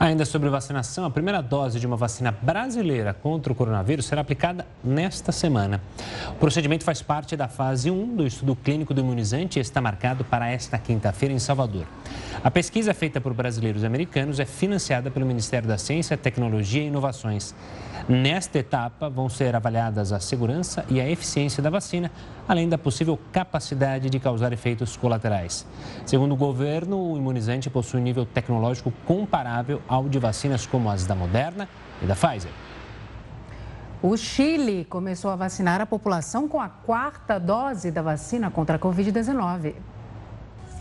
Ainda 0.00 0.24
sobre 0.24 0.48
vacinação, 0.48 1.04
a 1.04 1.10
primeira 1.10 1.42
dose 1.42 1.78
de 1.78 1.86
uma 1.86 1.94
vacina 1.94 2.32
brasileira 2.32 3.12
contra 3.12 3.52
o 3.52 3.54
coronavírus 3.54 4.06
será 4.06 4.22
aplicada 4.22 4.66
nesta 4.82 5.30
semana. 5.30 5.78
O 6.30 6.36
procedimento 6.36 6.84
faz 6.84 7.02
parte 7.02 7.36
da 7.36 7.48
fase 7.48 7.90
1 7.90 8.16
do 8.16 8.26
estudo 8.26 8.56
clínico 8.56 8.94
do 8.94 9.02
imunizante 9.02 9.58
e 9.58 9.60
está 9.60 9.78
marcado 9.78 10.24
para 10.24 10.48
esta 10.48 10.78
quinta-feira 10.78 11.34
em 11.34 11.38
Salvador. 11.38 11.84
A 12.42 12.50
pesquisa 12.50 12.94
feita 12.94 13.20
por 13.20 13.34
brasileiros 13.34 13.82
e 13.82 13.86
americanos 13.86 14.40
é 14.40 14.46
financiada 14.46 15.10
pelo 15.10 15.26
Ministério 15.26 15.68
da 15.68 15.76
Ciência, 15.76 16.16
Tecnologia 16.16 16.82
e 16.82 16.86
Inovações. 16.86 17.54
Nesta 18.08 18.58
etapa, 18.58 19.10
vão 19.10 19.28
ser 19.28 19.54
avaliadas 19.54 20.12
a 20.12 20.18
segurança 20.18 20.82
e 20.88 20.98
a 20.98 21.10
eficiência 21.10 21.62
da 21.62 21.68
vacina, 21.68 22.10
além 22.50 22.68
da 22.68 22.76
possível 22.76 23.16
capacidade 23.30 24.10
de 24.10 24.18
causar 24.18 24.52
efeitos 24.52 24.96
colaterais. 24.96 25.64
Segundo 26.04 26.32
o 26.32 26.36
governo, 26.36 27.12
o 27.12 27.16
imunizante 27.16 27.70
possui 27.70 28.00
um 28.00 28.02
nível 28.02 28.26
tecnológico 28.26 28.92
comparável 29.06 29.80
ao 29.86 30.08
de 30.08 30.18
vacinas 30.18 30.66
como 30.66 30.90
as 30.90 31.06
da 31.06 31.14
Moderna 31.14 31.68
e 32.02 32.06
da 32.06 32.16
Pfizer. 32.16 32.50
O 34.02 34.16
Chile 34.16 34.84
começou 34.84 35.30
a 35.30 35.36
vacinar 35.36 35.80
a 35.80 35.86
população 35.86 36.48
com 36.48 36.60
a 36.60 36.68
quarta 36.68 37.38
dose 37.38 37.92
da 37.92 38.02
vacina 38.02 38.50
contra 38.50 38.74
a 38.74 38.78
Covid-19. 38.80 39.74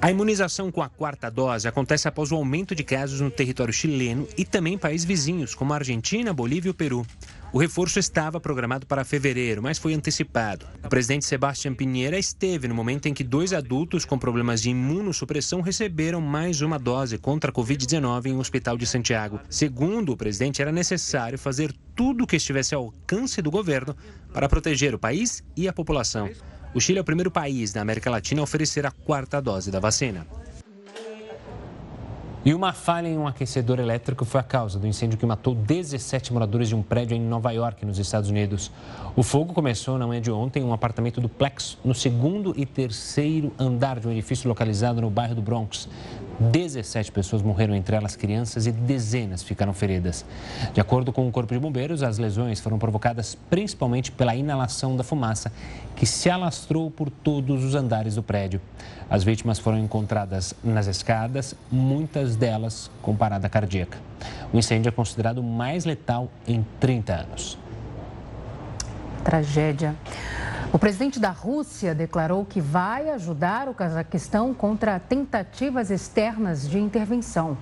A 0.02 0.10
imunização 0.10 0.72
com 0.72 0.82
a 0.82 0.88
quarta 0.88 1.30
dose 1.30 1.68
acontece 1.68 2.08
após 2.08 2.32
o 2.32 2.36
aumento 2.36 2.74
de 2.74 2.86
casos 2.86 3.20
no 3.20 3.30
território 3.30 3.74
chileno 3.74 4.26
e 4.38 4.46
também 4.46 4.76
em 4.76 4.78
países 4.78 5.06
vizinhos, 5.06 5.54
como 5.54 5.74
a 5.74 5.76
Argentina, 5.76 6.32
Bolívia 6.32 6.70
e 6.70 6.72
o 6.72 6.74
Peru. 6.74 7.06
O 7.52 7.58
reforço 7.58 8.00
estava 8.00 8.40
programado 8.40 8.86
para 8.86 9.04
fevereiro, 9.04 9.62
mas 9.62 9.78
foi 9.78 9.94
antecipado. 9.94 10.66
O 10.82 10.88
presidente 10.88 11.26
Sebastião 11.26 11.76
Pinheira 11.76 12.18
esteve 12.18 12.66
no 12.66 12.74
momento 12.74 13.08
em 13.08 13.14
que 13.14 13.26
dois 13.26 13.52
adultos 13.52 14.06
com 14.06 14.18
problemas 14.18 14.62
de 14.62 14.70
imunossupressão 14.70 15.60
receberam 15.60 16.22
mais 16.22 16.62
uma 16.62 16.80
dose 16.80 17.18
contra 17.18 17.52
a 17.52 17.54
Covid-19 17.54 18.28
em 18.28 18.34
um 18.36 18.40
hospital 18.40 18.78
de 18.78 18.86
Santiago. 18.86 19.42
Segundo 19.50 20.14
o 20.14 20.18
presidente, 20.18 20.62
era 20.62 20.72
necessário 20.72 21.38
fazer 21.38 21.76
tudo 21.94 22.24
o 22.24 22.28
que 22.28 22.38
estivesse 22.38 22.74
ao 22.74 22.86
alcance 22.86 23.42
do 23.42 23.52
governo 23.52 23.94
para 24.32 24.48
proteger 24.48 24.96
o 24.96 25.00
país 25.00 25.44
e 25.58 25.68
a 25.68 25.74
população. 25.74 26.30
O 26.72 26.80
Chile 26.80 27.00
é 27.00 27.02
o 27.02 27.06
primeiro 27.06 27.32
país 27.32 27.74
da 27.74 27.82
América 27.82 28.12
Latina 28.12 28.42
a 28.42 28.44
oferecer 28.44 28.86
a 28.86 28.92
quarta 28.92 29.42
dose 29.42 29.72
da 29.72 29.80
vacina. 29.80 30.28
E 32.46 32.54
uma 32.54 32.72
falha 32.72 33.08
em 33.08 33.18
um 33.18 33.28
aquecedor 33.28 33.80
elétrico 33.80 34.24
foi 34.24 34.40
a 34.40 34.44
causa 34.44 34.80
do 34.80 34.88
incêndio 34.88 35.18
que 35.18 35.26
matou 35.26 35.54
17 35.56 36.32
moradores 36.32 36.70
de 36.70 36.76
um 36.76 36.82
prédio 36.82 37.18
em 37.18 37.20
Nova 37.20 37.52
York, 37.52 37.84
nos 37.86 37.98
Estados 37.98 38.30
Unidos. 38.30 38.72
O 39.16 39.24
fogo 39.24 39.52
começou 39.52 39.98
na 39.98 40.06
manhã 40.08 40.22
de 40.22 40.32
ontem 40.32 40.62
em 40.62 40.66
um 40.66 40.72
apartamento 40.72 41.20
duplex 41.20 41.78
no 41.84 41.94
segundo 41.94 42.54
e 42.56 42.66
terceiro 42.66 43.52
andar 43.60 44.00
de 44.00 44.08
um 44.08 44.12
edifício 44.12 44.48
localizado 44.48 45.02
no 45.02 45.10
bairro 45.10 45.36
do 45.36 45.42
Bronx. 45.42 45.90
17 46.40 47.12
pessoas 47.12 47.42
morreram, 47.42 47.76
entre 47.76 47.96
elas 47.96 48.16
crianças, 48.16 48.66
e 48.66 48.72
dezenas 48.72 49.44
ficaram 49.44 49.74
feridas. 49.74 50.26
De 50.74 50.80
acordo 50.80 51.12
com 51.12 51.28
o 51.28 51.32
Corpo 51.32 51.54
de 51.54 51.60
Bombeiros, 51.60 52.02
as 52.02 52.18
lesões 52.18 52.60
foram 52.60 52.80
provocadas 52.80 53.38
principalmente 53.50 54.12
pela 54.12 54.36
inalação 54.36 54.96
da 54.96 55.04
fumaça, 55.04 55.52
que 55.96 56.06
se 56.06 56.30
alastrou 56.30 56.90
por 56.90 57.10
todos 57.10 57.64
os 57.64 57.76
andares 57.76 58.16
do 58.16 58.24
prédio. 58.24 58.62
As 59.10 59.24
vítimas 59.24 59.60
foram 59.60 59.78
encontradas 59.78 60.54
nas 60.64 60.88
escadas, 60.88 61.54
muitas 61.70 62.36
delas 62.36 62.90
com 63.02 63.16
parada 63.16 63.50
cardíaca. 63.50 63.98
O 64.54 64.58
incêndio 64.58 64.90
é 64.90 64.92
considerado 64.92 65.44
mais 65.44 65.84
letal 65.84 66.30
em 66.48 66.66
30 66.80 67.14
anos. 67.14 67.69
Tragédia. 69.20 69.96
O 70.72 70.78
presidente 70.78 71.20
da 71.20 71.32
Rússia 71.32 71.96
declarou 71.96 72.46
que 72.46 72.62
vai 72.62 73.10
ajudar 73.10 73.68
o 73.68 73.74
Cazaquistão 73.74 74.54
contra 74.54 75.00
tentativas 75.00 75.90
externas 75.90 76.70
de 76.70 76.80
intervenção. 76.80 77.58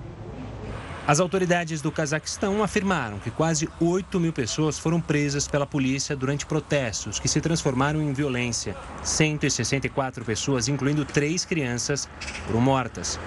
As 1.08 1.20
autoridades 1.20 1.80
do 1.80 1.90
Cazaquistão 1.90 2.62
afirmaram 2.62 3.18
que 3.18 3.30
quase 3.30 3.66
8 3.80 4.20
mil 4.20 4.30
pessoas 4.30 4.78
foram 4.78 5.00
presas 5.00 5.48
pela 5.48 5.66
polícia 5.66 6.14
durante 6.14 6.44
protestos 6.44 7.18
que 7.18 7.26
se 7.26 7.40
transformaram 7.40 8.02
em 8.02 8.12
violência. 8.12 8.76
164 9.02 10.22
pessoas, 10.22 10.68
incluindo 10.68 11.06
três 11.06 11.46
crianças, 11.46 12.06
foram 12.46 12.60
mortas. 12.60 13.18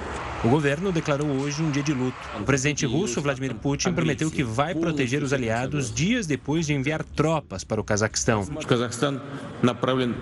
O 0.44 0.48
governo 0.50 0.92
declarou 0.92 1.28
hoje 1.28 1.64
um 1.64 1.72
dia 1.72 1.82
de 1.82 1.92
luto. 1.92 2.16
O 2.40 2.44
presidente 2.44 2.86
russo 2.86 3.20
Vladimir 3.20 3.56
Putin 3.56 3.94
prometeu 3.94 4.30
que 4.30 4.44
vai 4.44 4.76
proteger 4.76 5.24
os 5.24 5.34
aliados 5.34 5.92
dias 5.92 6.28
depois 6.28 6.68
de 6.68 6.76
enviar 6.76 7.04
tropas 7.04 7.64
para 7.64 7.82
o 7.82 7.84
Cazaquistão. 7.84 8.48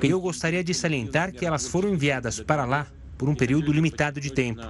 Eu 0.01 0.21
gostaria 0.21 0.63
de 0.63 0.73
salientar 0.73 1.33
que 1.33 1.45
elas 1.45 1.67
foram 1.67 1.89
enviadas 1.89 2.39
para 2.39 2.63
lá 2.63 2.87
por 3.17 3.27
um 3.27 3.35
período 3.35 3.73
limitado 3.73 4.21
de 4.21 4.31
tempo. 4.31 4.65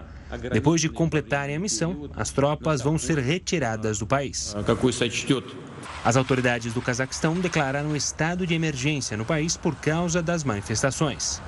Depois 0.52 0.80
de 0.80 0.90
completarem 0.90 1.56
a 1.56 1.60
missão, 1.60 2.10
as 2.16 2.30
tropas 2.30 2.82
vão 2.82 2.98
ser 2.98 3.18
retiradas 3.18 3.98
do 3.98 4.06
país. 4.06 4.56
As 6.04 6.16
autoridades 6.16 6.74
do 6.74 6.82
Cazaquistão 6.82 7.34
declararam 7.34 7.96
estado 7.96 8.46
de 8.46 8.54
emergência 8.54 9.18
no 9.18 9.26
país 9.26 9.58
por 9.58 9.76
causa 9.76 10.22
das 10.22 10.44
manifestações. 10.44 11.42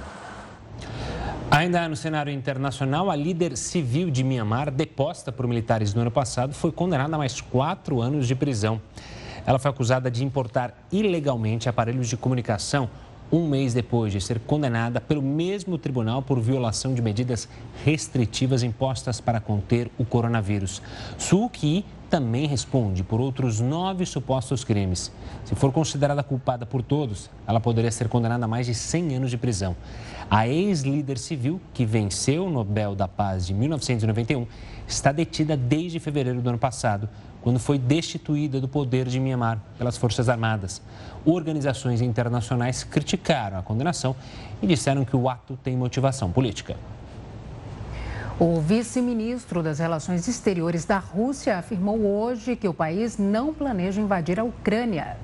Ainda 1.52 1.88
no 1.88 1.96
cenário 1.96 2.32
internacional, 2.32 3.12
a 3.12 3.16
líder 3.16 3.58
civil 3.58 4.10
de 4.10 4.24
Myanmar, 4.24 4.72
deposta 4.72 5.32
por 5.32 5.46
militares 5.46 5.94
no 5.94 6.02
ano 6.02 6.12
passado, 6.12 6.54
foi 6.54 6.72
condenada 6.72 7.16
a 7.16 7.20
mais 7.20 7.42
quatro 7.42 8.02
anos 8.02 8.26
de 8.26 8.34
prisão. 8.34 8.82
Ela 9.46 9.60
foi 9.60 9.70
acusada 9.70 10.10
de 10.10 10.24
importar 10.24 10.88
ilegalmente 10.92 11.68
aparelhos 11.68 12.08
de 12.08 12.16
comunicação 12.16 12.90
um 13.32 13.48
mês 13.48 13.74
depois 13.74 14.12
de 14.12 14.20
ser 14.20 14.40
condenada 14.40 15.00
pelo 15.00 15.22
mesmo 15.22 15.78
tribunal 15.78 16.22
por 16.22 16.40
violação 16.40 16.94
de 16.94 17.02
medidas 17.02 17.48
restritivas 17.86 18.62
impostas 18.62 19.22
para 19.22 19.40
conter 19.40 19.90
o 19.98 20.04
coronavírus. 20.04 20.82
Suu 21.18 21.50
Kyi 21.50 21.86
também 22.10 22.46
responde 22.46 23.04
por 23.04 23.22
outros 23.22 23.62
nove 23.62 24.06
supostos 24.06 24.66
crimes. 24.66 25.10
Se 25.46 25.56
for 25.56 25.72
considerada 25.72 26.22
culpada 26.22 26.66
por 26.66 26.84
todos, 26.84 27.30
ela 27.48 27.62
poderia 27.62 27.90
ser 27.90 28.10
condenada 28.10 28.44
a 28.44 28.48
mais 28.50 28.66
de 28.66 28.76
100 28.76 29.16
anos 29.16 29.32
de 29.32 29.38
prisão. 29.38 29.78
A 30.30 30.46
ex-líder 30.46 31.18
civil, 31.18 31.62
que 31.74 31.86
venceu 31.86 32.46
o 32.46 32.50
Nobel 32.50 32.96
da 32.96 33.08
Paz 33.08 33.48
de 33.48 33.54
1991, 33.54 34.46
está 34.86 35.14
detida 35.14 35.56
desde 35.56 36.00
fevereiro 36.00 36.42
do 36.42 36.50
ano 36.50 36.58
passado, 36.58 37.08
quando 37.42 37.60
foi 37.60 37.80
destituída 37.80 38.60
do 38.60 38.68
poder 38.68 39.08
de 39.08 39.20
Myanmar 39.20 39.60
pelas 39.78 39.98
Forças 39.98 40.28
Armadas. 40.28 40.82
Organizações 41.26 42.02
internacionais 42.02 42.84
criticaram 42.84 43.60
a 43.60 43.62
condenação 43.62 44.16
e 44.62 44.68
disseram 44.68 45.06
que 45.06 45.16
o 45.16 45.30
ato 45.30 45.58
tem 45.64 45.78
motivação 45.78 46.32
política. 46.32 46.76
O 48.40 48.60
vice-ministro 48.60 49.62
das 49.62 49.78
Relações 49.78 50.28
Exteriores 50.28 50.84
da 50.84 50.98
Rússia 50.98 51.60
afirmou 51.60 52.00
hoje 52.00 52.56
que 52.56 52.68
o 52.68 52.74
país 52.74 53.20
não 53.20 53.54
planeja 53.54 54.02
invadir 54.02 54.40
a 54.40 54.44
Ucrânia. 54.44 55.16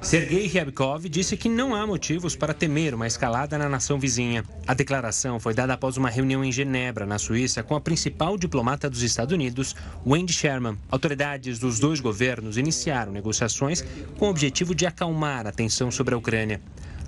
Sergei 0.00 0.46
Ryabkov 0.46 1.08
disse 1.08 1.36
que 1.36 1.48
não 1.48 1.74
há 1.74 1.84
motivos 1.86 2.36
para 2.36 2.54
temer 2.54 2.94
uma 2.94 3.06
escalada 3.06 3.58
na 3.58 3.68
nação 3.68 3.98
vizinha. 3.98 4.44
A 4.66 4.72
declaração 4.72 5.40
foi 5.40 5.52
dada 5.52 5.72
após 5.72 5.96
uma 5.96 6.10
reunião 6.10 6.44
em 6.44 6.52
Genebra, 6.52 7.04
na 7.04 7.18
Suíça, 7.18 7.62
com 7.62 7.74
a 7.74 7.80
principal 7.80 8.38
diplomata 8.38 8.88
dos 8.88 9.02
Estados 9.02 9.34
Unidos, 9.34 9.74
Wendy 10.06 10.32
Sherman. 10.32 10.76
Autoridades 10.90 11.58
dos 11.58 11.80
dois 11.80 11.98
governos 11.98 12.56
iniciaram 12.56 13.10
negociações 13.10 13.84
com 14.16 14.26
o 14.26 14.30
objetivo 14.30 14.74
de 14.74 14.86
acalmar 14.86 15.46
a 15.46 15.52
tensão 15.52 15.90
sobre 15.90 16.14
a 16.14 16.18
Ucrânia. 16.18 16.60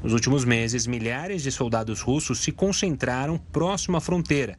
Nos 0.03 0.12
últimos 0.12 0.45
meses, 0.45 0.86
milhares 0.86 1.43
de 1.43 1.53
soldados 1.53 2.01
russos 2.01 2.41
se 2.41 2.51
concentraram 2.51 3.39
próximo 3.53 3.97
à 3.97 4.01
fronteira. 4.01 4.57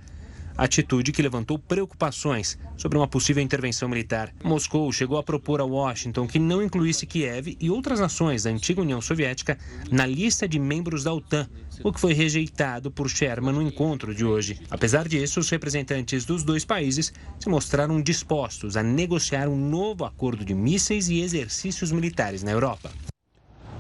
Atitude 0.63 1.11
que 1.11 1.21
levantou 1.21 1.57
preocupações 1.57 2.57
sobre 2.77 2.97
uma 2.97 3.07
possível 3.07 3.41
intervenção 3.41 3.87
militar. 3.87 4.33
Moscou 4.43 4.91
chegou 4.91 5.17
a 5.17 5.23
propor 5.23 5.61
a 5.61 5.65
Washington 5.65 6.27
que 6.27 6.39
não 6.39 6.61
incluísse 6.61 7.05
Kiev 7.05 7.57
e 7.59 7.69
outras 7.69 7.99
nações 7.99 8.43
da 8.43 8.49
antiga 8.49 8.81
União 8.81 9.01
Soviética 9.01 9.57
na 9.91 10.05
lista 10.05 10.47
de 10.47 10.59
membros 10.59 11.03
da 11.03 11.13
OTAN, 11.13 11.47
o 11.83 11.91
que 11.91 11.99
foi 11.99 12.13
rejeitado 12.13 12.91
por 12.91 13.09
Sherman 13.09 13.53
no 13.53 13.61
encontro 13.61 14.13
de 14.13 14.25
hoje. 14.25 14.59
Apesar 14.69 15.07
disso, 15.07 15.39
os 15.39 15.49
representantes 15.49 16.25
dos 16.25 16.43
dois 16.43 16.65
países 16.65 17.13
se 17.39 17.49
mostraram 17.49 18.01
dispostos 18.01 18.75
a 18.77 18.83
negociar 18.83 19.47
um 19.47 19.57
novo 19.57 20.05
acordo 20.05 20.43
de 20.43 20.53
mísseis 20.53 21.09
e 21.09 21.21
exercícios 21.21 21.91
militares 21.91 22.43
na 22.43 22.51
Europa. 22.51 22.91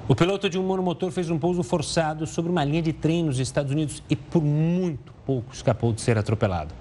O 0.09 0.15
piloto 0.15 0.49
de 0.49 0.57
um 0.57 0.63
monomotor 0.63 1.11
fez 1.11 1.29
um 1.29 1.37
pouso 1.37 1.61
forçado 1.61 2.25
sobre 2.25 2.51
uma 2.51 2.63
linha 2.63 2.81
de 2.81 2.91
trem 2.91 3.23
nos 3.23 3.37
Estados 3.37 3.71
Unidos 3.71 4.01
e 4.09 4.15
por 4.15 4.43
muito 4.43 5.13
pouco 5.23 5.53
escapou 5.53 5.93
de 5.93 6.01
ser 6.01 6.17
atropelado. 6.17 6.73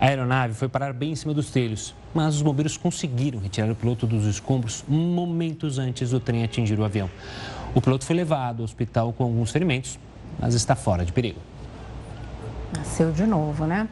A 0.00 0.06
aeronave 0.06 0.54
foi 0.54 0.70
parar 0.70 0.94
bem 0.94 1.12
em 1.12 1.14
cima 1.14 1.34
dos 1.34 1.50
trilhos, 1.50 1.94
mas 2.14 2.36
os 2.36 2.40
bombeiros 2.40 2.78
conseguiram 2.78 3.38
retirar 3.40 3.70
o 3.70 3.74
piloto 3.74 4.06
dos 4.06 4.24
escombros 4.24 4.82
momentos 4.88 5.78
antes 5.78 6.12
do 6.12 6.18
trem 6.18 6.44
atingir 6.44 6.80
o 6.80 6.84
avião. 6.84 7.10
O 7.74 7.80
piloto 7.82 8.06
foi 8.06 8.16
levado 8.16 8.60
ao 8.60 8.64
hospital 8.64 9.12
com 9.12 9.24
alguns 9.24 9.50
ferimentos, 9.50 9.98
mas 10.40 10.54
está 10.54 10.74
fora 10.74 11.04
de 11.04 11.12
perigo. 11.12 11.40
Nasceu 12.74 13.12
de 13.12 13.26
novo, 13.26 13.66
né? 13.66 13.86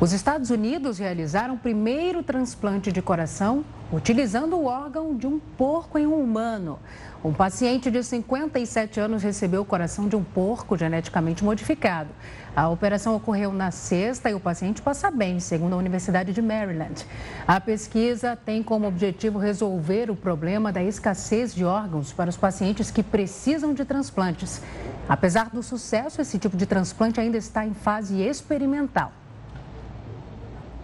Os 0.00 0.12
Estados 0.12 0.50
Unidos 0.50 0.98
realizaram 0.98 1.54
o 1.54 1.58
primeiro 1.58 2.20
transplante 2.20 2.90
de 2.90 3.00
coração 3.00 3.64
utilizando 3.92 4.56
o 4.56 4.64
órgão 4.64 5.16
de 5.16 5.24
um 5.24 5.38
porco 5.38 5.98
em 5.98 6.06
um 6.06 6.20
humano. 6.20 6.80
Um 7.24 7.32
paciente 7.32 7.90
de 7.90 8.04
57 8.04 9.00
anos 9.00 9.22
recebeu 9.22 9.62
o 9.62 9.64
coração 9.64 10.06
de 10.06 10.14
um 10.14 10.22
porco 10.22 10.76
geneticamente 10.76 11.42
modificado. 11.42 12.10
A 12.54 12.68
operação 12.68 13.16
ocorreu 13.16 13.50
na 13.50 13.70
sexta 13.70 14.30
e 14.30 14.34
o 14.34 14.40
paciente 14.40 14.82
passa 14.82 15.10
bem, 15.10 15.40
segundo 15.40 15.72
a 15.72 15.78
Universidade 15.78 16.34
de 16.34 16.42
Maryland. 16.42 17.06
A 17.48 17.58
pesquisa 17.58 18.36
tem 18.36 18.62
como 18.62 18.86
objetivo 18.86 19.38
resolver 19.38 20.10
o 20.10 20.14
problema 20.14 20.70
da 20.70 20.82
escassez 20.82 21.54
de 21.54 21.64
órgãos 21.64 22.12
para 22.12 22.28
os 22.28 22.36
pacientes 22.36 22.90
que 22.90 23.02
precisam 23.02 23.72
de 23.72 23.86
transplantes. 23.86 24.60
Apesar 25.08 25.48
do 25.48 25.62
sucesso, 25.62 26.20
esse 26.20 26.38
tipo 26.38 26.58
de 26.58 26.66
transplante 26.66 27.18
ainda 27.20 27.38
está 27.38 27.64
em 27.64 27.72
fase 27.72 28.20
experimental. 28.20 29.23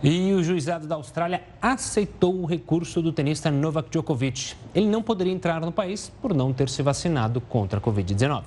E 0.02 0.32
o 0.32 0.42
juizado 0.42 0.86
da 0.86 0.94
Austrália 0.94 1.42
aceitou 1.60 2.40
o 2.40 2.46
recurso 2.46 3.02
do 3.02 3.12
tenista 3.12 3.50
Novak 3.50 3.90
Djokovic. 3.90 4.54
Ele 4.74 4.86
não 4.86 5.02
poderia 5.02 5.32
entrar 5.32 5.60
no 5.60 5.70
país 5.70 6.10
por 6.22 6.32
não 6.32 6.54
ter 6.54 6.70
se 6.70 6.82
vacinado 6.82 7.38
contra 7.38 7.78
a 7.78 7.82
Covid-19. 7.82 8.44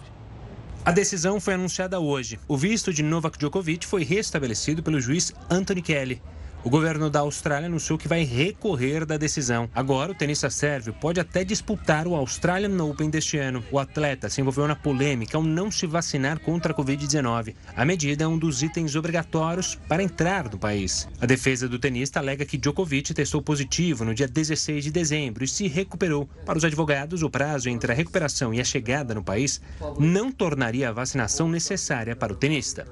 A 0.84 0.91
decisão 0.91 1.39
foi 1.39 1.54
anunciada 1.54 1.99
hoje. 1.99 2.39
O 2.47 2.58
visto 2.58 2.91
de 2.91 3.04
Novak 3.04 3.38
Djokovic 3.38 3.86
foi 3.86 4.04
restabelecido 4.04 4.82
pelo 4.82 4.99
juiz 4.99 5.32
Anthony 5.47 5.84
Kelly. 5.84 6.22
O 6.64 6.70
governo 6.70 7.09
da 7.09 7.20
Austrália 7.20 7.68
anunciou 7.68 7.99
que 7.99 8.07
vai 8.07 8.24
recorrer 8.24 9.05
da 9.05 9.18
decisão. 9.18 9.70
Agora, 9.76 10.14
o 10.14 10.16
tenista 10.16 10.49
sérvio 10.49 10.93
pode 10.93 11.20
até 11.20 11.43
disputar 11.43 12.07
o 12.07 12.16
Australian 12.16 12.82
Open 12.82 13.09
deste 13.09 13.38
ano. 13.38 13.61
O 13.70 13.78
atleta 13.78 14.30
se 14.30 14.39
envolveu 14.39 14.66
na 14.66 14.76
polêmica 14.76 15.36
ao 15.36 15.43
não 15.43 15.70
se 15.70 15.86
vacinar 15.86 16.39
contra 16.39 16.72
a 16.72 16.76
Covid-19. 16.76 17.53
A 17.76 17.84
medida 17.84 18.24
é 18.24 18.28
um 18.28 18.38
dos 18.38 18.64
itens 18.64 18.95
obrigatórios 18.95 19.76
para 19.89 20.01
entrar 20.01 20.49
no 20.49 20.57
país. 20.57 21.05
A 21.20 21.26
defesa 21.26 21.68
do 21.68 21.78
tenista 21.78 22.20
alega 22.20 22.45
que 22.45 22.57
Djokovic 22.57 23.14
testou 23.14 23.41
positivo 23.41 24.05
no 24.05 24.16
dia 24.16 24.28
16 24.28 24.86
de 24.86 24.91
dezembro 24.91 25.43
e 25.43 25.47
se 25.49 25.68
recuperou. 25.68 26.30
Para 26.45 26.57
os 26.57 26.64
advogados, 26.64 27.24
o 27.24 27.30
prazo 27.30 27.68
entre 27.68 27.91
a 27.91 27.95
recuperação 27.95 28.53
e 28.53 28.61
a 28.61 28.64
chegada 28.64 29.14
no 29.14 29.24
país 29.24 29.59
não 29.99 30.32
tornaria 30.32 30.88
a 30.88 30.93
vacinação 30.93 31.49
necessária 31.49 32.16
para 32.16 32.32
o 32.32 32.38
tenista. 32.38 32.88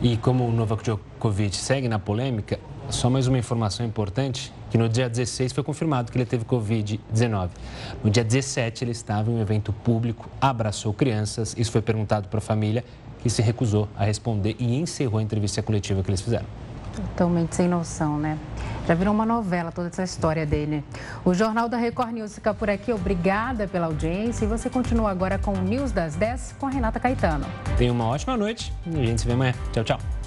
E 0.00 0.16
como 0.16 0.46
o 0.46 0.52
Novak 0.52 0.84
Djokovic 0.84 1.56
segue 1.56 1.88
na 1.88 1.98
polêmica, 1.98 2.60
só 2.88 3.10
mais 3.10 3.26
uma 3.26 3.36
informação 3.36 3.84
importante, 3.84 4.52
que 4.70 4.78
no 4.78 4.88
dia 4.88 5.08
16 5.08 5.52
foi 5.52 5.64
confirmado 5.64 6.12
que 6.12 6.16
ele 6.16 6.24
teve 6.24 6.44
Covid-19. 6.44 7.50
No 8.04 8.08
dia 8.08 8.22
17 8.22 8.84
ele 8.84 8.92
estava 8.92 9.28
em 9.28 9.34
um 9.34 9.40
evento 9.40 9.72
público, 9.72 10.30
abraçou 10.40 10.94
crianças, 10.94 11.52
isso 11.58 11.72
foi 11.72 11.82
perguntado 11.82 12.28
para 12.28 12.38
a 12.38 12.40
família, 12.40 12.84
que 13.24 13.28
se 13.28 13.42
recusou 13.42 13.88
a 13.96 14.04
responder 14.04 14.54
e 14.60 14.76
encerrou 14.76 15.18
a 15.18 15.22
entrevista 15.22 15.60
coletiva 15.64 16.00
que 16.00 16.10
eles 16.10 16.20
fizeram. 16.20 16.46
Totalmente 16.98 17.54
sem 17.54 17.68
noção, 17.68 18.18
né? 18.18 18.36
Já 18.86 18.94
virou 18.94 19.12
uma 19.12 19.26
novela 19.26 19.70
toda 19.70 19.88
essa 19.88 20.02
história 20.02 20.46
dele. 20.46 20.82
O 21.24 21.34
Jornal 21.34 21.68
da 21.68 21.76
Record 21.76 22.12
News 22.12 22.34
fica 22.34 22.54
por 22.54 22.70
aqui. 22.70 22.92
Obrigada 22.92 23.68
pela 23.68 23.86
audiência. 23.86 24.44
E 24.44 24.48
você 24.48 24.70
continua 24.70 25.10
agora 25.10 25.38
com 25.38 25.52
o 25.52 25.60
News 25.60 25.92
das 25.92 26.16
10 26.16 26.56
com 26.58 26.66
a 26.66 26.70
Renata 26.70 26.98
Caetano. 26.98 27.46
Tenha 27.76 27.92
uma 27.92 28.06
ótima 28.06 28.36
noite 28.36 28.72
e 28.86 28.98
a 28.98 29.04
gente 29.04 29.20
se 29.20 29.26
vê 29.26 29.34
amanhã. 29.34 29.52
Tchau, 29.72 29.84
tchau. 29.84 30.17